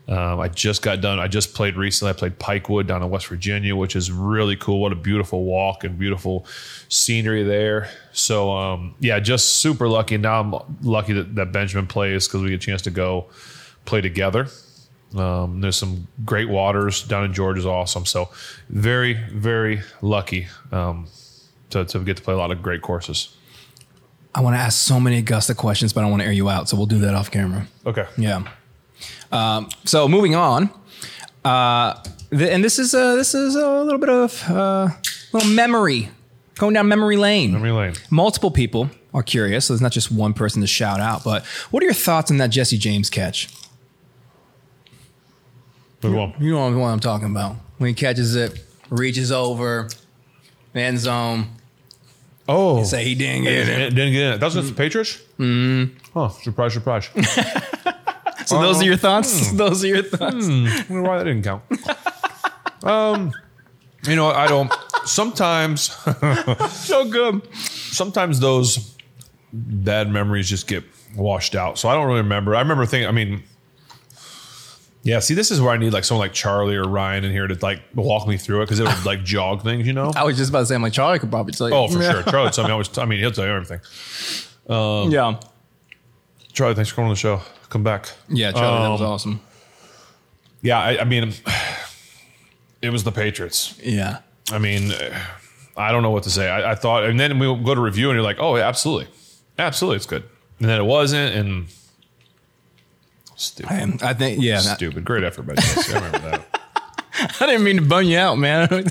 [0.08, 1.18] Um, I just got done.
[1.18, 2.10] I just played recently.
[2.10, 4.80] I played Pikewood down in West Virginia, which is really cool.
[4.80, 6.46] What a beautiful walk and beautiful
[6.88, 7.90] scenery there.
[8.12, 10.16] So um, yeah, just super lucky.
[10.16, 13.26] Now I'm lucky that, that Benjamin plays because we get a chance to go
[13.84, 14.46] play together.
[15.16, 18.06] Um, there's some great waters down in Georgia is awesome.
[18.06, 18.30] So
[18.68, 21.08] very very lucky um,
[21.70, 23.34] to to get to play a lot of great courses.
[24.36, 26.50] I want to ask so many Augusta questions, but I don't want to air you
[26.50, 27.66] out, so we'll do that off camera.
[27.86, 28.06] Okay.
[28.18, 28.46] Yeah.
[29.32, 30.70] Um, so moving on,
[31.44, 31.94] uh,
[32.30, 34.88] th- and this is a, this is a little bit of uh,
[35.32, 36.10] little memory
[36.56, 37.52] going down memory lane.
[37.52, 37.94] Memory lane.
[38.10, 41.24] Multiple people are curious, so there's not just one person to shout out.
[41.24, 43.48] But what are your thoughts on that Jesse James catch?
[46.00, 46.34] Good one.
[46.38, 49.88] You know what I'm talking about when he catches it, reaches over,
[50.74, 51.48] end zone.
[52.48, 53.90] Oh, Say he didn't get it.
[53.94, 54.40] didn't get in.
[54.40, 55.18] That was against the Patriots.
[55.38, 56.18] Mm-hmm.
[56.18, 57.08] Oh, surprise, surprise.
[58.46, 59.50] So those are your thoughts.
[59.50, 59.56] Hmm.
[59.56, 60.46] Those are your thoughts.
[60.46, 60.66] Hmm.
[60.66, 61.62] I wonder why that didn't count.
[62.84, 63.32] um,
[64.06, 64.72] you know, I don't.
[65.04, 65.82] Sometimes,
[66.70, 67.42] So good.
[67.54, 68.96] sometimes those
[69.52, 70.84] bad memories just get
[71.16, 71.78] washed out.
[71.78, 72.54] So I don't really remember.
[72.56, 73.08] I remember thinking.
[73.08, 73.42] I mean,
[75.02, 75.18] yeah.
[75.20, 77.56] See, this is where I need like someone like Charlie or Ryan in here to
[77.62, 79.86] like walk me through it because it would like jog things.
[79.86, 80.12] You know.
[80.14, 81.74] I was just about to say, I'm like Charlie could probably tell you.
[81.74, 82.22] Oh, for sure.
[82.24, 82.74] Charlie told me.
[82.74, 82.96] I was.
[82.98, 83.80] I mean, he'll tell you everything.
[84.68, 85.38] Um, yeah.
[86.52, 87.40] Charlie, thanks for coming on the show.
[87.68, 88.10] Come back.
[88.28, 89.40] Yeah, Charlie, that was Um, awesome.
[90.62, 91.32] Yeah, I, I mean,
[92.82, 93.78] it was the Patriots.
[93.82, 94.18] Yeah.
[94.52, 94.92] I mean,
[95.76, 96.48] I don't know what to say.
[96.48, 99.08] I, I thought, and then we go to review, and you're like, oh, yeah, absolutely,
[99.58, 100.22] absolutely, it's good.
[100.60, 101.66] And then it wasn't, and
[103.34, 105.04] stupid, And I think, yeah, stupid.
[105.04, 105.92] Great effort by Jesse.
[105.92, 106.60] I remember that.
[107.40, 108.68] I didn't mean to bum you out, man.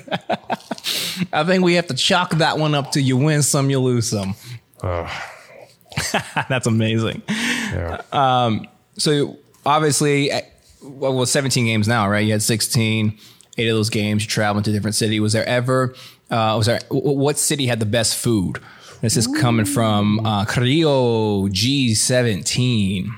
[1.34, 4.10] I think we have to chalk that one up to you win some, you lose
[4.10, 4.36] some.
[6.50, 7.22] That's amazing.
[7.30, 8.02] Yeah.
[8.98, 10.42] So obviously, eh,
[10.82, 12.26] well, well, 17 games now, right?
[12.26, 13.18] You had 16,
[13.58, 14.24] eight of those games.
[14.24, 15.20] You traveled to different city.
[15.20, 15.94] Was there ever?
[16.32, 16.80] Uh, was there?
[16.90, 18.60] What city had the best food?
[19.02, 23.10] This is coming from uh, Carrillo G17.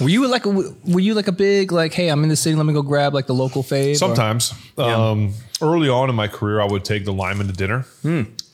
[0.00, 2.56] Were you like a, were you like a big like hey I'm in the city
[2.56, 6.26] let me go grab like the local fave or- Sometimes, um, early on in my
[6.26, 7.84] career, I would take the lineman to dinner,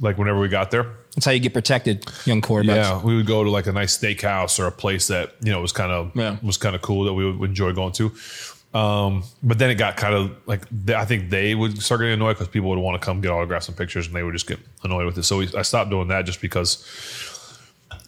[0.01, 0.91] like whenever we got there.
[1.17, 2.77] That's how you get protected, young quarterbacks.
[2.77, 5.61] Yeah, we would go to like a nice steakhouse or a place that you know
[5.63, 6.37] was kind of Yeah.
[6.43, 8.13] was kind of cool that we would enjoy going to.
[8.75, 12.35] Um, but then it got kind of like I think they would start getting annoyed
[12.35, 14.59] because people would want to come get autographs and pictures, and they would just get
[14.85, 15.23] annoyed with it.
[15.23, 16.85] So we, I stopped doing that just because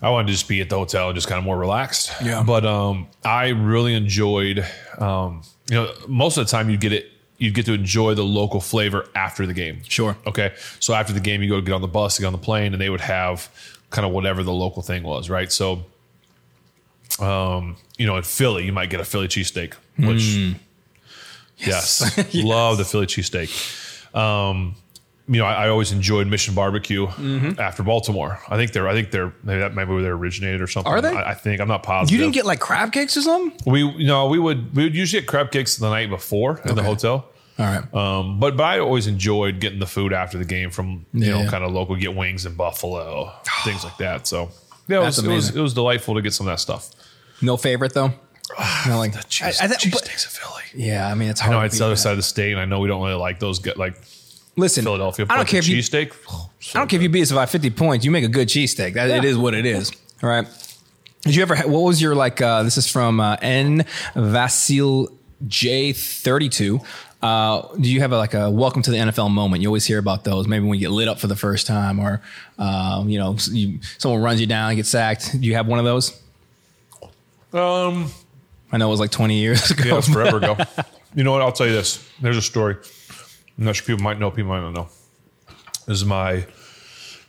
[0.03, 2.13] I wanted to just be at the hotel and just kind of more relaxed.
[2.23, 2.43] Yeah.
[2.47, 4.67] But um, I really enjoyed.
[4.99, 7.11] Um, you know, most of the time you get it.
[7.39, 9.81] You get to enjoy the local flavor after the game.
[9.89, 10.16] Sure.
[10.27, 10.55] Okay.
[10.81, 12.81] So after the game, you go get on the bus, get on the plane, and
[12.82, 13.48] they would have
[13.90, 15.51] kind of whatever the local thing was, right?
[15.51, 15.85] So,
[17.20, 20.56] um, you know, in Philly, you might get a Philly cheesesteak, which,
[21.59, 24.15] yes, love the Philly cheesesteak.
[24.15, 24.74] Um,
[25.29, 27.07] you know, I, I always enjoyed Mission Barbecue
[27.59, 28.41] after Baltimore.
[28.49, 30.91] I think they're, I think they're, maybe that maybe where they originated or something.
[30.93, 31.11] Are they?
[31.11, 32.19] I, I think I'm not positive.
[32.19, 33.53] You didn't get like crab cakes or something?
[33.71, 36.75] we, you know, we would we would usually get crab cakes the night before in
[36.75, 37.29] the hotel.
[37.59, 37.95] All right.
[37.95, 41.43] Um, but but I always enjoyed getting the food after the game from you Yeah.
[41.45, 43.33] know kind of local get wings in Buffalo
[43.65, 44.27] things like that.
[44.27, 44.51] So
[44.87, 46.91] yeah, it was, it was it was delightful to get some of that stuff.
[47.43, 48.13] No favorite though.
[48.87, 50.63] No, like Cheese, I- I think- but- cheesesteaks of Philly.
[50.87, 51.99] yeah, I mean it's I know it's the other that.
[52.01, 53.59] side of the state, and I know we don't really like those.
[53.59, 54.01] Get like
[54.59, 55.27] Listen, Philadelphia.
[55.31, 55.79] I don't care if you.
[55.79, 56.13] cheesesteak.
[56.75, 58.05] I don't care if you beat us by 50 points.
[58.05, 58.95] You make a good cheesesteak.
[58.95, 59.93] That It is what it is.
[60.23, 60.47] All right.
[61.23, 65.09] Did you ever, ha- what was your like, uh, this is from uh, N Vasil
[65.47, 66.85] J32.
[67.21, 69.63] Uh, do you have a, like a welcome to the NFL moment?
[69.63, 70.47] You always hear about those.
[70.47, 72.21] Maybe when you get lit up for the first time or,
[72.59, 75.33] um, you know, you, someone runs you down, and get sacked.
[75.41, 76.21] Do you have one of those?
[77.53, 78.11] Um,
[78.71, 79.85] I know it was like 20 years ago.
[79.85, 80.57] yeah, it was forever ago.
[81.15, 81.43] You know what?
[81.43, 82.07] I'll tell you this.
[82.21, 82.77] There's a story.
[83.59, 84.31] I'm not sure people might know.
[84.31, 84.89] People might not know.
[85.87, 86.47] This is my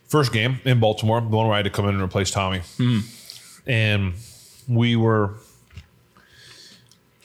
[0.08, 2.62] first game in Baltimore, the one where I had to come in and replace Tommy.
[2.78, 3.00] Hmm.
[3.66, 4.14] And
[4.68, 5.36] we were.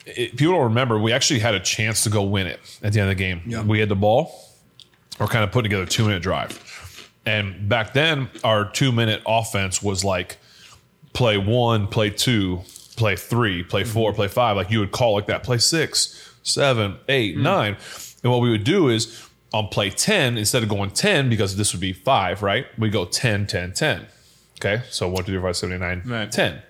[0.06, 0.98] It, people don't remember.
[0.98, 3.42] We actually had a chance to go win it at the end of the game.
[3.46, 3.62] Yeah.
[3.62, 4.40] We had the ball.
[5.18, 6.60] We're kind of putting together a two minute drive.
[7.26, 10.38] And back then, our two minute offense was like
[11.14, 12.62] play one, play two,
[12.96, 13.92] play three, play mm-hmm.
[13.92, 14.56] four, play five.
[14.56, 17.42] Like you would call like that, play six, seven, eight, hmm.
[17.42, 17.76] nine.
[18.24, 21.72] And what we would do is on play 10, instead of going 10, because this
[21.72, 22.66] would be five, right?
[22.76, 24.06] We go 10, 10, 10.
[24.58, 24.82] Okay.
[24.90, 26.32] So one, two, three, five, seven, eight, nine, Right.
[26.32, 26.60] 10.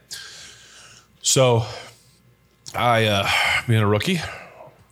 [1.22, 1.64] So
[2.74, 3.28] I, uh,
[3.66, 4.20] being a rookie,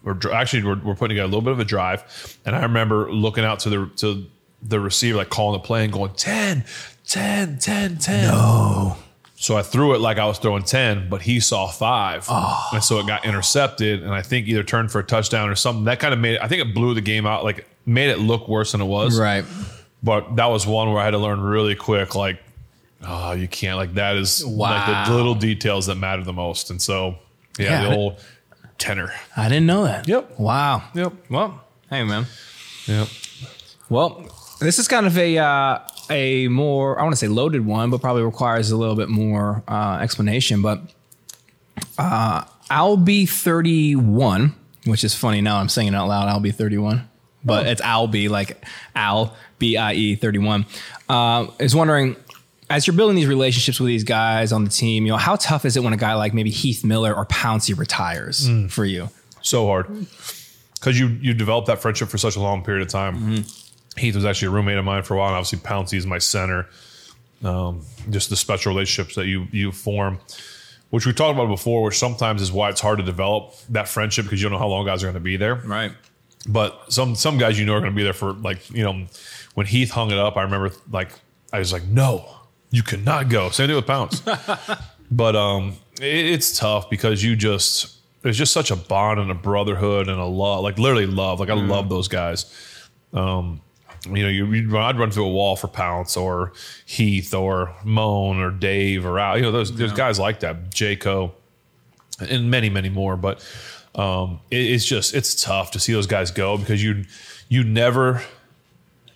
[0.03, 2.63] we're dr- actually we're, we're putting together a little bit of a drive, and I
[2.63, 4.27] remember looking out to the to
[4.63, 6.65] the receiver, like calling the play and going 10,
[7.07, 8.25] 10, 10, 10.
[8.29, 8.97] No.
[9.43, 12.29] So I threw it like I was throwing 10, but he saw five.
[12.73, 15.83] And so it got intercepted, and I think either turned for a touchdown or something.
[15.87, 18.21] That kind of made it, I think it blew the game out, like made it
[18.21, 19.19] look worse than it was.
[19.19, 19.45] Right.
[20.01, 22.41] But that was one where I had to learn really quick, like,
[23.05, 26.71] oh, you can't, like, that is like the little details that matter the most.
[26.71, 27.17] And so,
[27.59, 27.89] yeah, Yeah.
[27.89, 28.25] the old
[28.79, 29.13] tenor.
[29.37, 30.07] I didn't know that.
[30.07, 30.39] Yep.
[30.39, 30.85] Wow.
[30.95, 31.15] Yep.
[31.29, 32.27] Well, hey, man.
[32.87, 33.09] Yep.
[33.89, 34.25] Well,
[34.61, 35.79] this is kind of a uh,
[36.11, 39.63] a more I want to say loaded one, but probably requires a little bit more
[39.69, 40.63] uh, explanation.
[40.63, 40.81] But
[41.99, 44.55] uh, I'll be thirty one,
[44.85, 45.59] which is funny now.
[45.59, 46.29] I'm saying it out loud.
[46.29, 47.09] I'll be thirty one,
[47.45, 48.65] but it's I'll be like
[48.95, 50.67] Al B I E thirty one.
[51.09, 52.17] Uh, is wondering.
[52.71, 55.67] As you're building these relationships with these guys on the team, you know how tough
[55.67, 59.11] is it when a guy like maybe Heath Miller or Pouncey retires for you?
[59.43, 59.89] So hard.
[60.75, 63.45] Because you you develop that friendship for such a long period of time.
[63.97, 66.19] Heath was actually a roommate of mine for a while, and obviously Pouncey is my
[66.19, 66.67] center.
[67.45, 70.19] Um, just the special relationships that you you form,
[70.91, 74.25] which we talked about before, which sometimes is why it's hard to develop that friendship
[74.25, 75.57] because you don't know how long guys are going to be there.
[75.57, 75.93] Right.
[76.49, 79.07] But some some guys you know are going to be there for like you know
[79.55, 81.11] when Heath hung it up, I remember like
[81.53, 82.29] I was like, no,
[82.71, 83.51] you cannot go.
[83.51, 84.23] Same thing with Pounce.
[85.11, 89.35] but um, it, it's tough because you just there's just such a bond and a
[89.35, 91.41] brotherhood and a love, like literally love.
[91.41, 92.47] Like I love those guys.
[93.13, 93.61] Um,
[94.07, 96.53] you know, you, you'd run, I'd run through a wall for Pounce or
[96.87, 99.37] Heath or Moan or Dave or Al.
[99.37, 101.33] You know, there's there's guys like that, Jayco,
[102.21, 103.17] and many many more.
[103.17, 103.45] But
[103.95, 107.05] um, it, it's just it's tough to see those guys go because you
[107.49, 108.23] you never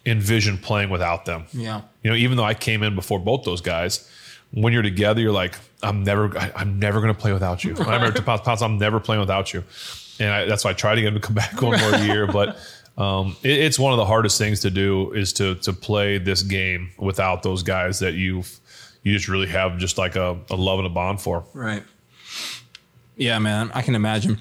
[0.07, 1.47] envision playing without them.
[1.53, 1.83] Yeah.
[2.03, 4.09] You know, even though I came in before both those guys,
[4.53, 7.75] when you're together, you're like, I'm never, I, I'm never going to play without you.
[7.77, 9.65] I remember to Pounce, Pounce, I'm never playing without you,
[10.19, 12.27] and I, that's why I tried to get him to come back one more year.
[12.27, 12.57] But
[12.99, 16.43] um, it, it's one of the hardest things to do is to to play this
[16.43, 18.43] game without those guys that you
[19.03, 21.45] you just really have just like a, a love and a bond for.
[21.55, 21.83] Right.
[23.17, 23.71] Yeah, man.
[23.75, 24.39] I can imagine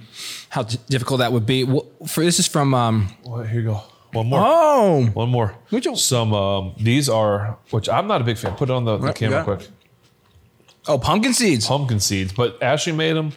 [0.49, 1.63] how d- difficult that would be.
[1.63, 3.81] Well, for this is from um Well, here you go.
[4.11, 4.39] One more.
[4.43, 5.55] Oh, One more.
[5.69, 5.95] Which one?
[5.97, 8.55] Some um, these are which I'm not a big fan.
[8.55, 9.43] Put it on the, the Right, camera yeah.
[9.43, 9.67] quick.
[10.87, 11.67] oh, pumpkin seeds.
[11.67, 13.33] Pumpkin seeds, but Ashley made them.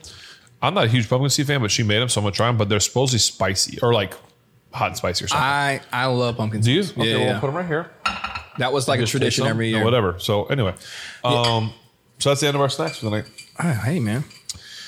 [0.63, 2.47] I'm not a huge pumpkin seed fan, but she made them, so I'm gonna try
[2.49, 2.57] them.
[2.57, 4.15] But they're supposedly spicy or like
[4.73, 5.45] hot and spicy or something.
[5.45, 6.83] I I love pumpkin Do you?
[6.83, 6.99] seeds.
[6.99, 7.31] Okay, yeah, well, yeah.
[7.33, 7.91] we'll put them right here.
[8.59, 9.85] That was like a Just take tradition some, every or year.
[9.85, 10.19] Whatever.
[10.19, 10.75] So anyway,
[11.25, 11.73] um,
[12.19, 13.25] so that's the end of our snacks for the night.
[13.59, 14.25] Ah, hey man,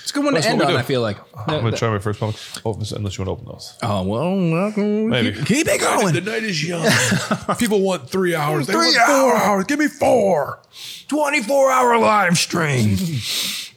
[0.02, 0.78] it's a good one That's to end what we on.
[0.81, 0.85] do.
[0.85, 1.19] I feel like.
[1.47, 2.35] I'm gonna try my first one.
[2.65, 3.78] Oh, unless you want to open those.
[3.82, 5.09] Oh well, welcome.
[5.09, 5.32] Maybe.
[5.32, 6.15] Keep, keep it going.
[6.15, 6.86] The night is young.
[7.59, 8.66] People want three hours.
[8.66, 9.65] They Three want four hours.
[9.66, 10.61] Give me four.
[11.09, 12.97] Twenty-four hour live stream.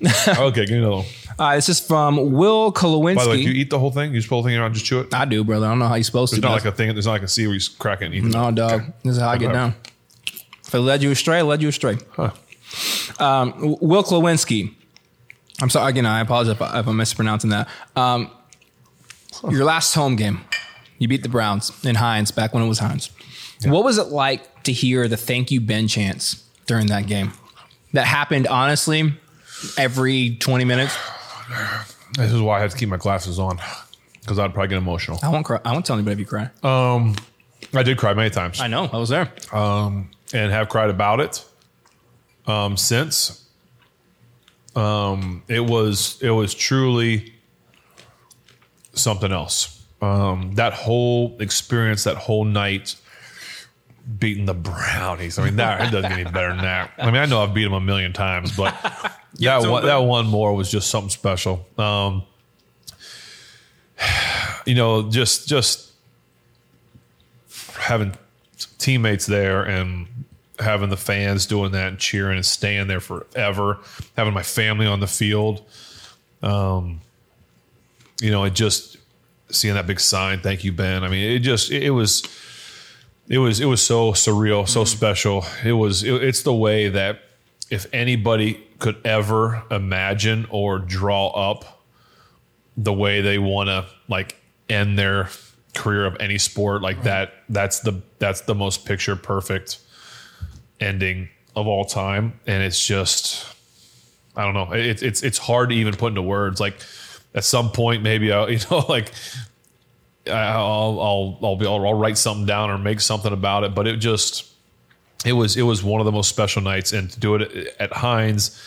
[0.28, 1.06] okay, give me another one.
[1.40, 3.16] Uh, this is from Will Kolowinski.
[3.16, 4.14] By the way, do you eat the whole thing?
[4.14, 5.14] You just pull the thing around, just chew it.
[5.14, 5.66] I do, brother.
[5.66, 6.42] I don't know how you're supposed to.
[6.42, 6.50] There's to.
[6.50, 6.94] not like a thing.
[6.94, 8.32] There's not like a C where you just crack it and eat it.
[8.32, 8.84] No, dog.
[9.04, 9.76] This is how I get down.
[10.66, 11.98] If I led you astray, I led you astray.
[12.12, 12.32] Huh.
[13.20, 14.74] Um, Will Klawinski.
[15.62, 16.06] I'm sorry again.
[16.06, 17.68] I apologize if, I, if I'm mispronouncing that.
[17.96, 18.32] Um,
[19.50, 20.42] Your last home game,
[20.98, 23.12] you beat the Browns in Heinz back when it was Heinz.
[23.66, 27.34] What was it like to hear the "Thank You Ben" chants during that game?
[27.94, 29.14] That happened honestly
[29.78, 30.98] every 20 minutes.
[32.18, 33.60] This is why I had to keep my glasses on
[34.22, 35.20] because I'd probably get emotional.
[35.24, 35.60] I won't cry.
[35.66, 36.50] I won't tell anybody if you cry.
[36.64, 37.16] Um,
[37.74, 38.60] I did cry many times.
[38.62, 38.90] I know.
[38.92, 39.32] I was there.
[39.52, 41.44] um, and have cried about it
[42.48, 43.48] um, since.
[44.76, 47.34] Um, it was it was truly
[48.94, 49.84] something else.
[50.02, 52.96] Um, that whole experience, that whole night,
[54.20, 55.38] beating the Brownies.
[55.40, 56.92] I mean, that it doesn't get any better than that.
[56.98, 58.76] I mean, I know I've beat them a million times, but
[59.60, 61.66] so one, that one more was just something special.
[61.78, 62.24] Um,
[64.66, 65.92] you know, just just
[67.78, 68.14] having
[68.78, 70.08] teammates there and
[70.60, 73.80] having the fans doing that and cheering and staying there forever,
[74.16, 75.64] having my family on the field.
[76.42, 77.02] Um,
[78.22, 78.98] you know, it just
[79.50, 81.04] seeing that big sign, thank you, Ben.
[81.04, 82.24] I mean, it just it, it was
[83.28, 85.46] it was it was so surreal, so special.
[85.64, 87.22] It was it, it's the way that
[87.70, 91.86] if anybody could ever imagine or draw up
[92.76, 94.36] the way they want to like
[94.68, 95.30] end their
[95.74, 99.80] career of any sport like that that's the that's the most picture perfect
[100.82, 102.38] ending of all time.
[102.46, 103.48] And it's just
[104.36, 104.74] i don't know.
[104.74, 106.60] It's it's it's hard to even put into words.
[106.60, 106.76] Like
[107.34, 109.14] at some point maybe i'll you know like
[110.28, 113.74] i'll i'll i'll be i'll, I'll write something down or make something about it.
[113.74, 114.52] But it just
[115.26, 116.92] it was it was one of the most special nights.
[116.92, 118.60] And to do it at heinz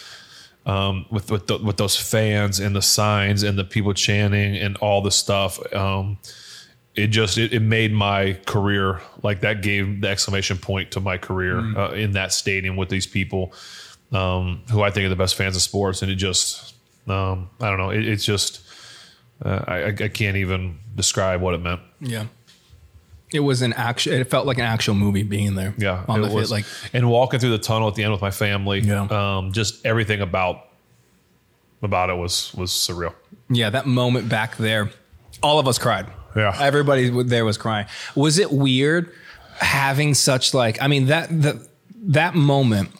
[0.66, 4.76] um, with with, the, with those fans and the signs and the people chanting and
[4.78, 5.60] all the stuff.
[5.74, 6.18] Um,
[6.94, 11.18] it just it, it made my career like that gave the exclamation point to my
[11.18, 13.52] career uh, in that stadium with these people
[14.12, 16.74] um, who I think are the best fans of sports, and it just
[17.06, 18.60] um, I don't know it, it's just
[19.44, 21.80] uh, I I can't even describe what it meant.
[22.00, 22.26] Yeah.
[23.32, 24.12] It was an action.
[24.12, 25.74] It felt like an actual movie being there.
[25.76, 26.50] Yeah, on it the was.
[26.50, 28.80] Like and walking through the tunnel at the end with my family.
[28.80, 29.02] Yeah.
[29.10, 30.68] um, just everything about
[31.82, 33.14] about it was was surreal.
[33.50, 34.90] yeah, that moment back there,
[35.42, 36.06] all of us cried.
[36.36, 36.54] Yeah.
[36.60, 37.86] everybody there was crying.
[38.14, 39.10] Was it weird
[39.58, 40.80] having such like?
[40.82, 41.66] I mean that the
[42.08, 42.90] that moment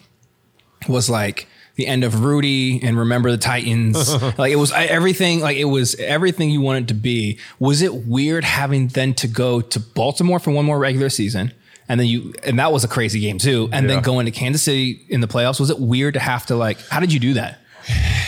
[0.89, 1.47] was like
[1.77, 4.13] the end of Rudy and Remember the Titans.
[4.39, 5.41] like it was everything.
[5.41, 7.39] Like it was everything you wanted to be.
[7.59, 11.53] Was it weird having then to go to Baltimore for one more regular season?
[11.89, 13.69] And then you, and that was a crazy game too.
[13.73, 13.95] And Yeah.
[13.95, 15.61] then going to Kansas City in the playoffs.
[15.61, 17.61] Was it weird to have to like, how did you do that?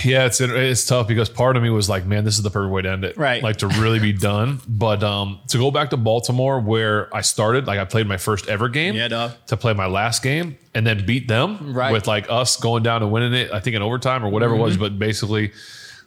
[0.04, 2.72] Yeah, it's it's tough because part of me was like, man, this is the perfect
[2.72, 3.16] way to end it.
[3.16, 3.42] Right.
[3.42, 4.60] Like to really be done.
[4.68, 8.46] But um to go back to Baltimore where I started, like I played my first
[8.48, 8.94] ever game.
[8.94, 9.32] Yeah, dog.
[9.48, 11.74] To play my last game and then beat them.
[11.74, 11.90] Right.
[11.92, 14.58] With like us going down and winning it, I think in overtime or whatever it
[14.58, 14.82] was, Mm-hmm.
[14.82, 15.52] but basically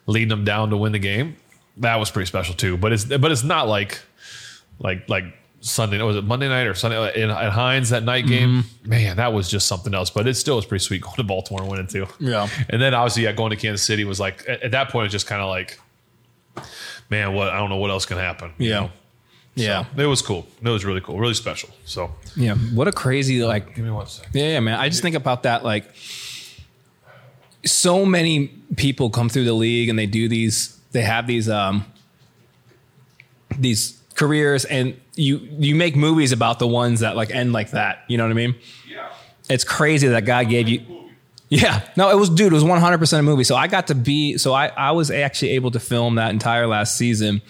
[0.06, 1.36] leading them down to win the game.
[1.76, 2.76] That was pretty special too.
[2.78, 4.00] But it's but it's not like
[4.78, 5.24] like like
[5.62, 6.02] Sunday.
[6.02, 8.64] Was it Monday night or Sunday in, at Heinz that night game?
[8.64, 8.88] Mm-hmm.
[8.90, 10.10] Man, that was just something else.
[10.10, 12.06] But it still was pretty sweet going to Baltimore and winning too.
[12.18, 12.48] Yeah.
[12.68, 15.12] And then obviously, yeah, going to Kansas City was like at, at that point, it's
[15.12, 15.78] just kind of like,
[17.08, 18.52] man, what I don't know what else can happen.
[18.58, 18.80] you Yeah.
[18.80, 18.90] know?
[19.54, 19.84] Yeah.
[19.96, 20.46] It was cool.
[20.62, 21.68] It was really cool, really special.
[21.84, 22.54] So Yeah.
[22.54, 24.32] What a crazy, like, give me one second.
[24.34, 24.80] Yeah, yeah, man.
[24.80, 25.62] I just think about that.
[25.64, 25.84] Like,
[27.64, 30.78] so many people come through the league and they do these.
[30.90, 31.84] They have these um
[33.58, 38.04] these careers, and you you make movies about the ones that like end like that.
[38.08, 38.54] You know what I mean?
[38.88, 39.12] Yeah.
[39.48, 40.80] It's crazy that God gave you.
[41.48, 42.52] Yeah, no, it was dude.
[42.52, 43.44] It was one hundred percent a movie.
[43.44, 44.38] So I got to be.
[44.38, 47.42] So I I was actually able to film that entire last season.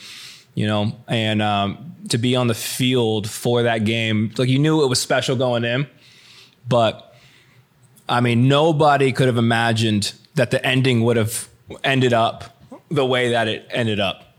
[0.55, 4.82] You know, and um, to be on the field for that game, like you knew
[4.82, 5.86] it was special going in,
[6.68, 7.14] but
[8.09, 11.48] I mean, nobody could have imagined that the ending would have
[11.84, 14.32] ended up the way that it ended up.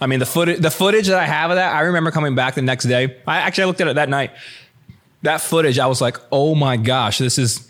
[0.00, 2.54] I mean, the footage, the footage that I have of that, I remember coming back
[2.54, 3.16] the next day.
[3.26, 4.32] I actually I looked at it that night.
[5.22, 7.66] That footage, I was like, oh my gosh, this is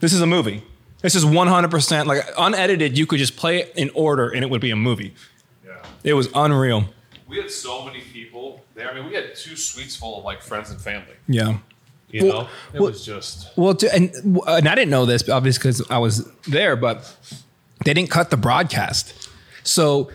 [0.00, 0.62] this is a movie.
[1.02, 2.96] This is 100% like unedited.
[2.98, 5.14] You could just play it in order and it would be a movie.
[5.64, 5.76] Yeah.
[6.02, 6.84] It was unreal.
[7.28, 8.90] We had so many people there.
[8.90, 11.14] I mean, we had two suites full of like friends and family.
[11.28, 11.58] Yeah.
[12.10, 14.10] You Well- know, it well- was just Well, and,
[14.48, 17.14] and I didn't know this obviously because I was there, but
[17.84, 19.28] they didn't cut the broadcast.
[19.62, 20.10] So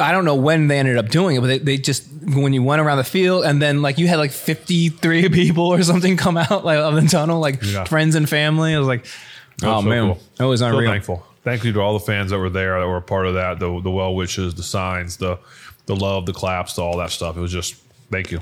[0.00, 2.62] I don't know when they ended up doing it, but they, they just when you
[2.62, 6.16] went around the field and then like you had like fifty three people or something
[6.16, 7.84] come out like of the tunnel, like Yeah.
[7.84, 8.74] friends and family.
[8.74, 9.04] I was like,
[9.58, 10.18] That was oh so man, cool.
[10.36, 10.90] that was So unreal.
[10.90, 11.26] thankful.
[11.44, 13.58] Thank you to all the fans that were there that were a part of that.
[13.58, 15.38] The the well wishes, the signs, the
[15.86, 17.36] the love, the claps, the, all that stuff.
[17.36, 17.74] It was just
[18.10, 18.40] thank you.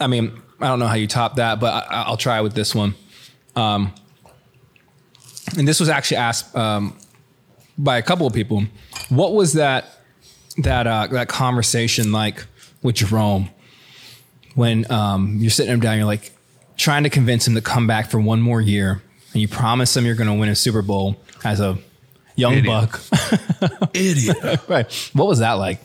[0.00, 2.74] I mean, I don't know how you top that, but I, I'll try with this
[2.74, 2.94] one.
[3.56, 3.92] Um,
[5.56, 6.96] and this was actually asked um,
[7.84, 8.64] by a couple of people.
[9.08, 9.86] What was that
[10.58, 12.46] that uh, that conversation like
[12.82, 13.50] with Jerome
[14.54, 15.96] when um, you're sitting him down?
[15.96, 16.32] You're like
[16.76, 19.02] trying to convince him to come back for one more year,
[19.32, 21.78] and you promise him you're going to win a Super Bowl as a
[22.36, 22.66] young Idiot.
[22.66, 23.00] buck.
[23.94, 24.68] Idiot.
[24.68, 25.10] right?
[25.12, 25.80] What was that like?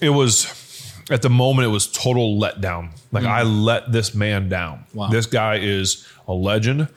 [0.00, 2.90] it was at the moment it was total letdown.
[3.12, 4.84] Like I let this man down.
[4.92, 5.08] Wow.
[5.08, 6.88] This guy is a legend.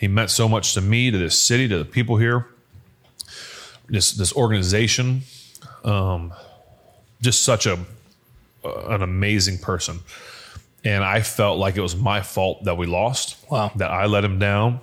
[0.00, 2.46] He meant so much to me, to this city, to the people here,
[3.86, 5.20] this this organization.
[5.84, 6.32] Um,
[7.20, 7.78] just such a
[8.64, 10.00] an amazing person.
[10.86, 13.36] And I felt like it was my fault that we lost.
[13.50, 13.72] Wow.
[13.76, 14.80] That I let him down,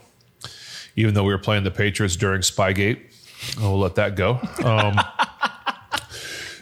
[0.96, 3.00] even though we were playing the Patriots during Spygate.
[3.60, 4.40] I'll let that go.
[4.64, 5.00] Um,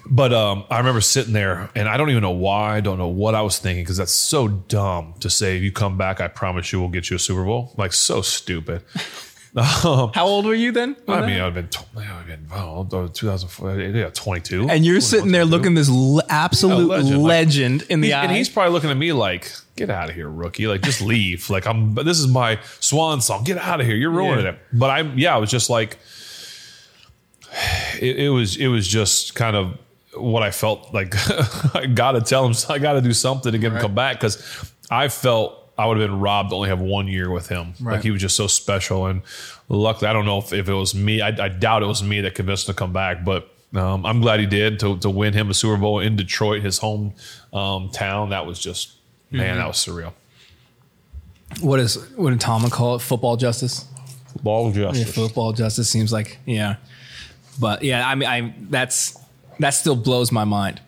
[0.07, 2.77] but um, I remember sitting there, and I don't even know why.
[2.77, 5.57] I don't know what I was thinking because that's so dumb to say.
[5.57, 7.73] If you come back, I promise you, we'll get you a Super Bowl.
[7.77, 8.84] Like so stupid.
[9.57, 10.98] How old were you then?
[11.07, 14.68] I mean, I've been, tw- I've been, oh, 2004, yeah, 22.
[14.69, 17.82] and you're sitting there looking this l- absolute Yeah, legend, legend.
[17.84, 18.23] Like, in the He's- eye.
[18.26, 20.68] and he's probably looking at me like, "Get out of here, rookie!
[20.68, 21.49] Like, just leave!
[21.56, 21.94] like, I'm.
[21.94, 23.45] But this is my swan song.
[23.45, 23.95] Get out of here!
[23.95, 24.52] You're ruining Yeah.
[24.52, 25.99] it." But I, yeah, I was just like,
[28.02, 29.77] it, it was, it was just kind of
[30.17, 31.13] what I felt like.
[31.75, 32.53] I got to tell him.
[32.69, 35.97] I got to do something to get him come back because I felt I would
[35.99, 37.73] have been robbed to only have one year with him.
[37.81, 37.95] Right.
[37.95, 39.21] Like he was just so special, and
[39.69, 41.21] luckily, I don't know if, if it was me.
[41.21, 43.49] I, I doubt it was me that convinced him to come back, but.
[43.73, 46.77] Um, I'm glad he did to, to win him a Super Bowl in Detroit, his
[46.77, 47.13] home
[47.51, 48.29] um, town.
[48.29, 48.93] That was just
[49.31, 50.13] man, that was surreal.
[51.59, 52.99] what is what did Tom call it?
[53.01, 53.85] Football justice.
[54.41, 55.13] Ball Yeah, justice.
[55.13, 56.77] football justice seems like yeah,
[57.59, 59.17] but yeah, I mean, I that's
[59.60, 60.82] that still blows my mind.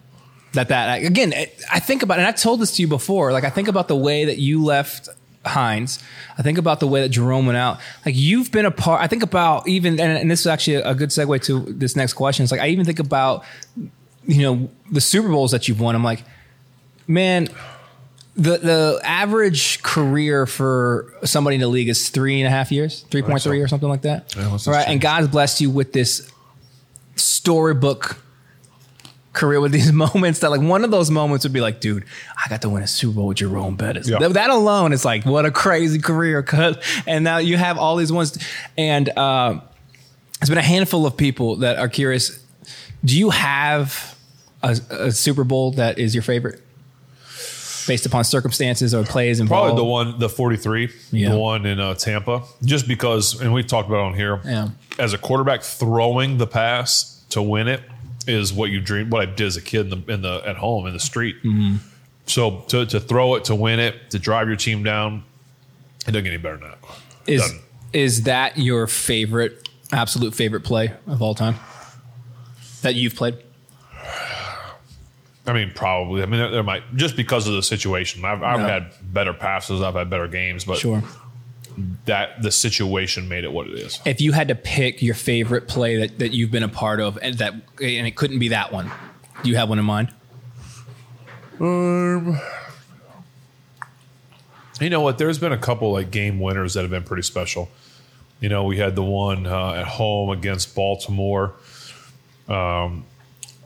[0.53, 1.33] That that again,
[1.71, 3.31] I think about, and I told this to you before.
[3.31, 5.09] Like I think about the way that you left
[5.45, 6.03] Heinz.
[6.37, 7.79] I think about the way that Jerome went out.
[8.05, 9.01] Like you've been a part.
[9.01, 12.13] I think about even, and, and this is actually a good segue to this next
[12.13, 12.43] question.
[12.43, 13.43] It's like I even think about,
[14.25, 15.95] you know, the Super Bowls that you've won.
[15.95, 16.23] I'm like,
[17.07, 17.49] man,
[18.35, 23.01] the the average career for somebody in the league is three and a half years,
[23.09, 23.63] three point three so.
[23.63, 24.35] or something like that.
[24.35, 25.01] Yeah, right, and.
[25.01, 26.31] God's blessed you with this
[27.15, 28.17] storybook
[29.37, 32.03] career with these moments that like one of those moments would be like, dude,
[32.43, 34.09] I got to win a Super Bowl with Jerome Bettis.
[34.09, 34.27] Yeah.
[34.27, 36.41] That, alone is like what a crazy career.
[36.43, 38.37] Cause and now you have all these ones,
[38.77, 39.59] and uh,
[40.39, 42.43] there's been a handful of people that are curious.
[43.05, 44.17] Do you have
[44.63, 46.61] a, a Super Bowl that is your favorite?
[47.87, 49.67] Based upon circumstances or plays involved.
[49.67, 51.29] Probably the one, the 43, Yeah.
[51.29, 54.41] the one in uh, Tampa, just because, and we've talked about it on here.
[54.43, 54.69] Yeah.
[54.99, 57.81] As a quarterback, throwing the pass to win it
[58.27, 59.09] is what you dream.
[59.09, 61.37] What I did as a kid in the, in the at home in the street.
[61.43, 61.77] Mm-hmm.
[62.25, 65.23] So to, to throw it, to win it, to drive your team down,
[66.01, 66.77] it doesn't get any better than that.
[67.25, 67.53] Is
[67.93, 71.55] is that your favorite, absolute favorite play of all time
[72.81, 73.37] that you've played?
[75.45, 76.21] I mean, probably.
[76.21, 78.25] I mean, there, there might just because of the situation.
[78.25, 78.67] I've, I've Yeah.
[78.67, 79.81] had better passes.
[79.81, 81.01] I've had better games, but Sure.
[82.05, 83.99] That the situation made it what it is.
[84.05, 87.17] If you had to pick your favorite play that, that you've been a part of,
[87.21, 88.91] and that and it couldn't be that one,
[89.43, 90.09] do you have one in mind?
[91.59, 92.39] Um,
[94.79, 95.17] You know what?
[95.17, 97.69] There's been a couple like game winners that have been pretty special.
[98.39, 101.53] You know, we had the one uh, at home against Baltimore.
[102.47, 103.05] Um,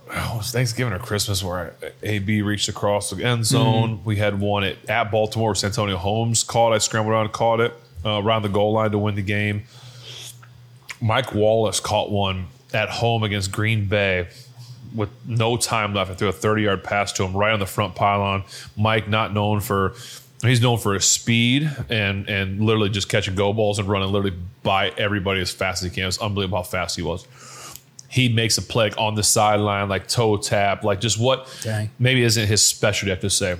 [0.09, 4.01] oh, it was Thanksgiving or Christmas where AB reached across the end zone.
[4.05, 6.71] We had one at, at Baltimore where Santonio Holmes caught.
[6.71, 7.73] I scrambled around and caught it
[8.05, 9.63] uh, around the goal line to win the game.
[11.01, 14.27] Mike Wallace caught one at home against Green Bay
[14.93, 17.65] with no time left and threw a 30 yard pass to him right on the
[17.65, 18.43] front pylon.
[18.77, 19.93] Mike, not known for,
[20.41, 24.37] he's known for his speed and and literally just catching go balls and running literally
[24.63, 26.07] by everybody as fast as he can.
[26.07, 27.25] It's unbelievable how fast he was.
[28.09, 31.89] He makes a play on the sideline, like toe tap, like just what Dang.
[31.97, 33.57] maybe isn't his specialty, I have to say.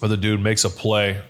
[0.00, 1.20] But the dude makes a play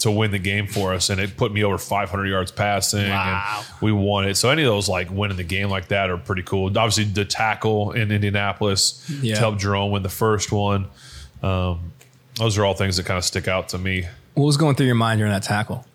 [0.00, 3.08] to win the game for us, and it put me over 500 yards passing.
[3.08, 3.62] Wow.
[3.62, 4.34] And we won it.
[4.36, 6.66] So any of those like winning the game like that are pretty cool.
[6.66, 9.34] Obviously, the tackle in Indianapolis Yeah.
[9.34, 10.86] to help Jerome win the first one.
[11.42, 11.92] Um,
[12.36, 14.06] those are all things that kind of stick out to me.
[14.34, 15.86] What was going through your mind during that tackle?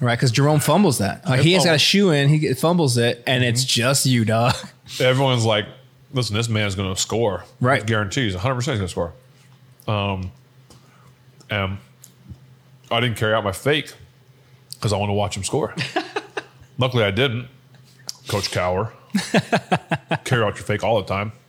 [0.00, 1.22] Right, because Jerome fumbles that.
[1.24, 3.48] Uh, he has got a shoe in, he fumbles it, and Mm-hmm.
[3.50, 4.54] it's just you, dog.
[5.00, 5.66] Everyone's like,
[6.12, 7.44] "Listen, this man's going to score.
[7.60, 7.86] Right.
[7.86, 9.12] guarantees 100 percent he's going to
[9.86, 10.32] score." Um,
[11.48, 11.78] and
[12.90, 13.92] I didn't carry out my fake
[14.74, 15.74] because I want to watch him score.
[16.78, 17.48] Luckily, I didn't.
[18.28, 18.90] Coach Cowher,
[20.24, 21.32] carry out your fake all the time.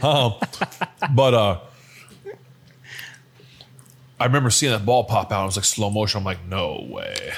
[0.00, 0.34] Um,
[1.12, 1.58] but uh,
[4.20, 5.42] I remember seeing that ball pop out.
[5.42, 6.18] It was like slow motion.
[6.18, 7.32] I'm like, no way.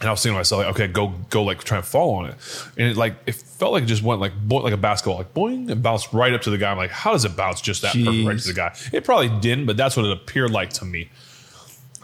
[0.00, 2.26] And I was thinking to myself, like, okay, go, go, like try and fall on
[2.30, 2.36] it.
[2.78, 5.34] And it like, it felt like it just went like, boing, like a basketball, like
[5.34, 6.70] boing, and bounced right up to the guy.
[6.70, 8.74] I'm like, how does it bounce just that perfect right to the guy?
[8.92, 11.10] It probably didn't, but that's what it appeared like to me.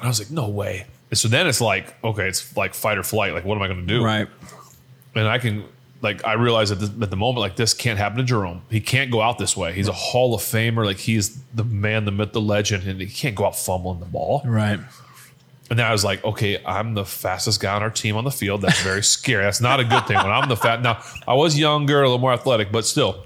[0.02, 0.84] And I was like, no way.
[1.10, 3.34] And so then it's like, okay, it's like fight or flight.
[3.34, 4.02] Like, what am I going to do?
[4.04, 4.26] Right.
[5.14, 5.64] and I can
[6.00, 8.62] like I realize at the, at the moment like this can't happen to Jerome.
[8.68, 9.72] He can't go out this way.
[9.72, 10.84] He's a Hall of Famer.
[10.84, 14.06] Like he's the man, the myth, the legend, and he can't go out fumbling the
[14.06, 14.42] ball.
[14.44, 14.80] Right.
[15.70, 18.32] And then I was like, okay, I'm the fastest guy on our team on the
[18.32, 18.60] field.
[18.62, 19.44] That's very scary.
[19.44, 20.16] That's not a good thing.
[20.16, 23.24] When I'm the fat now, I was younger, a little more athletic, but still,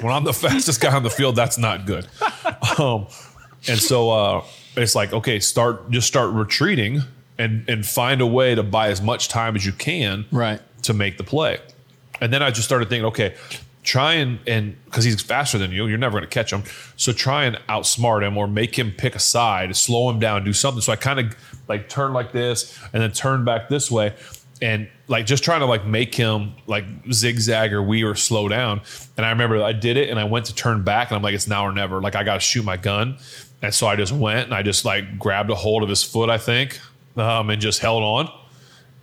[0.00, 2.06] when I'm the fastest guy on the field, that's not good.
[2.78, 3.08] Um,
[3.68, 4.44] and so uh,
[4.76, 7.02] it's like, okay, start just start retreating
[7.38, 10.60] and and find a way to buy as much time as you can Right.
[10.82, 11.58] to make the play.
[12.20, 13.34] And then I just started thinking, okay,
[13.82, 16.62] try and and because he's faster than you, you're never going to catch him.
[16.96, 20.52] So try and outsmart him or make him pick a side, slow him down, do
[20.52, 20.80] something.
[20.80, 21.36] So I kind of
[21.68, 24.14] like turn like this and then turn back this way.
[24.62, 28.80] And like just trying to like make him like zigzag or we or slow down.
[29.16, 31.34] And I remember I did it and I went to turn back and I'm like,
[31.34, 32.00] it's now or never.
[32.00, 33.18] Like I got to shoot my gun.
[33.60, 36.30] And so I just went and I just like grabbed a hold of his foot,
[36.30, 36.78] I think,
[37.16, 38.30] um, and just held on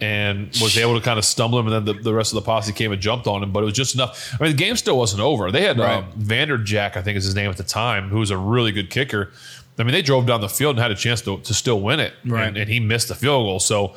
[0.02, 2.41] and was able to kind of stumble him, and then the, the rest of the
[2.41, 3.52] posse came and jumped on him.
[3.52, 4.34] But it was just enough.
[4.40, 5.52] I mean, the game still wasn't over.
[5.52, 5.98] They had Right.
[5.98, 8.90] um, Vanderjagt, I think is his name at the time, who was a really good
[8.90, 9.34] kicker.
[9.77, 11.99] I mean, they drove down the field and had a chance to, to still win
[11.99, 12.48] it, Right.
[12.48, 13.60] and, and he missed the field goal.
[13.60, 13.95] So,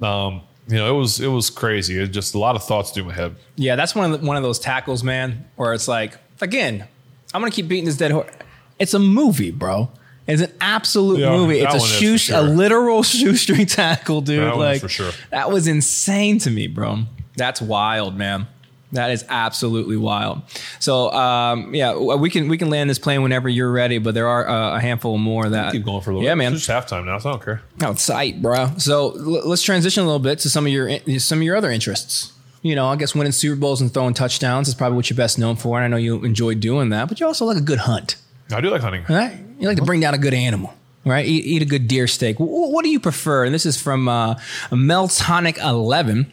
[0.00, 1.96] um, you know, it was it was crazy.
[1.96, 3.36] It was just a lot of thoughts through my head.
[3.56, 6.86] Yeah, that's one of the, one of those tackles, man, where it's like, again,
[7.34, 8.30] I'm gonna keep beating this dead horse.
[8.78, 9.90] It's a movie, bro.
[10.26, 11.60] It's an absolute Yeah, movie.
[11.60, 12.38] It's a shoe, sure.
[12.38, 14.44] a literal shoestring tackle, dude.
[14.44, 15.10] That like for sure.
[15.30, 17.00] that was insane to me, bro.
[17.36, 18.46] That's wild, man.
[18.92, 20.42] That is absolutely wild.
[20.78, 24.28] So, um, yeah, we can we can land this plane whenever you're ready, but there
[24.28, 26.24] are uh, a handful more that Keep going for a little.
[26.26, 26.38] Yeah, bit.
[26.38, 26.52] man.
[26.54, 27.62] It's just halftime now, so I don't care.
[27.80, 28.70] Outside, bro.
[28.76, 31.70] So l- let's transition a little bit to some of your some of your other
[31.70, 32.32] interests.
[32.60, 35.38] You know, I guess winning Super Bowls and throwing touchdowns is probably what you're best
[35.38, 37.08] known for, and I know you enjoy doing that.
[37.08, 38.16] But you also like a good hunt,
[38.52, 39.04] I do like hunting.
[39.08, 39.36] right?
[39.58, 40.74] You like to bring down a good animal,
[41.06, 41.24] right?
[41.26, 42.36] Eat, eat a good deer steak.
[42.36, 42.40] Wh-
[42.72, 43.44] What do you prefer?
[43.46, 44.34] And this is from uh,
[44.70, 46.30] Meltonic Eleven.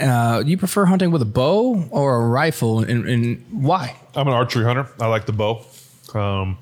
[0.00, 3.96] Uh, you prefer hunting with a bow or a rifle, and, and why?
[4.14, 4.88] I'm an archery hunter.
[5.00, 5.64] I like the bow.
[6.14, 6.58] Um,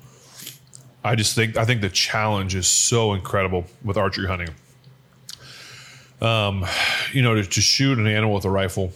[1.03, 4.49] I just think I think the challenge is so incredible with archery hunting.
[6.21, 6.65] Um,
[7.13, 8.91] you know, to, to shoot an animal with a rifle,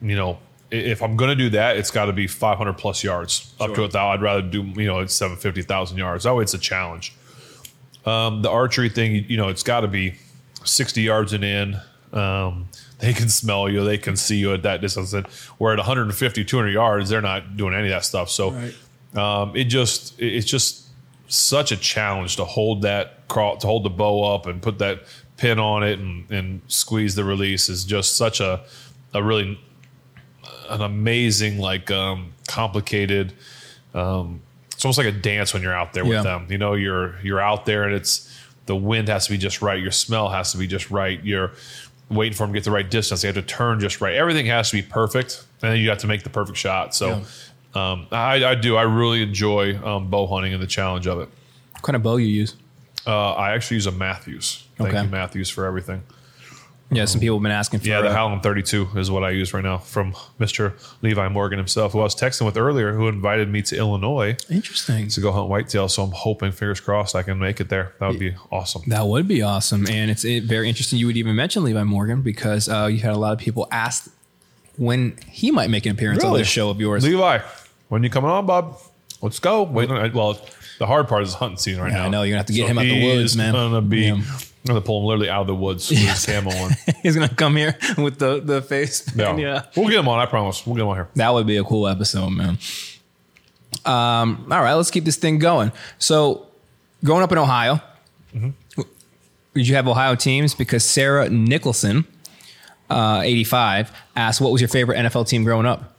[0.00, 0.38] you know,
[0.70, 3.84] if I'm going to do that, it's got to be 500 plus yards up to
[3.84, 4.18] a thousand.
[4.18, 6.24] I'd rather do you know it's 750,000 yards.
[6.24, 7.14] That way, it's a challenge.
[8.04, 10.14] Um, the archery thing, you, you know, it's got to be
[10.64, 11.76] 60 yards and in.
[12.12, 12.68] Um,
[12.98, 15.12] they can smell you, they can see you at that distance.
[15.12, 15.26] And
[15.58, 18.28] where at 150, 200 yards, they're not doing any of that stuff.
[18.30, 18.50] So
[19.14, 20.86] um, it just, it's just
[21.28, 25.02] such a challenge to hold that crawl, to hold the bow up and put that
[25.36, 28.64] pin on it and, and squeeze the release is just such a,
[29.14, 29.58] a really
[30.70, 33.32] an amazing, like um, complicated.
[33.94, 34.42] Um,
[34.72, 36.22] it's almost like a dance when you're out there with Yeah.
[36.22, 36.46] them.
[36.50, 38.32] You know, you're you're out there and it's
[38.66, 39.80] the wind has to be just right.
[39.80, 41.22] Your smell has to be just right.
[41.24, 41.52] You're
[42.10, 43.22] waiting for them to get the right distance.
[43.22, 44.14] They have to turn just right.
[44.14, 46.94] Everything has to be perfect, and then you have to make the perfect shot.
[46.94, 47.22] So,
[47.74, 48.76] um, I, I do.
[48.76, 51.28] I really enjoy um, bow hunting and the challenge of it.
[51.72, 52.56] What kind of bow you use?
[53.06, 54.64] Uh, I actually use a Mathews.
[54.76, 55.02] Thank Okay.
[55.02, 56.02] you, Mathews, for everything.
[56.90, 57.86] Yeah, some people have been asking for.
[57.88, 60.72] Yeah, the uh, Halon 32 is what I use right now from Mr.
[61.02, 65.08] Levi Morgan himself, who I was texting with earlier, who invited me to Illinois Interesting.
[65.08, 65.88] to go hunt whitetail.
[65.88, 67.92] So I'm hoping, fingers crossed, I can make it there.
[68.00, 68.82] That would be awesome.
[68.86, 70.98] That would be awesome, and it's very interesting.
[70.98, 74.10] You would even mention Levi Morgan because uh, you had a lot of people ask
[74.78, 77.04] when he might make an appearance on this show of yours.
[77.04, 77.40] Levi,
[77.88, 78.78] when you coming on, Bob?
[79.20, 79.64] Let's go.
[79.64, 80.40] Wait, well,
[80.78, 82.04] the hard part is hunting season right Yeah, now.
[82.04, 83.52] I know, you're gonna have to get him out the woods, man.
[83.52, 84.22] Gonna be, Yeah.
[84.68, 86.72] I'm gonna pull him literally out of the woods with his camo on.
[87.02, 89.10] He's gonna come here with the the face.
[89.16, 89.36] Yeah.
[89.36, 89.62] yeah.
[89.76, 90.18] we'll get him on.
[90.18, 90.66] I promise.
[90.66, 91.08] We'll get him on here.
[91.14, 92.58] That would be a cool episode, man.
[93.84, 95.72] Um, all right, let's keep this thing going.
[95.98, 96.46] So,
[97.04, 97.80] growing up in Ohio,
[99.54, 100.54] did you have Ohio teams?
[100.54, 102.06] Because Sarah Nicholson,
[102.90, 105.94] uh, 85, asked, What was your favorite NFL team growing up?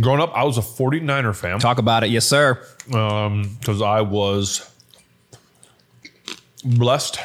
[0.00, 2.64] growing up, I was a 49er fan Talk about it, yes, sir.
[2.86, 4.68] because I was
[6.64, 7.18] blessed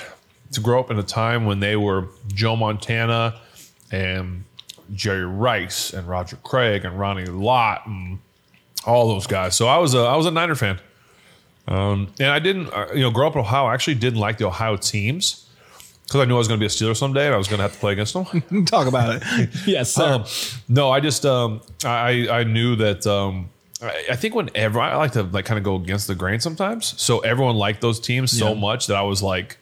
[0.51, 3.39] to grow up in a time when they were Joe Montana
[3.91, 4.43] and
[4.93, 8.19] Jerry Rice and Roger Craig and Ronnie Lott and
[8.85, 9.55] all those guys.
[9.55, 10.79] So I was a I was a Niner fan,
[11.67, 13.65] um, and I didn't uh, you know grow up in Ohio.
[13.65, 15.47] I actually didn't like the Ohio teams
[16.05, 17.57] because I knew I was going to be a Steeler someday and I was going
[17.57, 18.65] to have to play against them.
[18.65, 19.49] Talk about it.
[19.67, 20.13] yes, sir.
[20.13, 20.25] Um,
[20.69, 23.49] no, I just um, I I knew that um,
[23.81, 26.93] I, I think whenever I like to like kind of go against the grain sometimes.
[27.01, 28.59] So everyone liked those teams so Yeah.
[28.59, 29.57] much that I was like,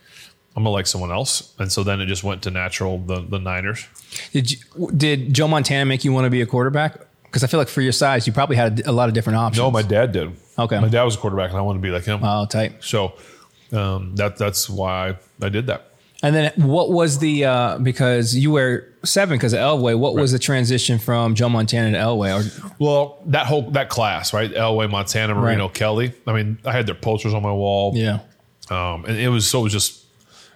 [0.56, 3.40] I'm gonna like someone else, and so then it just went to natural the the
[3.40, 3.86] Niners.
[4.32, 4.57] Did you,
[4.95, 6.98] did Joe Montana make you want to be a quarterback?
[7.23, 9.60] Because I feel like for your size, you probably had a lot of different options.
[9.61, 10.32] No, my dad did.
[10.57, 10.80] Okay.
[10.80, 12.22] my dad was a quarterback, and I wanted to be like him.
[12.23, 12.76] oh, tight.
[12.82, 13.14] So
[13.73, 15.91] um, that that's why I did that.
[16.23, 19.99] And then what was the uh, because you were seven because of Elway?
[19.99, 22.32] What was the transition from Joe Montana to Elway?
[22.34, 24.49] Or Well, that whole that class, right?
[24.52, 25.73] Elway, Montana, Marino, Right.
[25.73, 26.14] Kelly.
[26.26, 27.91] I mean, I had their posters on my wall.
[27.95, 28.19] yeah,
[28.69, 30.05] Um, and it was so it was just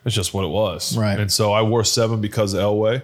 [0.06, 0.98] it's just what it was.
[0.98, 1.20] Right.
[1.20, 3.04] And so I wore seven because of Elway.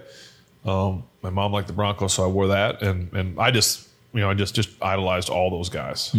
[0.64, 4.20] Um, my mom liked the Broncos, so I wore that, and and I just you
[4.20, 6.14] know I just just idolized all those guys.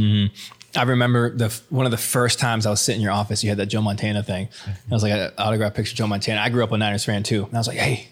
[0.75, 3.43] I remember the one of the first times I was sitting in your office.
[3.43, 4.49] You had that Joe Montana thing.
[4.67, 6.41] I was like an autograph picture of Joe Montana.
[6.41, 8.07] I grew up a Niners fan too, and I was like, hey,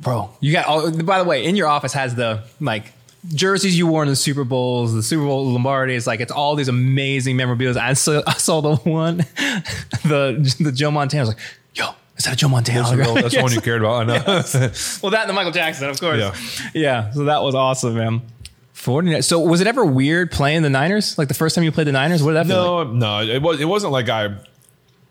[0.00, 0.66] bro, you got.
[0.66, 2.92] all by the way, in your office has the like
[3.34, 5.94] jerseys you wore in the Super Bowls, the Super Bowl Lombardi.
[5.94, 7.80] It's like it's all these amazing memorabilia.
[7.80, 9.16] I saw I saw the one,
[10.04, 11.22] the the Joe Montana.
[11.22, 11.44] I was like.
[12.16, 12.78] Is that a Joe Montana?
[12.80, 14.02] That's, the real- that's the one you cared about.
[14.02, 14.24] I know.
[15.02, 16.18] Well, that and the Michael Jackson, of course.
[16.18, 16.34] Yeah.
[16.72, 17.10] Yeah.
[17.12, 18.22] So that was awesome, man.
[18.72, 19.22] 49.
[19.22, 21.16] So was it ever weird playing the Niners?
[21.18, 22.22] Like the first time you played the Niners?
[22.22, 22.88] What did that feel like?
[22.94, 24.36] no, no, it was it wasn't like I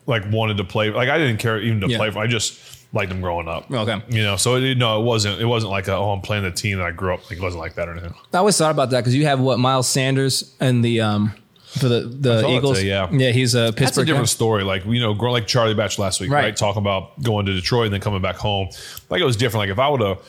[0.05, 0.91] like wanted to play.
[0.91, 1.97] Like I didn't care even to Yeah.
[1.97, 2.11] play.
[2.11, 2.59] For, I just
[2.93, 3.71] liked them growing up.
[3.71, 4.01] Okay.
[4.09, 5.41] You know, so it, no, it wasn't.
[5.41, 7.27] It wasn't like a, oh, I'm playing the team that I grew up.
[7.29, 8.13] Like, it wasn't like that or anything.
[8.33, 11.33] I always thought about that because you have what Miles Sanders and the um
[11.79, 12.81] for the the Eagles.
[12.83, 13.09] yeah.
[13.11, 13.79] yeah, he's a Pittsburgh.
[13.85, 14.31] That's a different guy.
[14.31, 14.63] story.
[14.63, 16.43] Like you know, like Charlie Batch last week, Right.
[16.45, 16.55] right.
[16.57, 18.69] Talking about going to Detroit and then coming back home.
[19.09, 19.61] Like it was different.
[19.61, 20.19] Like if I would have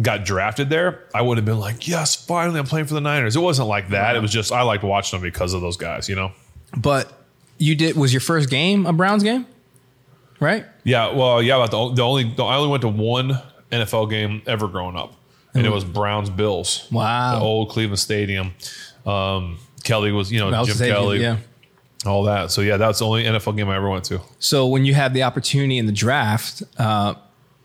[0.00, 3.36] got drafted there, I would have been like, yes, finally, I'm playing for the Niners.
[3.36, 4.16] It wasn't like that.
[4.16, 6.08] It was just I liked watching them because of those guys.
[6.08, 6.32] You know.
[6.76, 7.12] But
[7.58, 9.46] you did was your first game a Browns game,
[10.40, 10.64] right?
[10.84, 11.12] Yeah.
[11.14, 11.56] Well, yeah.
[11.56, 13.40] About the, the only the, I only went to one
[13.72, 15.14] NFL game ever growing up,
[15.54, 16.86] and it was Browns Bills.
[16.90, 17.38] Wow.
[17.38, 18.52] The old Cleveland Stadium.
[19.04, 21.20] Um, Kelly was you know Jim Kelly.
[21.20, 21.38] yeah.
[22.04, 22.50] All that.
[22.50, 24.20] So yeah, that's the only NFL game I ever went to.
[24.38, 27.14] So when you have the opportunity in the draft uh,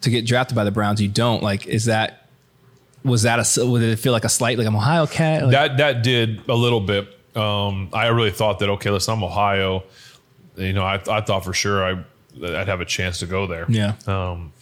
[0.01, 1.67] to get drafted by the Browns, you don't like.
[1.67, 2.27] Is that
[3.03, 5.43] was that a would it feel like a slight like I'm Ohio cat?
[5.43, 7.07] Like, that that did a little bit.
[7.35, 9.83] Um, I really thought that okay, listen, I'm Ohio.
[10.55, 12.03] You know, I, I thought for sure I
[12.43, 13.65] I'd have a chance to go there.
[13.69, 13.95] Yeah.
[14.07, 14.53] Um,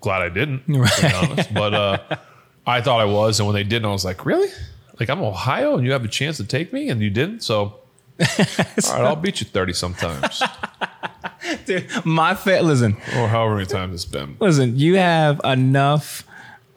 [0.00, 0.62] glad I didn't.
[0.68, 0.92] Right.
[0.92, 1.98] To be honest, but uh,
[2.66, 4.48] I thought I was, and when they didn't, I was like, really?
[4.98, 7.42] Like I'm Ohio, and you have a chance to take me, and you didn't.
[7.42, 7.58] So,
[8.20, 10.42] all right, I'll beat you thirty sometimes,
[11.66, 14.36] Dude, my fa- listen, or however many times it's been.
[14.40, 14.76] listen.
[14.76, 16.24] You have enough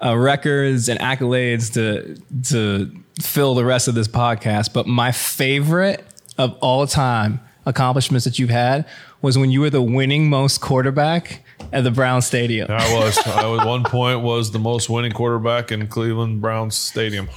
[0.04, 2.92] uh, records and accolades to to
[3.22, 4.74] fill the rest of this podcast.
[4.74, 6.06] But my favorite
[6.38, 8.86] of all time accomplishments that you've had
[9.22, 11.44] was when you were the winning most quarterback
[11.74, 12.68] at the Brown Stadium.
[12.70, 13.18] I was.
[13.28, 17.30] I was one point was the most winning quarterback in Cleveland Browns Stadium.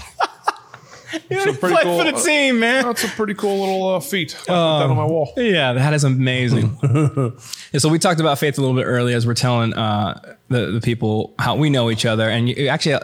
[1.28, 2.84] Pretty cool- for the team, man.
[2.84, 4.34] That's a pretty cool little uh, feat.
[4.34, 5.32] I put that on my wall.
[5.36, 6.78] Yeah, that is amazing.
[6.82, 10.66] and so we talked about faith a little bit earlier as we're telling uh, the
[10.66, 12.98] the people how we know each other, and you, actually,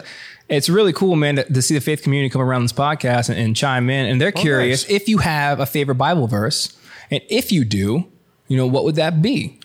[0.49, 3.39] it's really cool, man, to, to see the faith community come around this podcast and,
[3.39, 5.03] and chime in, and they're curious nice.
[5.03, 6.77] if you have a favorite Bible verse,
[7.11, 8.07] and if you do,
[8.49, 9.59] you know, what would that be?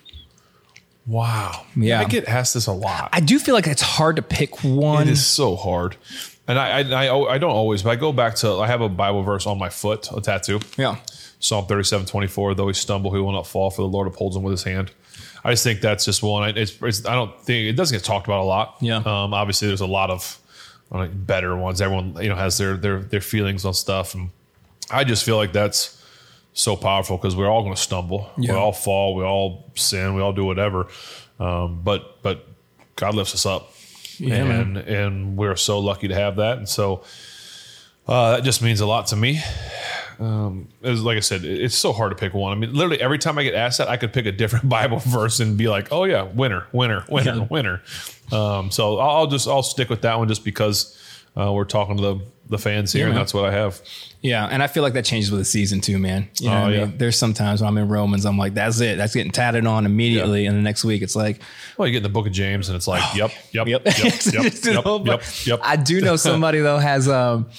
[1.06, 1.66] Wow.
[1.76, 2.00] Yeah.
[2.00, 3.10] I get asked this a lot.
[3.12, 5.08] I do feel like it's hard to pick one.
[5.08, 5.98] It is so hard.
[6.48, 8.90] And I, I, I, I don't always, but I go back to, I have a
[8.90, 10.60] Bible verse on my foot, a tattoo.
[10.78, 10.98] Yeah,
[11.40, 14.44] Psalm 37, 24, though he stumble, he will not fall, for the Lord upholds him
[14.44, 14.92] with his hand.
[15.46, 16.44] I just think that's just one.
[16.44, 18.76] I- It's, it's, I don't think, it doesn't get talked about a lot.
[18.82, 18.98] Yeah.
[18.98, 20.38] Um, obviously, there's a lot of
[20.92, 21.82] uh, better ones.
[21.82, 24.14] Everyone, you know, has their, their, their feelings on stuff.
[24.16, 24.30] And
[24.92, 26.02] I just feel like that's
[26.54, 28.30] so powerful because we're all going to stumble.
[28.38, 28.54] Yeah.
[28.54, 29.16] We all fall.
[29.16, 30.14] We all sin.
[30.16, 30.88] We all do whatever.
[31.40, 32.48] Um, but, but
[32.96, 33.74] God lifts us up.
[34.20, 36.58] Yeah, and and we're so lucky to have that.
[36.58, 37.04] And so
[38.08, 39.42] uh, that just means a lot to me.
[40.20, 42.52] Um, as like I said, it- it's so hard to pick one.
[42.52, 45.00] I mean, literally every time I get asked that, I could pick a different Bible
[45.00, 47.48] verse and be like, "Oh yeah, winner, winner, winner, Yeah.
[47.50, 47.82] winner."
[48.32, 50.98] Um, so I'll, I'll just I'll stick with that one just because
[51.38, 52.20] uh, we're talking to the
[52.50, 53.82] the fans here, Yeah, and that's what I have.
[54.22, 56.28] yeah, and I feel like that changes with the season too, man.
[56.42, 56.86] You know Oh, what I yeah.
[56.86, 56.98] mean?
[56.98, 60.46] There's sometimes when I'm in Romans, I'm like, that's it, that's getting tatted on immediately,
[60.46, 61.40] and the next week it's like,
[61.78, 63.84] Well, you get in the Book of James, and it's like, yep, yep, Yep.
[63.86, 64.34] yep, yep, Just
[64.66, 65.60] yep, yep, yep.
[65.64, 67.50] I do know somebody though has um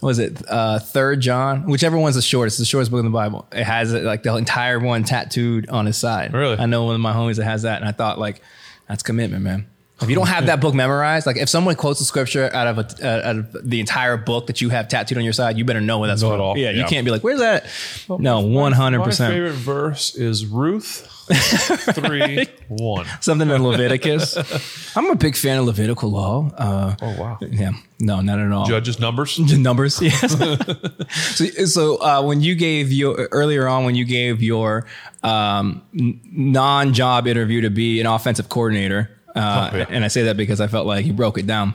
[0.00, 3.46] was it uh, Third John, whichever one's the shortest, the shortest book in the Bible.
[3.52, 6.32] It has it like the entire one tattooed on his side.
[6.32, 6.56] Really?
[6.56, 8.40] I know one of my homies that has that, and I thought like
[8.88, 9.66] that's commitment, man.
[10.02, 12.78] If you don't have that book memorized, like if someone quotes a scripture out of
[12.78, 15.64] a, uh, out of the entire book that you have tattooed on your side, you
[15.64, 16.40] better know what that's Know it from.
[16.40, 16.56] all.
[16.58, 17.66] Yeah, you can't be like, "Where's that?"
[18.08, 19.34] No, one hundred My percent.
[19.34, 21.06] favorite verse is Ruth
[21.94, 23.06] three one.
[23.20, 24.36] Something in Leviticus.
[24.96, 26.50] I'm a big fan of Levitical law.
[26.56, 27.38] Uh, Oh wow.
[27.42, 28.64] yeah, no, not at all.
[28.66, 29.38] Judges numbers.
[29.58, 30.00] Numbers.
[30.00, 30.32] Yes.
[31.36, 34.86] so, so uh, when you gave your earlier on, when you gave your
[35.22, 39.86] um, non-job interview to be an offensive coordinator, uh, Oh, yeah.
[39.88, 41.74] and I say that because I felt like you broke it down.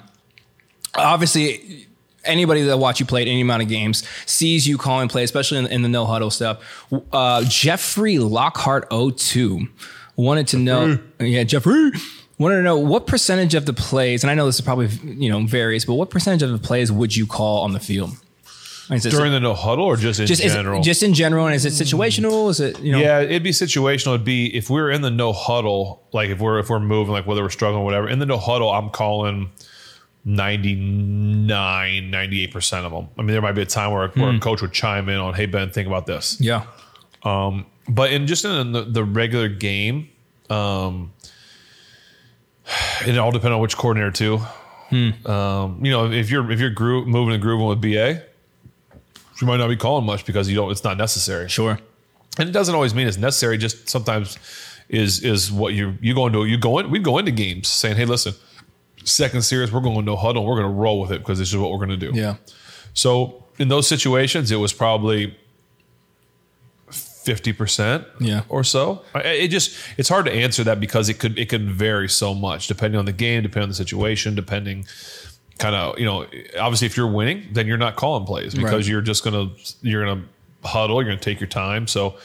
[0.95, 1.87] Obviously,
[2.23, 5.67] anybody that watch you play any amount of games sees you calling play, especially in,
[5.67, 6.85] in the no huddle stuff.
[7.11, 9.67] Uh, Jeffrey Lockhart 02
[10.15, 11.91] wanted to know, yeah, Jeffrey
[12.37, 15.29] wanted to know what percentage of the plays, and I know this is probably you
[15.29, 18.11] know varies, but what percentage of the plays would you call on the field?
[18.91, 20.81] Is it- During the no huddle or just in just it- general?
[20.83, 22.49] just in general, and is it situational?
[22.51, 22.99] Is it you know?
[22.99, 24.09] yeah, it'd be situational.
[24.15, 27.25] It'd be if we're in the no huddle, like if we're if we're moving, like
[27.25, 28.07] whether we're struggling or whatever.
[28.07, 29.49] In the no huddle, I'm calling
[30.25, 33.07] 99, 98 percent of them.
[33.17, 35.33] I mean, there might be a time where, where a coach would chime in on,
[35.33, 36.65] "Hey Ben, think about this." yeah,
[37.23, 40.09] But in just in the, the regular game,
[40.49, 41.11] um,
[43.05, 44.39] it all depends on which coordinator too.
[45.29, 48.21] Um, you know, if you're if you're gro- moving and grooving with BA,
[49.41, 50.71] you might not be calling much because you don't.
[50.71, 51.49] It's not necessary.
[51.49, 51.79] sure.
[52.39, 53.57] and it doesn't always mean it's necessary.
[53.57, 54.37] Just sometimes
[54.89, 56.45] is is what you you go into.
[56.45, 56.89] You go in.
[56.91, 58.33] We go into games saying, "Hey, listen,
[59.03, 60.45] second series, we're going to huddle.
[60.45, 62.35] We're going to roll with it because this is what we're going to do." Yeah,
[62.93, 65.35] So in those situations, it was probably
[66.89, 68.41] fifty percent, Yeah.
[68.49, 69.01] or so.
[69.15, 72.67] It just it's hard to answer that because it could it could vary so much
[72.67, 74.85] depending on the game, depending on the situation, depending
[75.59, 76.25] kind of you know
[76.59, 78.87] obviously if you're winning, then you're not calling plays because Right.
[78.87, 79.49] you're just gonna
[79.81, 80.23] you're gonna
[80.63, 81.87] huddle, you're gonna take your time.
[81.87, 82.15] So.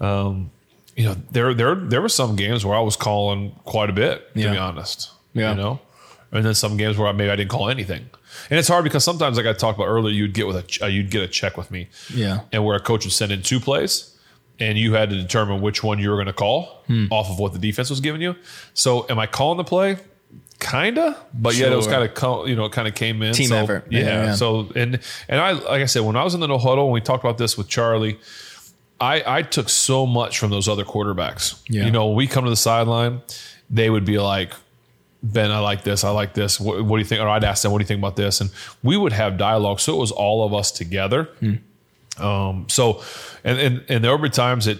[0.00, 0.50] Um,
[0.98, 4.32] you know, there there there were some games where I was calling quite a bit,
[4.34, 4.52] to Yeah.
[4.52, 5.10] be honest.
[5.34, 5.50] Yeah.
[5.50, 5.80] You know,
[6.32, 8.08] and then some games where I, maybe I didn't call anything,
[8.48, 10.88] and it's hard because sometimes, like I talked about earlier, you'd get with a uh,
[10.88, 12.40] you'd get a check with me, Yeah.
[12.50, 14.16] and where a coach would send in two plays,
[14.58, 17.08] and you had to determine which one you were going to call Hmm.
[17.10, 18.34] off of what the defense was giving you.
[18.72, 19.98] So, am I calling the play?
[20.58, 23.48] Kinda, but yet it was kind of you know it kind of came in Team
[23.48, 23.86] so, effort.
[23.90, 24.34] Yeah, Yeah, yeah.
[24.34, 26.94] So and and I like I said when I was in the no huddle when
[26.94, 28.18] we talked about this with Charlie,
[28.98, 31.60] I I took so much from those other quarterbacks.
[31.68, 31.84] Yeah.
[31.84, 33.20] You know, when we come to the sideline,
[33.68, 34.54] they would be like,
[35.22, 36.04] Ben, I like this.
[36.04, 36.60] I like this.
[36.60, 37.20] What, what do you think?
[37.20, 38.40] Or I'd ask them, what do you think about this?
[38.40, 38.50] And
[38.82, 39.80] we would have dialogue.
[39.80, 41.28] So it was all of us together.
[42.18, 43.02] Um, so,
[43.44, 44.78] and, and, and there would be times that,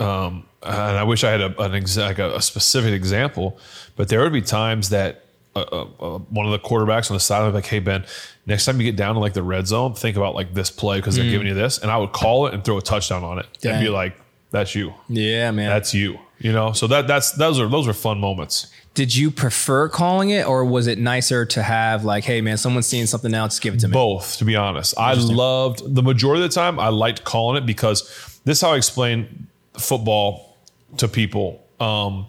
[0.00, 3.58] um, and I wish I had a, an exact, a, a specific example,
[3.96, 5.24] but there would be times that
[5.54, 8.04] uh, uh, uh, one of the quarterbacks on the sideline would be like, Hey, Ben,
[8.46, 10.98] next time you get down to like the red zone, think about like this play
[10.98, 11.78] because they're giving you this.
[11.78, 14.18] And I would call it and throw a touchdown on it and be like,
[14.50, 14.94] that's you.
[15.08, 15.68] Yeah, man.
[15.68, 16.18] That's you.
[16.38, 18.68] You know, so that that's those are those are fun moments.
[18.94, 22.86] Did you prefer calling it, or was it nicer to have like, hey, man, someone's
[22.86, 23.92] seeing something just give it to me?
[23.92, 24.94] Both, to be honest.
[24.96, 26.78] I loved the majority of the time.
[26.78, 28.02] I liked calling it because
[28.44, 30.47] this is how I explain football
[30.96, 31.64] to people.
[31.80, 32.26] Um,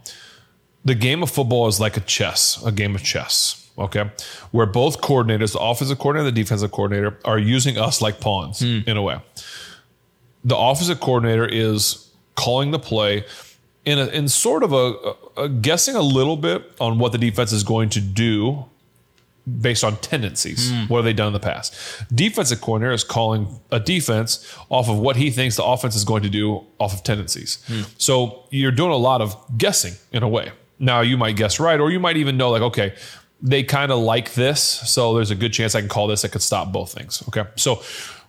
[0.86, 3.70] the game of football is like a chess, a game of chess.
[3.78, 4.12] Okay,
[4.52, 8.62] where both coordinators, the offensive coordinator, and the defensive coordinator, are using us like pawns
[8.62, 9.20] in a way.
[10.44, 13.24] The offensive coordinator is calling the play
[13.86, 17.18] in a, in sort of a, a, a guessing a little bit on what the
[17.18, 18.66] defense is going to do
[19.62, 20.72] based on tendencies.
[20.88, 21.76] What have they done in the past?
[22.14, 26.24] Defensive coordinator is calling a defense off of what he thinks the offense is going
[26.24, 27.60] to do off of tendencies.
[27.98, 30.52] So you're doing a lot of guessing in a way.
[30.80, 32.96] Now you might guess right, or you might even know like, okay,
[33.42, 36.32] they kind of like this, so there's a good chance I can call this that
[36.32, 37.24] could stop both things.
[37.30, 37.82] Okay, so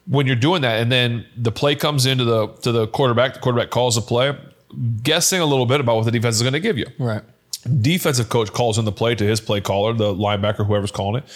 [0.07, 3.41] when you're doing that, and then the play comes into the to the quarterback, the
[3.41, 4.37] quarterback calls the play,
[5.03, 7.23] guessing a little bit about what the defense is going to give you Right.
[7.63, 11.29] Defensive coach calls in the play to his play caller, the linebacker, whoever's calling it,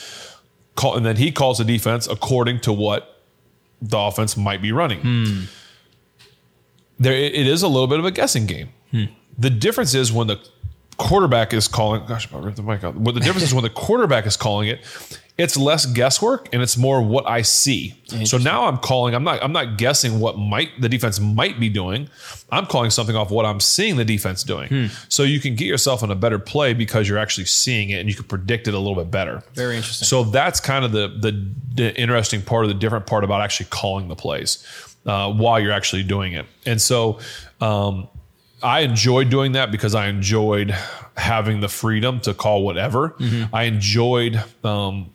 [0.74, 3.22] call, and then he calls the defense according to what
[3.82, 5.00] the offense might be running.
[5.00, 5.40] Hmm.
[6.98, 8.70] There, it it is a little bit of a guessing game.
[8.90, 9.04] Hmm.
[9.38, 10.40] The difference is when the
[10.96, 12.04] quarterback is calling.
[12.06, 12.94] Gosh, I ripped the mic out.
[12.94, 14.80] What the difference is when the quarterback is calling it.
[15.36, 18.00] It's less guesswork and it's more what I see.
[18.24, 19.16] So now I'm calling.
[19.16, 19.42] I'm not.
[19.42, 22.08] I'm not guessing what might the defense might be doing.
[22.52, 24.90] I'm calling something off what I'm seeing the defense doing.
[25.08, 28.08] So you can get yourself in a better play because you're actually seeing it and
[28.08, 29.42] you can predict it a little bit better.
[29.54, 30.06] Very interesting.
[30.06, 33.66] So that's kind of the the, the interesting part, or the different part about actually
[33.70, 34.64] calling the plays
[35.04, 36.46] uh, while you're actually doing it.
[36.64, 37.18] And so
[37.60, 38.06] um,
[38.64, 40.74] I enjoyed doing that because I enjoyed
[41.16, 43.14] having the freedom to call whatever.
[43.52, 45.10] I enjoyed um,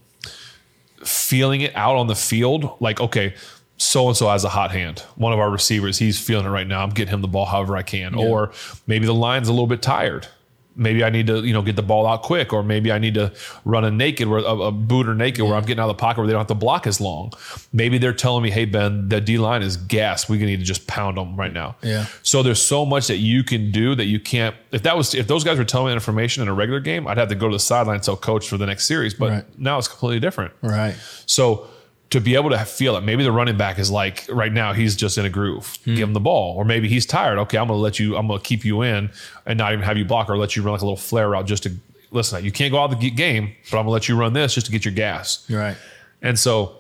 [1.03, 2.77] feeling it out on the field.
[2.79, 3.33] Like, okay,
[3.77, 4.99] so and so has a hot hand.
[5.15, 6.83] One of our receivers, he's feeling it right now.
[6.83, 8.13] I'm getting him the ball however I can.
[8.29, 8.51] Or
[8.87, 10.27] maybe the line's a little bit tired.
[10.75, 13.15] Maybe I need to, you know, get the ball out quick, or maybe I need
[13.15, 13.33] to
[13.65, 15.99] run a naked, where a, a boot or naked, where I'm getting out of the
[16.01, 17.33] pocket where they don't have to block as long.
[17.73, 20.29] Maybe they're telling me, "Hey Ben, the D line is gas.
[20.29, 22.05] We need to just pound them right now." Yeah.
[22.23, 24.55] So there's so much that you can do that you can't.
[24.71, 27.07] If that was, if those guys were telling me that information in a regular game,
[27.07, 29.13] I'd have to go to the sideline and tell coach for the next series.
[29.13, 29.59] But Right.
[29.59, 30.53] now it's completely different.
[30.61, 30.95] Right.
[31.25, 31.67] So
[32.09, 34.95] to be able to feel it, maybe the running back is like right now he's
[34.95, 35.77] just in a groove.
[35.85, 36.03] Give hmm.
[36.03, 37.37] him the ball, or maybe he's tired.
[37.39, 38.17] Okay, I'm gonna let you.
[38.17, 39.11] I'm gonna keep you in
[39.45, 41.45] and not even have you block or let you run like a little flare route
[41.45, 41.71] just to
[42.11, 42.43] listen.
[42.43, 44.65] You can't go out of the game, but I'm gonna let you run this just
[44.65, 45.47] to get your gas.
[45.49, 45.77] Right.
[46.21, 46.75] And so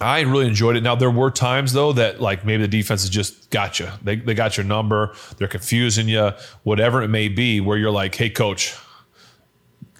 [0.00, 0.82] I really enjoyed it.
[0.82, 3.88] Now there were times though that like maybe the defense has just got you.
[4.02, 5.14] They they got your number.
[5.36, 6.32] They're confusing you,
[6.62, 7.60] whatever it may be.
[7.60, 8.74] Where you're like, hey coach,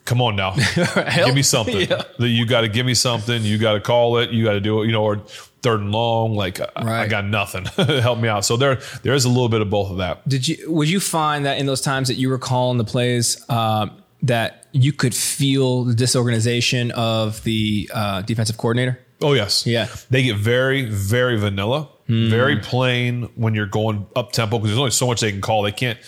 [0.05, 0.55] come on now,
[1.15, 1.89] give me something.
[1.89, 2.03] Yeah.
[2.19, 3.43] You got to give me something.
[3.43, 4.31] You got to call it.
[4.31, 4.87] You got to do it.
[4.87, 5.17] You know, or
[5.63, 6.35] third and long.
[6.35, 7.65] Like I- I got nothing.
[8.01, 8.45] Help me out.
[8.45, 10.29] So there there is a little bit of both of that.
[10.29, 13.45] Did you would you find that in those times that you were calling the plays
[13.49, 13.87] uh,
[14.23, 18.99] that you could feel the disorganization of the uh, defensive coordinator?
[19.21, 19.87] Oh yes, Yeah.
[20.11, 24.91] They get very, very vanilla, very plain when you're going up tempo because there's only
[24.91, 25.63] so much they can call.
[25.63, 25.99] They can't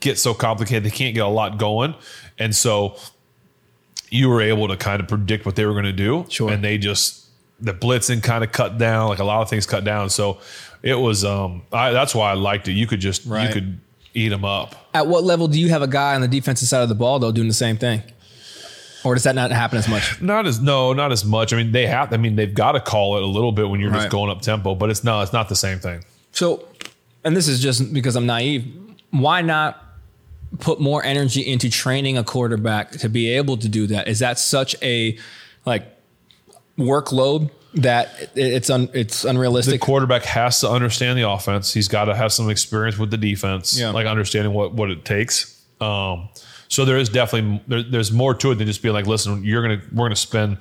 [0.00, 0.82] get so complicated.
[0.82, 1.94] They can't get a lot going,
[2.38, 2.96] and so
[4.14, 6.24] you were able to kind of predict what they were going to do.
[6.28, 6.50] Sure.
[6.52, 7.26] and they just
[7.60, 10.08] the blitzing kind of cut down, like a lot of things cut down.
[10.10, 10.38] So
[10.82, 11.24] it was.
[11.24, 12.72] Um, I, that's why I liked it.
[12.72, 13.46] You could just Right.
[13.48, 13.80] you could
[14.14, 14.74] eat them up.
[14.94, 17.18] At what level do you have a guy on the defensive side of the ball
[17.18, 18.02] though doing the same thing,
[19.04, 20.20] or does that not happen as much?
[20.22, 21.52] Not as no, not as much.
[21.52, 22.12] I mean, they have.
[22.12, 23.98] I mean, they've got to call it a little bit when you're Right.
[24.02, 26.04] just going up tempo, but it's no, it's not the same thing.
[26.32, 26.64] So,
[27.24, 28.64] and this is just because I'm naive.
[29.10, 29.80] Why not
[30.60, 34.08] put more energy into training a quarterback to be able to do that?
[34.08, 35.18] Is that such a
[35.66, 35.86] like
[36.78, 39.72] workload that it's un, it's unrealistic.
[39.80, 41.72] the quarterback has to understand the offense.
[41.74, 43.90] He's got to have some experience with the defense, Yeah.
[43.90, 45.60] like understanding what what it takes.
[45.80, 46.28] Um,
[46.68, 49.62] so there is definitely there, there's more to it than just being like, listen, you're
[49.62, 50.58] gonna we're gonna spend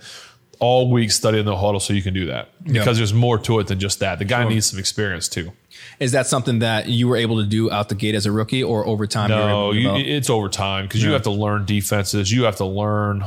[0.60, 3.68] all week studying the huddle so you can do that because there's more to it
[3.68, 4.18] than just that.
[4.20, 5.52] The guy needs some experience too.
[6.00, 8.64] Is that something that you were able to do out the gate as a rookie,
[8.64, 9.30] or over time?
[9.30, 12.32] No, you, it's over time because you have to learn defenses.
[12.32, 13.24] You have to learn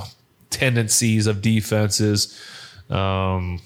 [0.51, 2.39] tendencies of defenses.
[2.91, 3.61] Um,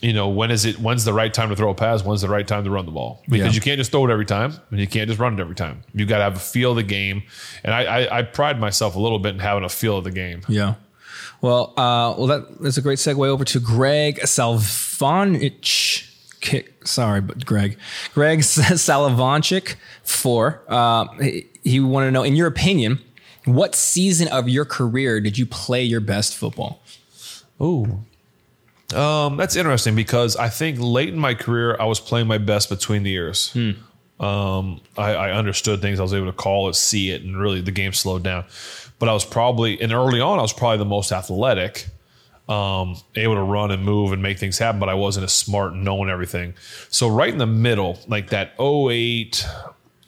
[0.00, 0.78] you know, when is it?
[0.80, 2.04] When's the right time to throw a pass?
[2.04, 3.22] When's the right time to run the ball?
[3.28, 3.52] Because Yeah.
[3.52, 5.82] you can't just throw it every time, and you can't just run it every time.
[5.94, 7.22] You got to have a feel of the game.
[7.62, 10.10] And I, I, I pride myself a little bit in having a feel of the
[10.10, 10.42] game.
[10.48, 10.74] Yeah.
[11.40, 16.08] Well, uh, well, that, that's a great segue over to Greg Salvanich.
[16.42, 17.78] Kick, sorry, but Greg,
[18.12, 22.98] Greg Salovanchik for uh, he, he wanted to know, in your opinion,
[23.44, 26.82] what season of your career did you play your best football?
[27.60, 28.04] Ooh.
[28.94, 32.68] Um, that's interesting because I think late in my career I was playing my best
[32.68, 33.56] between the years.
[34.20, 35.98] Um, I, I understood things.
[35.98, 38.44] I was able to call it, see it, and really the game slowed down.
[38.98, 41.86] But I was probably and early on I was probably the most athletic,
[42.48, 44.78] um, able to run and move and make things happen.
[44.80, 46.54] But I wasn't as smart and knowing everything.
[46.88, 49.46] So right in the middle, like that 08,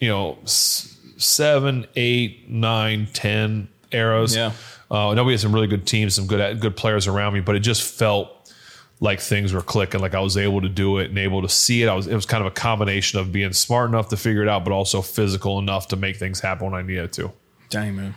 [0.00, 4.34] you know, s- seven, eight, nine, ten eras.
[4.34, 4.52] Yeah.
[4.90, 7.40] Uh, I know we had some really good teams, some good good players around me,
[7.40, 8.30] but it just felt
[9.00, 10.00] like things were clicking.
[10.00, 11.88] Like I was able to do it and able to see it.
[11.88, 12.06] I was.
[12.06, 14.72] It was kind of a combination of being smart enough to figure it out, but
[14.72, 17.32] also physical enough to make things happen when I needed to.
[17.70, 18.14] Dang man.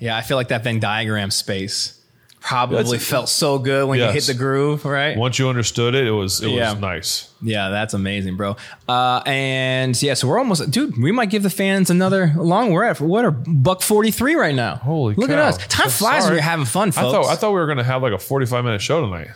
[0.00, 2.00] Yeah, I feel like that Venn diagram space
[2.46, 5.16] probably That's- felt so good when you hit the groove, right?
[5.16, 6.72] Once you understood it, it was it Yeah.
[6.72, 7.28] was nice.
[7.42, 8.56] Yeah, that's amazing, bro.
[8.88, 10.96] Uh, and yeah, so we're almost, dude.
[11.02, 12.72] We might give the fans another long.
[12.72, 14.76] We're at what are buck forty three right now.
[14.76, 15.34] Holy look cow.
[15.36, 15.66] at us!
[15.68, 17.12] Time I'm flies when you're having fun, I folks.
[17.12, 19.28] thought I thought we were gonna have like a forty five minute show tonight.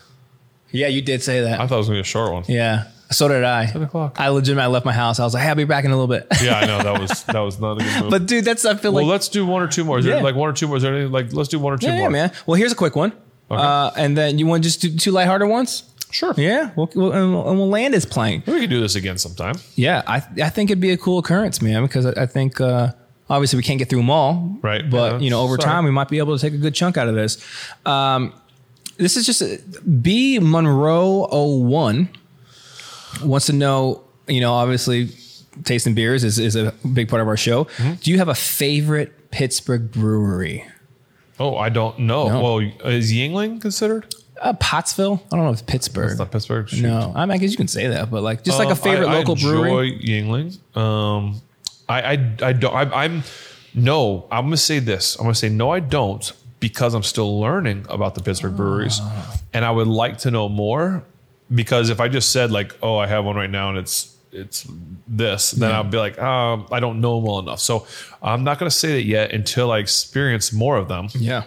[0.70, 1.60] yeah, you did say that.
[1.60, 2.44] I thought it was gonna be a short one.
[2.46, 3.66] yeah, so did I.
[3.66, 4.20] Seven o'clock.
[4.20, 5.18] I legitimately left my house.
[5.20, 6.26] I was like, hey, I'll be back in a little bit.
[6.42, 8.10] Yeah, I know that was that was not a good move.
[8.10, 9.98] but dude, that's I feel like well, like let's do one or two more.
[9.98, 10.22] Is there Yeah.
[10.22, 10.76] like one or two more?
[10.76, 12.02] Is there anything like let's do one or two yeah, more?
[12.02, 12.32] yeah, man.
[12.46, 13.12] Well, here's a quick one.
[13.50, 15.84] Uh, and then you want to just do two lighthearted ones?
[16.10, 16.32] Sure.
[16.36, 18.42] Yeah, we'll, we'll, and we'll, and we'll land his plane.
[18.46, 19.56] We can do this again sometime.
[19.74, 22.92] Yeah, I I think it'd be a cool occurrence, man, because I, I think uh,
[23.28, 25.64] obviously we can't get through them all, Right, But yeah, you know, over sorry.
[25.64, 27.42] time we might be able to take a good chunk out of this.
[27.84, 28.32] Um,
[28.96, 32.08] this is just a, B Monroe 01
[33.22, 34.04] wants to know.
[34.26, 35.08] You know, obviously,
[35.64, 37.64] tasting beers is, is a big part of our show.
[37.64, 37.94] Mm-hmm.
[38.02, 40.64] Do you have a favorite Pittsburgh brewery?
[41.40, 42.28] Oh, I don't know.
[42.28, 42.42] No.
[42.42, 42.58] Well,
[42.92, 44.14] is Yuengling considered?
[44.40, 45.22] Uh, Pottsville.
[45.32, 46.10] I don't know if it's Pittsburgh.
[46.10, 46.68] It's not Pittsburgh.
[46.68, 46.82] Shoot.
[46.82, 48.76] no, I, mean, I guess you can say that, but like just like a Um,
[48.76, 49.92] favorite I, local I brewery.
[49.94, 50.76] enjoy Yuengling.
[50.76, 51.40] Um,
[51.88, 52.12] I, I,
[52.42, 52.74] I don't.
[52.74, 53.22] I, I'm
[53.74, 54.26] no.
[54.30, 55.16] I'm gonna say this.
[55.16, 55.70] I'm gonna say no.
[55.70, 56.30] I don't
[56.60, 59.00] because I'm still learning about the Pittsburgh breweries.
[59.54, 61.02] and I would like to know more
[61.54, 64.66] because if I just said like, "Oh, I have one right now," and it's it's
[65.06, 67.60] this, then I'll be like, um, I don't know them well enough.
[67.60, 67.86] So
[68.22, 71.08] I'm not going to say that yet until I experience more of them.
[71.14, 71.44] Yeah.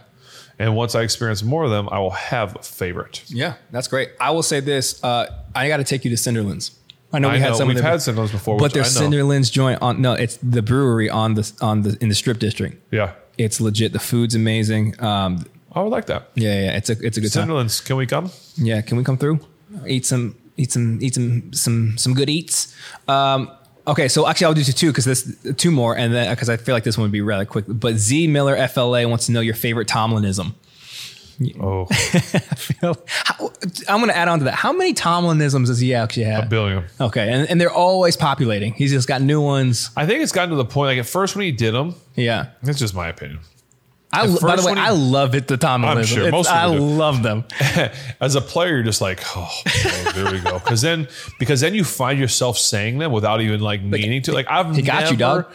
[0.58, 3.24] And once I experience more of them, I will have a favorite.
[3.28, 4.10] Yeah, that's great.
[4.20, 5.26] I will say this: uh,
[5.56, 6.72] I got to take you to Cinderlands.
[7.14, 7.68] I know I we had know some.
[7.68, 11.52] we've had Cinderlands before, but their Cinderlands joint on no, it's the brewery on the
[11.62, 12.78] on the in the Strip District.
[12.92, 13.92] Yeah, It's legit.
[13.92, 15.02] The food's amazing.
[15.04, 16.30] Um, I would like that.
[16.36, 17.48] yeah, yeah, it's a it's a good time.
[17.48, 18.30] Cinderlands, can we come?
[18.56, 19.40] Yeah, can we come through?
[19.88, 22.76] Eat some, eat some, eat some, some, some good eats.
[23.08, 23.50] Um,
[23.88, 26.76] okay, so actually, I'll do two because this two more, and then because I feel
[26.76, 27.66] like this one would be rather quick.
[27.68, 30.54] But Z Miller FLA wants to know your favorite Tomlinism.
[31.60, 31.88] Oh,
[33.08, 33.52] How,
[33.90, 34.54] I'm going to add on to that.
[34.54, 36.44] How many Tomlinisms does he actually have?
[36.44, 36.84] a billion.
[37.00, 38.74] Okay, and, and they're always populating.
[38.74, 39.90] He's just got new ones.
[39.98, 40.88] I think it's gotten to the point.
[40.90, 42.50] Like at first, when he did them, Yeah.
[42.62, 43.40] that's just my opinion.
[44.14, 45.48] I, by the way, he- I love it.
[45.48, 46.06] The Tomlinism.
[46.06, 47.46] sure It's- most I love them.
[48.20, 50.60] As a player, you're just like, oh, oh, there we go.
[50.60, 51.08] Because then,
[51.40, 54.34] because then you find yourself saying them without even like meaning to.
[54.34, 55.46] Like I've he got never you, dog.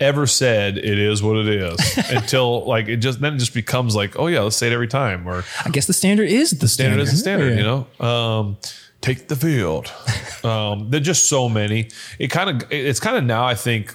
[0.00, 3.94] ever said it is what it is until like it just then it just becomes
[3.96, 6.68] like, oh yeah, let's say it every time or I guess the standard is the
[6.68, 7.02] standard standard.
[7.02, 7.50] is the standard.
[7.52, 7.56] Yeah.
[7.56, 8.56] You know, um,
[9.00, 9.92] take the field.
[10.44, 11.88] um, there's just so many.
[12.18, 13.94] It kind of it's kind of now I think,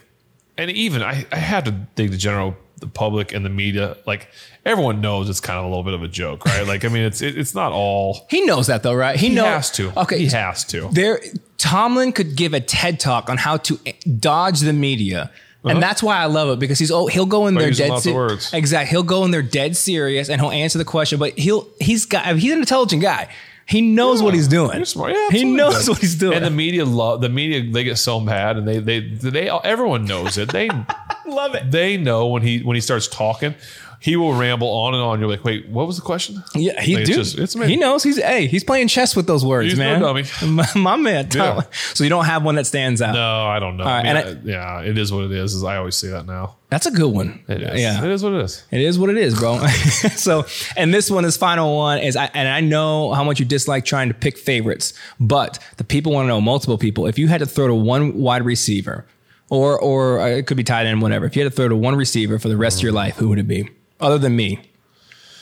[0.57, 4.27] and even I I had to think the general the public and the media like
[4.65, 6.65] everyone knows it's kind of a little bit of a joke, right?
[6.67, 8.25] Like I mean, it's it, it's not all.
[8.29, 9.15] He knows that though, right?
[9.19, 9.45] He, He knows.
[9.45, 9.99] has to.
[10.01, 10.89] Okay, he has to.
[10.91, 11.19] there
[11.57, 13.77] Tomlin could give a TED talk on how to
[14.19, 15.31] dodge the media.
[15.65, 17.65] And that's why I love it because he's oh he'll go in Uh-huh.
[17.65, 18.53] There dead serious of se- words.
[18.53, 22.05] exact he'll go in there dead serious and he'll answer the question but he'll he's
[22.05, 23.27] got he's an intelligent guy
[23.69, 25.11] he knows what he's doing You're smart.
[25.11, 25.51] Yeah, he absolutely.
[25.57, 27.71] knows what he's doing And the media love the media.
[27.71, 30.51] They get so mad, and they they they everyone knows it.
[30.51, 30.69] They
[31.27, 33.53] love it they know when he when he starts talking,
[34.01, 35.19] he will ramble on and on.
[35.19, 36.41] You're like, wait, what was the question?
[36.55, 39.27] yeah he Like, it's dude, just- it's he knows he's hey he's playing chess with
[39.27, 40.23] those words He's no man dummy.
[40.47, 41.61] my, my man Yeah.
[41.93, 43.83] So you don't have one that stands out No, I don't know.
[43.85, 45.53] right, I mean, I- yeah, it is what it is.
[45.53, 46.55] Is I always say that now.
[46.69, 47.81] that's a good one It is.
[47.81, 48.63] yeah it is what it is.
[48.71, 49.59] It is what it is, bro.
[50.15, 50.45] so,
[50.77, 53.83] and this one, this final one is, I, and I know how much you dislike
[53.85, 57.05] trying to pick favorites, but the people want to know multiple people.
[57.07, 59.05] If you had to throw to one wide receiver,
[59.49, 61.25] or or uh, it could be tight end, whatever.
[61.25, 63.29] If you had to throw to one receiver for the rest of your life, who
[63.29, 63.67] would it be?
[63.99, 64.59] Other than me,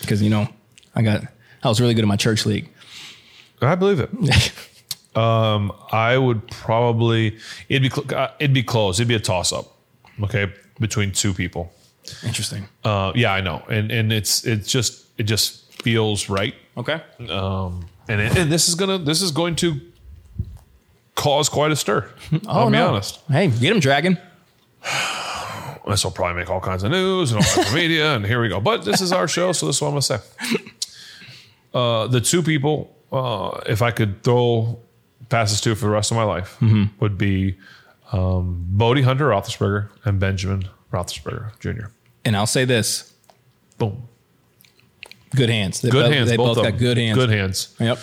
[0.02, 0.48] because you know,
[0.96, 1.24] I got
[1.64, 2.70] I was really good in my church league.
[3.62, 4.10] I believe it.
[5.18, 7.38] um, I would probably
[7.70, 9.00] it'd be cl- uh, it'd be close.
[9.00, 9.74] It'd be a toss up.
[10.24, 11.72] Okay, between two people.
[12.26, 12.68] Interesting.
[12.84, 16.56] Uh, yeah, I know, and and it's it's just it just feels right.
[16.78, 17.02] Okay.
[17.30, 19.80] Um, and it, and this is gonna this is going to
[21.16, 22.10] cause quite a stir.
[22.48, 23.20] I'll be Oh, honest.
[23.30, 24.18] Hey, get him, Dragon.
[25.90, 28.42] This will probably make all kinds of news and all kinds of media, and here
[28.42, 28.60] we go.
[28.60, 30.20] But this is our show, so this is what I'm gonna say.
[31.74, 34.80] Uh, the two people, uh, if I could throw
[35.30, 36.58] passes to for the rest of my life,
[37.00, 37.58] would be
[38.12, 41.88] um, Bodie Hunter Roethlisberger and Benjamin Roethlisberger Jr.
[42.26, 43.14] And I'll say this:
[43.78, 44.08] Boom,
[45.36, 45.82] good hands.
[45.82, 46.30] They good both, hands.
[46.30, 47.18] They both, of got good hands.
[47.18, 47.76] Good hands.
[47.80, 48.00] Yep.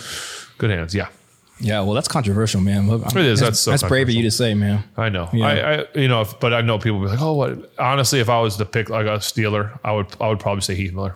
[0.57, 0.95] Good hands.
[0.95, 1.07] Yeah,
[1.59, 1.81] Yeah.
[1.81, 2.87] Well, that's controversial, man.
[2.89, 3.39] Look, It is.
[3.39, 4.83] That's, That's so that's brave of you to say, man.
[4.97, 5.29] I know.
[5.31, 5.45] Yeah.
[5.45, 7.71] I, I, you know, if, but I know people be like, oh, what?
[7.79, 10.75] Honestly, if I was to pick like a Steeler, I would, I would probably say
[10.75, 11.15] Heath Miller.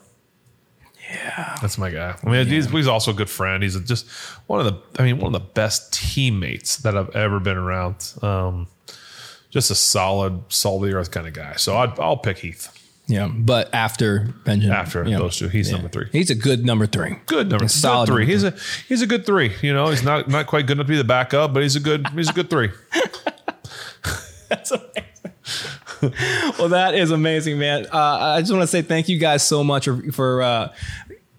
[1.11, 2.15] Yeah, that's my guy.
[2.23, 3.63] I mean, he's, he's also a good friend.
[3.63, 4.07] He's just
[4.45, 8.13] one of the, I mean, one of the best teammates that I've ever been around.
[8.21, 8.67] Um,
[9.49, 11.55] just a solid, solid the earth kind of guy.
[11.55, 12.78] So I'd, I'll pick Heath
[13.09, 15.17] Yeah, but after Benjamin, after yeah.
[15.17, 15.47] those two.
[15.49, 15.77] He's Yeah.
[15.77, 16.07] number three.
[16.11, 17.17] He's a good number three.
[17.25, 18.25] Good number, A solid solid three.
[18.25, 18.53] number He's a
[18.87, 19.51] he's a good three.
[19.63, 21.79] You know, he's not not quite good enough to be the backup, but he's a
[21.79, 22.69] good he's a good three.
[24.49, 26.13] That's amazing.
[26.59, 27.87] well, that is amazing, man.
[27.91, 30.73] Uh, I just want to say thank you guys so much for, for uh,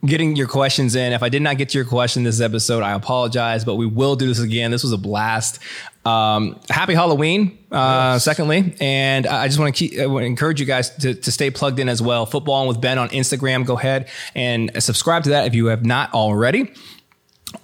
[0.04, 1.12] getting your questions in.
[1.12, 4.16] If I did not get to your question this episode, I apologize, but we will
[4.16, 4.70] do this again.
[4.70, 5.58] This was a blast.
[6.04, 8.74] Um, happy Halloween, uh, secondly.
[8.80, 11.50] And I just want to keep, I want to encourage you guys to, to stay
[11.50, 12.26] plugged in as well.
[12.26, 13.66] Footbahlin with Ben on Instagram.
[13.66, 16.72] Go ahead and subscribe to that if you have not already.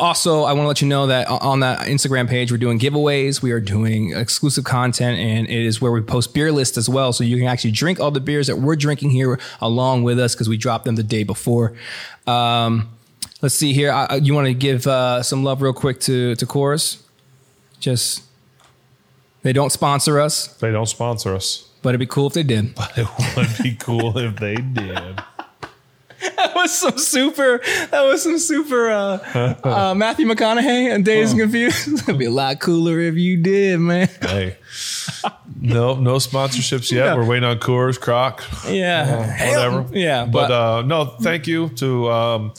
[0.00, 3.40] Also, I want to let you know that on that Instagram page, we're doing giveaways.
[3.40, 7.12] We are doing exclusive content, and it is where we post beer lists as well.
[7.12, 10.34] So you can actually drink all the beers that we're drinking here along with us
[10.34, 11.72] because we dropped them the day before.
[12.26, 12.88] Um,
[13.42, 13.92] let's see here.
[13.92, 17.00] I, you want to give uh, some love real quick to to Coors?
[17.78, 18.24] Just
[19.42, 21.68] they don't sponsor us, They don't sponsor us.
[21.82, 22.74] but it'd be cool if they did.
[22.76, 23.06] But it
[23.36, 25.20] would be cool if they did.
[26.36, 27.58] that was some super.
[27.90, 28.90] That was some super.
[28.90, 31.88] Uh, uh, Matthew McConaughey and Dazed and Confused.
[32.08, 34.08] It'd be a lot cooler if you did, man.
[34.20, 34.56] Hey,
[35.60, 37.16] no, no sponsorships yet.
[37.16, 39.86] We're waiting on Coors, Croc, Yeah, whatever.
[39.96, 42.54] Yeah, But but, uh, no, thank you to um,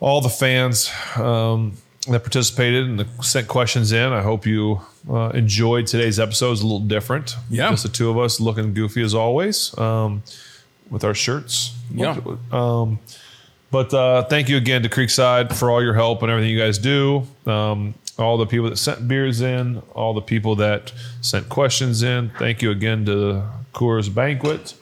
[0.00, 1.76] all the fans um,
[2.08, 4.12] that participated and sent questions in.
[4.12, 6.52] I hope you uh, enjoyed today's episode.
[6.52, 7.36] It's a little different.
[7.50, 7.70] Yeah.
[7.70, 10.22] Just the two of us looking goofy as always um,
[10.92, 11.74] with our shirts.
[11.92, 12.16] Yeah.
[12.52, 13.00] Um,
[13.72, 16.78] but uh, thank you again to Creekside for all your help and everything you guys
[16.78, 17.26] do.
[17.46, 20.92] Um, all the people that sent beers in, all the people that
[21.22, 22.30] sent questions in.
[22.38, 23.42] Thank you again to
[23.72, 24.74] Coors Banquet.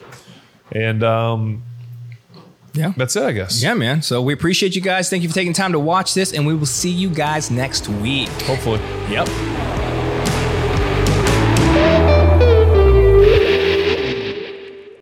[0.73, 1.63] And um,
[2.73, 2.91] Yeah.
[2.97, 3.63] that's it, I guess.
[3.63, 4.01] Yeah, man.
[4.01, 5.09] So we appreciate you guys.
[5.09, 7.87] Thank you for taking time to watch this, and we will see you guys next
[7.87, 8.27] week.
[8.43, 8.81] Hopefully.
[9.09, 9.60] Yep.